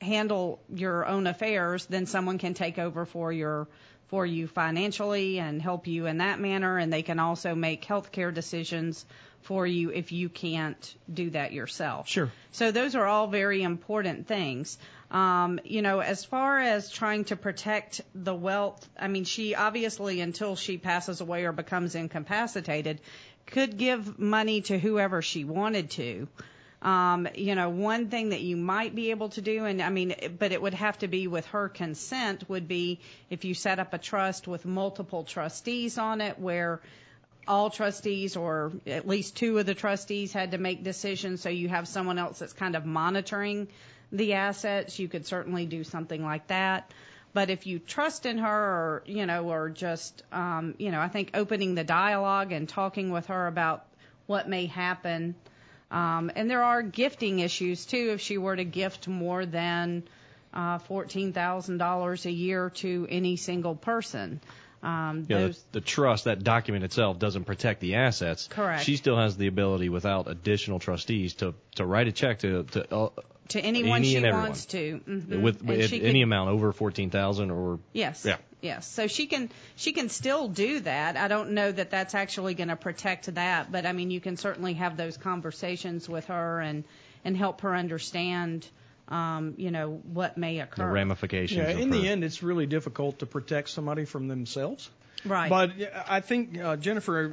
handle 0.00 0.60
your 0.68 1.06
own 1.06 1.26
affairs, 1.26 1.86
then 1.86 2.06
someone 2.06 2.38
can 2.38 2.54
take 2.54 2.78
over 2.78 3.06
for 3.06 3.32
your 3.32 3.68
for 4.08 4.24
you 4.26 4.46
financially 4.46 5.38
and 5.38 5.60
help 5.60 5.86
you 5.86 6.06
in 6.06 6.18
that 6.18 6.40
manner, 6.40 6.78
and 6.78 6.92
they 6.92 7.02
can 7.02 7.18
also 7.18 7.54
make 7.54 7.84
healthcare 7.84 8.32
decisions 8.32 9.04
for 9.42 9.66
you 9.66 9.90
if 9.90 10.10
you 10.10 10.28
can't 10.28 10.94
do 11.12 11.30
that 11.30 11.52
yourself. 11.52 12.08
Sure. 12.08 12.30
So 12.52 12.70
those 12.70 12.94
are 12.94 13.04
all 13.04 13.26
very 13.26 13.62
important 13.62 14.26
things. 14.26 14.78
Um, 15.10 15.60
you 15.64 15.82
know, 15.82 16.00
as 16.00 16.24
far 16.24 16.58
as 16.58 16.90
trying 16.90 17.24
to 17.26 17.36
protect 17.36 18.00
the 18.14 18.34
wealth, 18.34 18.88
I 18.98 19.08
mean, 19.08 19.24
she 19.24 19.54
obviously, 19.54 20.20
until 20.20 20.56
she 20.56 20.78
passes 20.78 21.20
away 21.20 21.44
or 21.44 21.52
becomes 21.52 21.94
incapacitated, 21.94 23.00
could 23.46 23.76
give 23.76 24.18
money 24.18 24.62
to 24.62 24.78
whoever 24.78 25.22
she 25.22 25.44
wanted 25.44 25.90
to. 25.90 26.26
Um, 26.84 27.26
you 27.34 27.54
know, 27.54 27.70
one 27.70 28.10
thing 28.10 28.28
that 28.28 28.42
you 28.42 28.58
might 28.58 28.94
be 28.94 29.10
able 29.10 29.30
to 29.30 29.40
do, 29.40 29.64
and 29.64 29.80
I 29.80 29.88
mean, 29.88 30.14
but 30.38 30.52
it 30.52 30.60
would 30.60 30.74
have 30.74 30.98
to 30.98 31.08
be 31.08 31.26
with 31.26 31.46
her 31.46 31.70
consent, 31.70 32.46
would 32.50 32.68
be 32.68 33.00
if 33.30 33.46
you 33.46 33.54
set 33.54 33.78
up 33.78 33.94
a 33.94 33.98
trust 33.98 34.46
with 34.46 34.66
multiple 34.66 35.24
trustees 35.24 35.96
on 35.96 36.20
it 36.20 36.38
where 36.38 36.82
all 37.48 37.70
trustees 37.70 38.36
or 38.36 38.72
at 38.86 39.08
least 39.08 39.34
two 39.34 39.58
of 39.58 39.64
the 39.64 39.74
trustees 39.74 40.34
had 40.34 40.50
to 40.50 40.58
make 40.58 40.84
decisions. 40.84 41.40
So 41.40 41.48
you 41.48 41.70
have 41.70 41.88
someone 41.88 42.18
else 42.18 42.38
that's 42.38 42.52
kind 42.52 42.76
of 42.76 42.84
monitoring 42.84 43.68
the 44.12 44.34
assets. 44.34 44.98
You 44.98 45.08
could 45.08 45.26
certainly 45.26 45.64
do 45.64 45.84
something 45.84 46.22
like 46.22 46.48
that. 46.48 46.92
But 47.32 47.48
if 47.48 47.66
you 47.66 47.78
trust 47.78 48.26
in 48.26 48.38
her 48.38 48.48
or 48.48 49.02
you 49.06 49.24
know 49.24 49.50
or 49.50 49.68
just 49.70 50.22
um 50.30 50.74
you 50.78 50.92
know 50.92 51.00
i 51.00 51.08
think 51.08 51.32
opening 51.34 51.74
the 51.74 51.82
dialogue 51.82 52.52
and 52.52 52.68
talking 52.68 53.10
with 53.10 53.26
her 53.26 53.48
about 53.48 53.84
what 54.26 54.48
may 54.48 54.66
happen 54.66 55.34
um 55.90 56.30
and 56.34 56.50
there 56.50 56.62
are 56.62 56.82
gifting 56.82 57.38
issues 57.40 57.86
too 57.86 58.10
if 58.12 58.20
she 58.20 58.38
were 58.38 58.56
to 58.56 58.64
gift 58.64 59.08
more 59.08 59.44
than 59.46 60.02
uh 60.52 60.78
$14,000 60.78 62.24
a 62.26 62.30
year 62.30 62.70
to 62.70 63.06
any 63.10 63.36
single 63.36 63.74
person 63.74 64.40
um 64.82 65.26
Yeah, 65.28 65.38
those 65.38 65.64
the, 65.72 65.80
the 65.80 65.86
trust, 65.86 66.24
that 66.24 66.44
document 66.44 66.84
itself 66.84 67.18
doesn't 67.18 67.44
protect 67.44 67.80
the 67.80 67.94
assets. 67.96 68.48
Correct. 68.48 68.84
She 68.84 68.96
still 68.96 69.16
has 69.16 69.36
the 69.36 69.46
ability, 69.46 69.88
without 69.88 70.28
additional 70.28 70.78
trustees, 70.78 71.34
to 71.36 71.54
to 71.76 71.86
write 71.86 72.06
a 72.06 72.12
check 72.12 72.40
to 72.40 72.64
to 72.64 72.94
uh, 72.94 73.08
to 73.48 73.60
anyone 73.60 73.98
any 73.98 74.10
she 74.10 74.16
everyone. 74.16 74.40
wants 74.42 74.66
to. 74.66 75.00
Mhm. 75.06 75.42
with, 75.42 75.62
with 75.62 75.88
she 75.90 76.00
any 76.02 76.20
could- 76.20 76.22
amount 76.24 76.50
over 76.50 76.72
fourteen 76.72 77.10
thousand 77.10 77.50
or 77.50 77.78
Yes. 77.92 78.24
Yeah. 78.24 78.36
Yes. 78.62 78.86
So 78.86 79.06
she 79.06 79.26
can 79.26 79.50
she 79.76 79.92
can 79.92 80.08
still 80.08 80.48
do 80.48 80.80
that. 80.80 81.16
I 81.16 81.28
don't 81.28 81.50
know 81.50 81.70
that 81.70 81.90
that's 81.90 82.14
actually 82.14 82.54
going 82.54 82.68
to 82.68 82.76
protect 82.76 83.34
that, 83.34 83.70
but 83.70 83.84
I 83.86 83.92
mean 83.92 84.10
you 84.10 84.20
can 84.20 84.36
certainly 84.36 84.74
have 84.74 84.96
those 84.96 85.16
conversations 85.18 86.08
with 86.08 86.26
her 86.26 86.60
and 86.60 86.84
and 87.24 87.36
help 87.36 87.60
her 87.60 87.74
understand 87.74 88.66
um, 89.08 89.54
you 89.58 89.70
know 89.70 90.00
what 90.12 90.38
may 90.38 90.60
occur 90.60 90.86
the 90.86 90.90
ramifications. 90.90 91.58
Yeah, 91.58 91.74
of 91.74 91.80
in 91.80 91.90
the 91.90 92.04
her- 92.06 92.08
end, 92.12 92.24
it's 92.24 92.42
really 92.42 92.64
difficult 92.66 93.18
to 93.18 93.26
protect 93.26 93.68
somebody 93.68 94.06
from 94.06 94.28
themselves. 94.28 94.88
Right. 95.26 95.48
But 95.50 95.72
I 96.08 96.20
think, 96.20 96.58
uh, 96.58 96.76
Jennifer, 96.76 97.32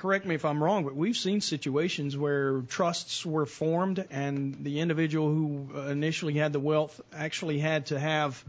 correct 0.00 0.24
me 0.24 0.34
if 0.34 0.46
I'm 0.46 0.64
wrong, 0.64 0.84
but 0.84 0.96
we've 0.96 1.16
seen 1.16 1.42
situations 1.42 2.16
where 2.16 2.62
trusts 2.62 3.26
were 3.26 3.44
formed 3.44 4.02
and 4.10 4.56
the 4.64 4.80
individual 4.80 5.28
who 5.28 5.78
initially 5.88 6.34
had 6.34 6.54
the 6.54 6.58
wealth 6.58 6.98
actually 7.12 7.58
had 7.58 7.86
to 7.86 8.00
have 8.00 8.42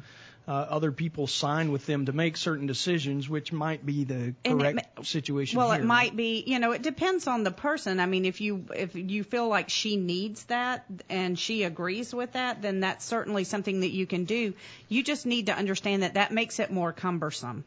uh, 0.47 0.51
other 0.51 0.93
people 0.93 1.27
sign 1.27 1.73
with 1.73 1.85
them 1.85 2.05
to 2.05 2.13
make 2.13 2.37
certain 2.37 2.67
decisions, 2.67 3.27
which 3.27 3.51
might 3.51 3.85
be 3.85 4.05
the 4.05 4.33
it 4.45 4.49
correct 4.49 4.75
ma- 4.97 5.03
situation. 5.03 5.59
Well, 5.59 5.71
here. 5.71 5.81
it 5.81 5.85
might 5.85 6.15
be, 6.15 6.41
you 6.47 6.57
know, 6.59 6.71
it 6.71 6.81
depends 6.81 7.27
on 7.27 7.43
the 7.43 7.51
person. 7.51 7.99
I 7.99 8.05
mean, 8.05 8.23
if 8.23 8.39
you 8.39 8.65
if 8.73 8.95
you 8.95 9.25
feel 9.25 9.49
like 9.49 9.69
she 9.69 9.97
needs 9.97 10.45
that 10.45 10.85
and 11.09 11.37
she 11.37 11.63
agrees 11.63 12.13
with 12.13 12.31
that, 12.31 12.61
then 12.61 12.79
that's 12.79 13.03
certainly 13.03 13.43
something 13.43 13.81
that 13.81 13.91
you 13.91 14.07
can 14.07 14.23
do. 14.23 14.53
You 14.87 15.03
just 15.03 15.25
need 15.25 15.47
to 15.47 15.53
understand 15.53 16.03
that 16.03 16.13
that 16.13 16.31
makes 16.31 16.59
it 16.59 16.71
more 16.71 16.93
cumbersome. 16.93 17.65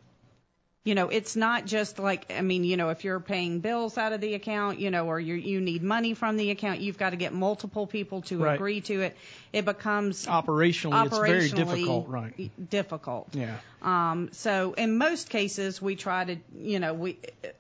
You 0.85 0.95
know, 0.95 1.09
it's 1.09 1.35
not 1.35 1.65
just 1.65 1.99
like, 1.99 2.31
I 2.31 2.43
mean, 2.43 2.63
you 2.63 2.77
know, 2.77 2.91
if 2.91 3.05
you're 3.05 3.19
paying 3.19 3.61
bills 3.61 3.97
out 3.97 4.13
of 4.13 4.21
the 4.21 4.35
account, 4.35 4.79
you 4.79 4.91
know, 4.91 5.07
or 5.07 5.19
you 5.19 5.35
you 5.35 5.61
need 5.63 5.83
money 5.83 6.13
from 6.13 6.37
the 6.37 6.51
account, 6.51 6.81
you've 6.81 6.99
got 6.99 7.11
to 7.11 7.17
get 7.17 7.33
multiple 7.33 7.87
people 7.87 8.21
to 8.23 8.39
Right. 8.39 8.55
agree 8.55 8.83
to 8.83 9.01
it. 9.01 9.17
It 9.53 9.65
becomes 9.65 10.27
Operationally, 10.27 11.07
it's 11.07 11.19
very 11.19 11.49
operationally 11.49 11.55
difficult, 11.57 12.09
right? 12.09 12.71
Difficult. 12.71 13.29
Yeah. 13.35 13.57
Um, 13.81 14.29
so 14.33 14.75
in 14.75 14.99
most 14.99 15.31
cases, 15.31 15.81
we 15.81 15.97
try 15.97 16.25
to, 16.27 16.37
you 16.55 16.81
know, 16.81 16.93
we 16.93 17.17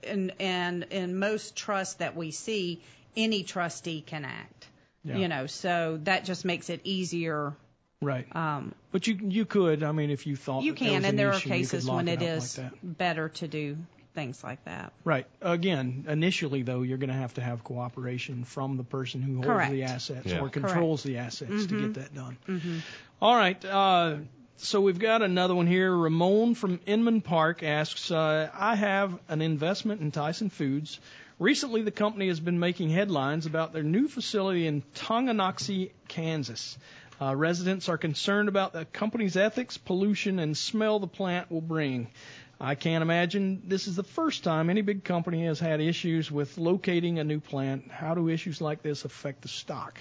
and 0.07 0.33
and 0.39 0.83
in 0.91 1.19
most 1.19 1.57
trusts 1.57 1.95
that 1.95 2.15
we 2.17 2.31
see, 2.31 2.83
any 3.17 3.43
trustee 3.43 4.03
can 4.03 4.27
act. 4.27 4.69
Yeah. 5.03 5.17
You 5.17 5.29
know, 5.29 5.47
so 5.47 5.99
that 6.05 6.25
just 6.27 6.45
makes 6.45 6.69
it 6.69 6.81
easier. 6.85 7.55
Right. 8.05 8.27
Um, 8.37 8.75
But 8.93 9.07
you 9.07 9.19
you 9.21 9.45
could, 9.45 9.83
I 9.83 9.93
mean, 9.93 10.11
if 10.11 10.27
you 10.27 10.37
thought 10.37 10.63
you 10.63 10.73
that 10.73 10.81
there 10.81 10.89
can, 10.91 11.05
and 11.05 11.19
there 11.19 11.31
are 11.31 11.37
issue, 11.37 11.49
you 11.49 11.55
cases 11.55 11.89
when 11.89 12.09
it 12.09 12.23
it 12.23 12.59
like 12.59 12.73
better 12.83 13.29
to 13.31 13.49
do 13.49 13.77
things 14.15 14.45
like 14.45 14.65
that. 14.65 14.93
Right. 15.03 15.27
Again, 15.43 16.05
initially 16.09 16.63
though, 16.63 16.83
you're 16.83 16.99
going 16.99 17.09
to 17.11 17.17
have 17.17 17.35
to 17.35 17.41
have 17.41 17.65
cooperation 17.65 18.45
from 18.45 18.77
the 18.77 18.85
person 18.85 19.23
who 19.23 19.35
holds 19.35 19.49
Correct. 19.49 19.73
the 19.73 19.83
assets 19.85 20.27
Yeah. 20.27 20.41
or 20.41 20.49
controls 20.49 21.03
the 21.03 21.17
assets 21.19 21.67
to 21.67 21.75
Mhm. 21.75 21.81
get 21.81 21.95
that 21.95 22.15
done. 22.15 22.37
hmm 22.47 22.79
All 23.21 23.35
right. 23.35 23.65
Uh, 23.65 24.19
so 24.57 24.81
we've 24.81 25.01
got 25.01 25.23
another 25.23 25.55
one 25.55 25.67
here. 25.67 25.91
Ramon 25.93 26.55
from 26.55 26.79
Inman 26.87 27.23
Park 27.23 27.65
asks, 27.65 28.13
uh, 28.13 28.49
I 28.55 28.77
have 28.77 29.19
an 29.29 29.43
investment 29.43 30.01
in 30.01 30.13
Tyson 30.13 30.49
Foods. 30.49 31.01
Recently, 31.41 31.83
the 31.83 31.91
company 31.91 32.29
has 32.29 32.39
been 32.39 32.61
making 32.61 32.91
headlines 32.91 33.47
about 33.47 33.73
their 33.73 33.83
new 33.83 34.07
facility 34.07 34.69
in 34.69 34.83
Tonganoxie, 34.95 35.91
Kansas. 36.07 36.79
Uh, 37.21 37.35
residents 37.35 37.89
are 37.89 37.99
concerned 37.99 38.49
about 38.49 38.73
the 38.73 38.85
company's 38.87 39.37
ethics, 39.37 39.79
pollution, 39.79 40.39
and 40.39 40.57
smell 40.57 40.99
the 40.99 41.07
plant 41.07 41.51
will 41.51 41.61
bring. 41.61 42.09
I 42.61 42.75
can't 42.75 43.03
imagine 43.03 43.63
this 43.67 43.87
is 43.89 43.97
the 43.97 44.05
first 44.05 44.45
time 44.45 44.71
any 44.71 44.83
big 44.83 45.05
company 45.05 45.45
has 45.47 45.59
had 45.59 45.81
issues 45.81 46.31
with 46.31 46.57
locating 46.57 47.19
a 47.19 47.25
new 47.25 47.41
plant. 47.41 47.91
How 47.91 48.15
do 48.15 48.29
issues 48.29 48.61
like 48.61 48.83
this 48.83 49.05
affect 49.05 49.43
the 49.43 49.49
stock? 49.49 49.99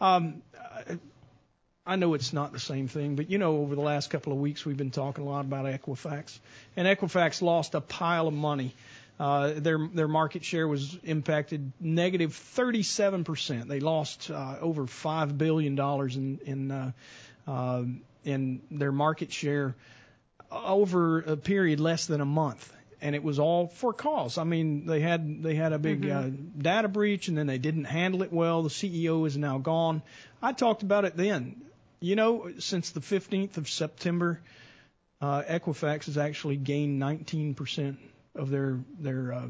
Um, 0.00 0.42
I 1.88 1.94
know 1.94 2.14
it's 2.14 2.32
not 2.32 2.52
the 2.52 2.58
same 2.58 2.88
thing, 2.88 3.14
but 3.14 3.30
you 3.30 3.38
know, 3.38 3.58
over 3.58 3.76
the 3.76 3.80
last 3.80 4.10
couple 4.10 4.32
of 4.32 4.40
weeks, 4.40 4.64
we've 4.66 4.76
been 4.76 4.90
talking 4.90 5.24
a 5.24 5.28
lot 5.28 5.44
about 5.44 5.66
Equifax, 5.66 6.38
and 6.76 6.88
Equifax 6.88 7.42
lost 7.42 7.74
a 7.74 7.80
pile 7.80 8.26
of 8.26 8.34
money. 8.34 8.74
Uh, 9.18 9.54
their 9.56 9.78
their 9.94 10.08
market 10.08 10.44
share 10.44 10.68
was 10.68 10.98
impacted 11.02 11.72
negative 11.80 12.34
37 12.34 13.24
percent. 13.24 13.68
They 13.68 13.80
lost 13.80 14.30
uh, 14.30 14.56
over 14.60 14.86
five 14.86 15.38
billion 15.38 15.74
dollars 15.74 16.16
in 16.16 16.38
in 16.44 16.70
uh, 16.70 16.92
uh, 17.46 17.84
in 18.24 18.60
their 18.70 18.92
market 18.92 19.32
share 19.32 19.74
over 20.50 21.20
a 21.20 21.36
period 21.36 21.80
less 21.80 22.06
than 22.06 22.20
a 22.20 22.26
month. 22.26 22.72
And 23.00 23.14
it 23.14 23.22
was 23.22 23.38
all 23.38 23.68
for 23.68 23.92
cause. 23.92 24.38
I 24.38 24.44
mean, 24.44 24.86
they 24.86 25.00
had 25.00 25.42
they 25.42 25.54
had 25.54 25.72
a 25.72 25.78
big 25.78 26.08
uh, 26.08 26.28
data 26.58 26.88
breach, 26.88 27.28
and 27.28 27.38
then 27.38 27.46
they 27.46 27.58
didn't 27.58 27.84
handle 27.84 28.22
it 28.22 28.32
well. 28.32 28.62
The 28.62 28.70
CEO 28.70 29.26
is 29.26 29.36
now 29.36 29.58
gone. 29.58 30.02
I 30.42 30.52
talked 30.52 30.82
about 30.82 31.04
it 31.04 31.16
then. 31.16 31.62
You 32.00 32.16
know, 32.16 32.50
since 32.58 32.90
the 32.90 33.00
15th 33.00 33.56
of 33.56 33.68
September, 33.68 34.40
uh, 35.20 35.42
Equifax 35.42 36.06
has 36.06 36.18
actually 36.18 36.56
gained 36.56 37.00
19% 37.00 37.96
of 38.36 38.50
their 38.50 38.78
their 38.98 39.32
uh, 39.32 39.48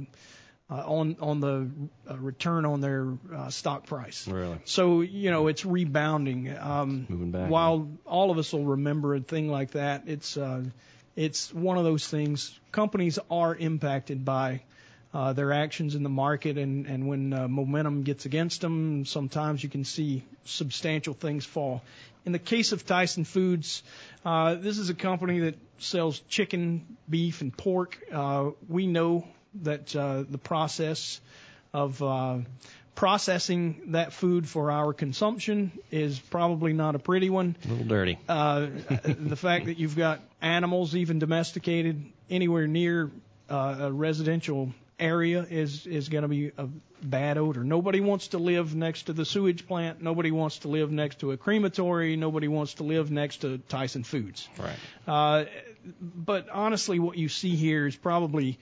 uh, 0.69 0.75
on 0.75 1.17
on 1.21 1.41
the 1.41 1.71
uh, 2.11 2.17
return 2.17 2.65
on 2.65 2.81
their 2.81 3.13
uh, 3.35 3.51
stock 3.51 3.87
price. 3.87 4.27
Really? 4.27 4.59
So 4.65 5.01
you 5.01 5.31
know 5.31 5.47
it's 5.47 5.65
rebounding. 5.65 6.57
Um, 6.57 7.07
Moving 7.09 7.31
back. 7.31 7.51
While 7.51 7.89
all 8.05 8.31
of 8.31 8.39
us 8.39 8.53
will 8.53 8.65
remember 8.65 9.15
a 9.15 9.21
thing 9.21 9.49
like 9.49 9.73
that, 9.73 10.05
it's 10.07 10.37
uh, 10.37 10.65
it's 11.15 11.53
one 11.53 11.79
of 11.79 11.85
those 11.85 12.07
things. 12.07 12.59
Companies 12.73 13.19
are 13.31 13.55
impacted 13.55 14.25
by 14.25 14.63
uh, 15.17 15.33
their 15.33 15.51
actions 15.51 15.95
in 15.95 16.03
the 16.03 16.11
market, 16.11 16.59
and 16.59 16.87
and 16.87 17.09
when 17.09 17.33
uh, 17.33 17.49
momentum 17.49 18.03
gets 18.03 18.27
against 18.27 18.61
them, 18.61 19.07
sometimes 19.07 19.63
you 19.63 19.71
can 19.71 19.83
see 19.83 20.23
substantial 20.45 21.15
things 21.15 21.47
fall. 21.47 21.81
In 22.27 22.33
the 22.33 22.39
case 22.39 22.73
of 22.73 22.85
Tyson 22.85 23.25
Foods, 23.25 23.83
uh, 24.27 24.57
this 24.57 24.77
is 24.77 24.91
a 24.91 24.95
company 24.95 25.39
that 25.39 25.55
sells 25.79 26.21
chicken, 26.29 26.99
beef, 27.09 27.41
and 27.41 27.57
pork. 27.57 27.99
Uh, 28.13 28.51
we 28.69 28.87
know 28.87 29.27
that 29.63 29.97
uh, 29.97 30.25
the 30.29 30.37
process 30.37 31.19
of 31.73 32.03
uh, 32.03 32.37
processing 32.95 33.81
that 33.93 34.13
food 34.13 34.47
for 34.47 34.71
our 34.71 34.93
consumption 34.93 35.73
is 35.91 36.19
probably 36.19 36.75
not 36.75 36.95
a 36.95 36.99
pretty 36.99 37.31
one. 37.31 37.57
A 37.65 37.69
little 37.69 37.87
dirty. 37.87 38.19
Uh, 38.29 38.67
the 39.05 39.37
fact 39.37 39.65
that 39.65 39.79
you've 39.79 39.97
got 39.97 40.21
animals, 40.43 40.95
even 40.95 41.19
domesticated, 41.19 42.05
anywhere 42.29 42.67
near 42.67 43.11
uh, 43.49 43.77
a 43.81 43.93
residential 43.93 44.75
area 44.99 45.47
is 45.49 45.87
is 45.87 46.09
going 46.09 46.23
to 46.23 46.29
be 46.29 46.53
a 46.57 46.69
bad 47.03 47.39
odor. 47.39 47.65
Nobody 47.65 48.01
wants 48.01 48.29
to 48.29 48.39
live 48.39 48.75
next 48.75 49.05
to 49.05 49.13
the 49.13 49.25
sewage 49.25 49.67
plant. 49.67 50.03
Nobody 50.03 50.31
wants 50.31 50.61
to 50.61 50.69
live 50.69 50.91
next 50.91 51.21
to 51.21 51.33
a 51.33 51.37
crematory. 51.37 52.17
Nobody 52.17 52.49
wants 52.49 52.75
to 52.75 52.85
live 52.85 53.11
next 53.11 53.39
to 53.39 53.59
Tyson 53.59 54.05
Foods. 54.05 54.49
Right. 54.59 54.77
Uh, 55.07 55.45
but 56.01 56.49
honestly, 56.49 56.99
what 56.99 57.17
you 57.17 57.29
see 57.29 57.55
here 57.57 57.87
is 57.87 57.97
probably 57.97 58.59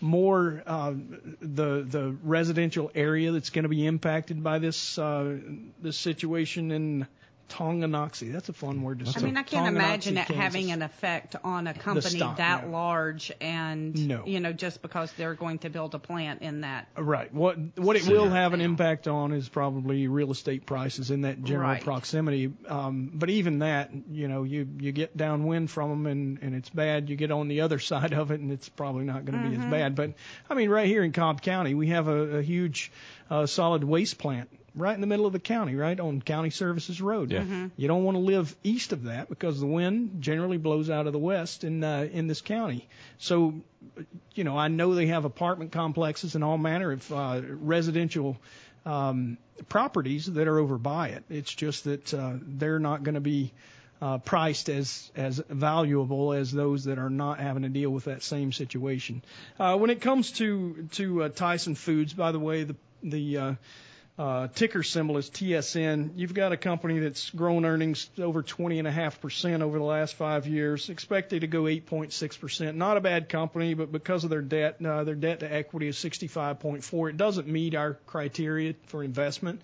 more 0.00 0.62
uh, 0.66 0.92
the 1.40 1.82
the 1.82 2.16
residential 2.22 2.90
area 2.94 3.32
that's 3.32 3.50
going 3.50 3.62
to 3.64 3.68
be 3.68 3.86
impacted 3.86 4.42
by 4.42 4.58
this 4.58 4.98
uh, 4.98 5.36
this 5.80 5.98
situation 5.98 6.70
in 6.70 7.06
Tonganoxie. 7.48 8.32
That's 8.32 8.48
a 8.48 8.52
fun 8.52 8.82
word 8.82 9.00
to 9.00 9.06
say. 9.06 9.20
I 9.20 9.22
mean, 9.22 9.36
I 9.36 9.42
can't 9.42 9.68
imagine 9.68 10.16
it 10.16 10.26
Kansas. 10.26 10.36
having 10.36 10.70
an 10.72 10.82
effect 10.82 11.36
on 11.44 11.66
a 11.66 11.74
company 11.74 12.16
stock, 12.18 12.36
that 12.38 12.66
no. 12.66 12.72
large 12.72 13.32
and, 13.40 14.08
No. 14.08 14.24
you 14.26 14.40
know, 14.40 14.52
just 14.52 14.82
because 14.82 15.12
they're 15.12 15.34
going 15.34 15.58
to 15.60 15.70
build 15.70 15.94
a 15.94 15.98
plant 15.98 16.42
in 16.42 16.62
that. 16.62 16.88
Right. 16.96 17.32
What 17.32 17.56
what 17.76 17.96
it 17.96 18.06
will 18.06 18.28
have 18.28 18.52
an 18.54 18.60
impact 18.60 19.08
on 19.08 19.32
is 19.32 19.48
probably 19.48 20.08
real 20.08 20.30
estate 20.30 20.66
prices 20.66 21.10
in 21.10 21.22
that 21.22 21.42
general 21.44 21.68
Right. 21.70 21.82
proximity. 21.84 22.52
Um, 22.68 23.10
but 23.14 23.30
even 23.30 23.60
that, 23.60 23.90
you 24.10 24.28
know, 24.28 24.42
you 24.42 24.68
you 24.78 24.92
get 24.92 25.16
downwind 25.16 25.70
from 25.70 25.90
them 25.90 26.06
and 26.06 26.38
and 26.42 26.54
it's 26.54 26.70
bad. 26.70 27.08
You 27.08 27.16
get 27.16 27.30
on 27.30 27.48
the 27.48 27.60
other 27.62 27.78
side 27.90 28.12
of 28.14 28.30
it 28.30 28.40
and 28.40 28.50
it's 28.52 28.68
probably 28.68 29.04
not 29.04 29.24
going 29.24 29.42
to 29.42 29.48
be 29.50 29.56
as 29.56 29.64
bad. 29.70 29.94
But 29.94 30.14
I 30.50 30.54
mean, 30.54 30.70
right 30.70 30.86
here 30.86 31.02
in 31.04 31.12
Cobb 31.12 31.42
County, 31.42 31.74
we 31.74 31.88
have 31.88 32.08
a, 32.08 32.38
a 32.38 32.42
huge 32.42 32.90
uh, 33.30 33.46
solid 33.46 33.84
waste 33.84 34.18
plant. 34.18 34.48
Right 34.76 34.94
in 34.94 35.00
the 35.00 35.06
middle 35.06 35.24
of 35.24 35.32
the 35.32 35.38
county, 35.38 35.76
right 35.76 36.00
on 36.00 36.20
County 36.20 36.50
Services 36.50 37.00
Road. 37.00 37.30
Yeah. 37.30 37.68
You 37.76 37.86
don't 37.86 38.02
want 38.02 38.16
to 38.16 38.20
live 38.20 38.56
east 38.64 38.92
of 38.92 39.04
that 39.04 39.28
because 39.28 39.60
the 39.60 39.68
wind 39.68 40.16
generally 40.20 40.56
blows 40.58 40.90
out 40.90 41.06
of 41.06 41.12
the 41.12 41.18
west 41.20 41.62
in 41.62 41.84
uh, 41.84 42.08
in 42.10 42.26
this 42.26 42.40
county. 42.40 42.88
So, 43.18 43.54
you 44.34 44.42
know, 44.42 44.58
I 44.58 44.66
know 44.66 44.96
they 44.96 45.06
have 45.06 45.24
apartment 45.24 45.70
complexes 45.70 46.34
and 46.34 46.42
all 46.42 46.58
manner 46.58 46.90
of 46.90 47.12
uh, 47.12 47.40
residential 47.44 48.36
um, 48.84 49.38
properties 49.68 50.26
that 50.26 50.48
are 50.48 50.58
over 50.58 50.76
by 50.76 51.10
it. 51.10 51.22
It's 51.30 51.54
just 51.54 51.84
that 51.84 52.12
uh, 52.12 52.32
they're 52.42 52.80
not 52.80 53.04
going 53.04 53.14
to 53.14 53.20
be 53.20 53.52
uh, 54.02 54.18
priced 54.18 54.68
as 54.68 55.10
as 55.14 55.40
valuable 55.48 56.32
as 56.32 56.50
those 56.52 56.84
that 56.84 56.98
are 56.98 57.10
not 57.10 57.38
having 57.38 57.62
to 57.62 57.68
deal 57.68 57.90
with 57.90 58.04
that 58.04 58.22
same 58.22 58.52
situation. 58.52 59.22
Uh, 59.58 59.76
when 59.76 59.90
it 59.90 60.00
comes 60.00 60.32
to 60.32 60.88
to 60.92 61.22
uh, 61.22 61.28
Tyson 61.28 61.74
Foods, 61.74 62.12
by 62.12 62.32
the 62.32 62.40
way, 62.40 62.64
the 62.64 62.76
the 63.04 63.36
uh, 63.38 63.54
uh, 64.18 64.48
ticker 64.54 64.82
symbol 64.82 65.16
is 65.16 65.28
TSN. 65.30 66.12
You've 66.16 66.34
got 66.34 66.52
a 66.52 66.56
company 66.56 67.00
that's 67.00 67.30
grown 67.30 67.64
earnings 67.64 68.08
over 68.18 68.42
20.5% 68.42 69.60
over 69.60 69.78
the 69.78 69.84
last 69.84 70.14
five 70.14 70.46
years, 70.46 70.88
expected 70.88 71.40
to 71.40 71.46
go 71.46 71.62
8.6%. 71.62 72.74
Not 72.76 72.96
a 72.96 73.00
bad 73.00 73.28
company, 73.28 73.74
but 73.74 73.90
because 73.90 74.22
of 74.24 74.30
their 74.30 74.42
debt, 74.42 74.76
uh, 74.84 75.02
their 75.04 75.16
debt 75.16 75.40
to 75.40 75.52
equity 75.52 75.88
is 75.88 75.96
65.4. 75.96 77.10
It 77.10 77.16
doesn't 77.16 77.48
meet 77.48 77.74
our 77.74 77.94
criteria 78.06 78.74
for 78.86 79.02
investment. 79.02 79.60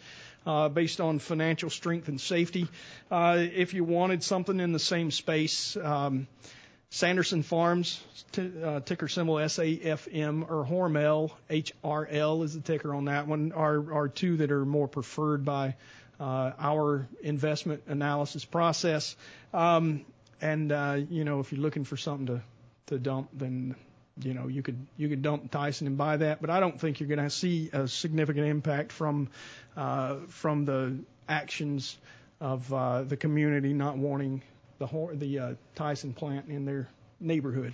Uh, 0.46 0.70
based 0.70 1.02
on 1.02 1.18
financial 1.18 1.68
strength 1.68 2.08
and 2.08 2.18
safety. 2.18 2.66
Uh, 3.10 3.36
if 3.52 3.74
you 3.74 3.84
wanted 3.84 4.22
something 4.22 4.58
in 4.58 4.72
the 4.72 4.78
same 4.78 5.10
space, 5.10 5.76
um, 5.76 6.26
Sanderson 6.92 7.44
Farms, 7.44 8.02
t- 8.32 8.50
uh, 8.64 8.80
ticker 8.80 9.06
symbol 9.06 9.36
SAFM, 9.36 10.50
or 10.50 10.64
Hormel, 10.66 11.30
HRL 11.48 12.44
is 12.44 12.54
the 12.54 12.60
ticker 12.60 12.92
on 12.92 13.04
that 13.04 13.28
one, 13.28 13.52
are, 13.52 13.94
are 13.94 14.08
two 14.08 14.38
that 14.38 14.50
are 14.50 14.64
more 14.64 14.88
preferred 14.88 15.44
by 15.44 15.76
uh, 16.18 16.50
our 16.58 17.06
investment 17.22 17.84
analysis 17.86 18.44
process. 18.44 19.14
Um, 19.54 20.04
and, 20.40 20.72
uh, 20.72 20.98
you 21.08 21.22
know, 21.24 21.38
if 21.38 21.52
you're 21.52 21.60
looking 21.60 21.84
for 21.84 21.96
something 21.96 22.26
to, 22.26 22.42
to 22.86 22.98
dump, 22.98 23.28
then, 23.34 23.76
you 24.20 24.34
know, 24.34 24.48
you 24.48 24.62
could, 24.62 24.84
you 24.96 25.08
could 25.08 25.22
dump 25.22 25.48
Tyson 25.52 25.86
and 25.86 25.96
buy 25.96 26.16
that. 26.16 26.40
But 26.40 26.50
I 26.50 26.58
don't 26.58 26.80
think 26.80 26.98
you're 26.98 27.08
going 27.08 27.20
to 27.20 27.30
see 27.30 27.70
a 27.72 27.86
significant 27.86 28.46
impact 28.46 28.90
from, 28.90 29.28
uh, 29.76 30.16
from 30.28 30.64
the 30.64 30.98
actions 31.28 31.96
of 32.40 32.72
uh, 32.72 33.02
the 33.02 33.16
community 33.16 33.74
not 33.74 33.96
wanting 33.96 34.42
the 34.80 34.86
Hor- 34.86 35.14
the 35.14 35.38
uh, 35.38 35.54
Tyson 35.76 36.12
plant 36.14 36.48
in 36.48 36.64
their 36.64 36.88
neighborhood. 37.20 37.72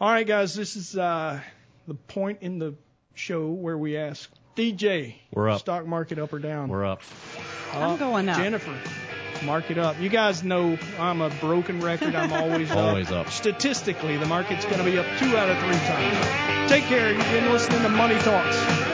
All 0.00 0.10
right, 0.10 0.26
guys, 0.26 0.54
this 0.54 0.76
is 0.76 0.96
uh, 0.96 1.40
the 1.88 1.94
point 1.94 2.38
in 2.42 2.58
the 2.60 2.74
show 3.14 3.48
where 3.48 3.76
we 3.78 3.96
ask 3.96 4.30
DJ, 4.54 5.16
We're 5.32 5.48
up. 5.48 5.60
stock 5.60 5.86
market 5.86 6.18
up 6.20 6.32
or 6.32 6.38
down? 6.38 6.68
We're 6.68 6.84
up. 6.84 7.00
I'm 7.72 7.96
going 7.96 8.28
up. 8.28 8.36
Jennifer, 8.36 8.76
market 9.44 9.78
up. 9.78 9.98
You 10.00 10.10
guys 10.10 10.44
know 10.44 10.78
I'm 10.98 11.22
a 11.22 11.30
broken 11.30 11.80
record. 11.80 12.14
I'm 12.14 12.32
always 12.32 12.70
up. 12.70 12.76
Always 12.76 13.10
up. 13.10 13.30
Statistically, 13.30 14.16
the 14.18 14.26
market's 14.26 14.66
going 14.66 14.78
to 14.78 14.84
be 14.84 14.98
up 14.98 15.06
two 15.18 15.36
out 15.36 15.48
of 15.48 15.58
three 15.58 15.86
times. 15.88 16.70
Take 16.70 16.84
care. 16.84 17.10
You've 17.10 17.24
been 17.32 17.50
listening 17.50 17.82
to 17.82 17.88
Money 17.88 18.18
Talks. 18.18 18.93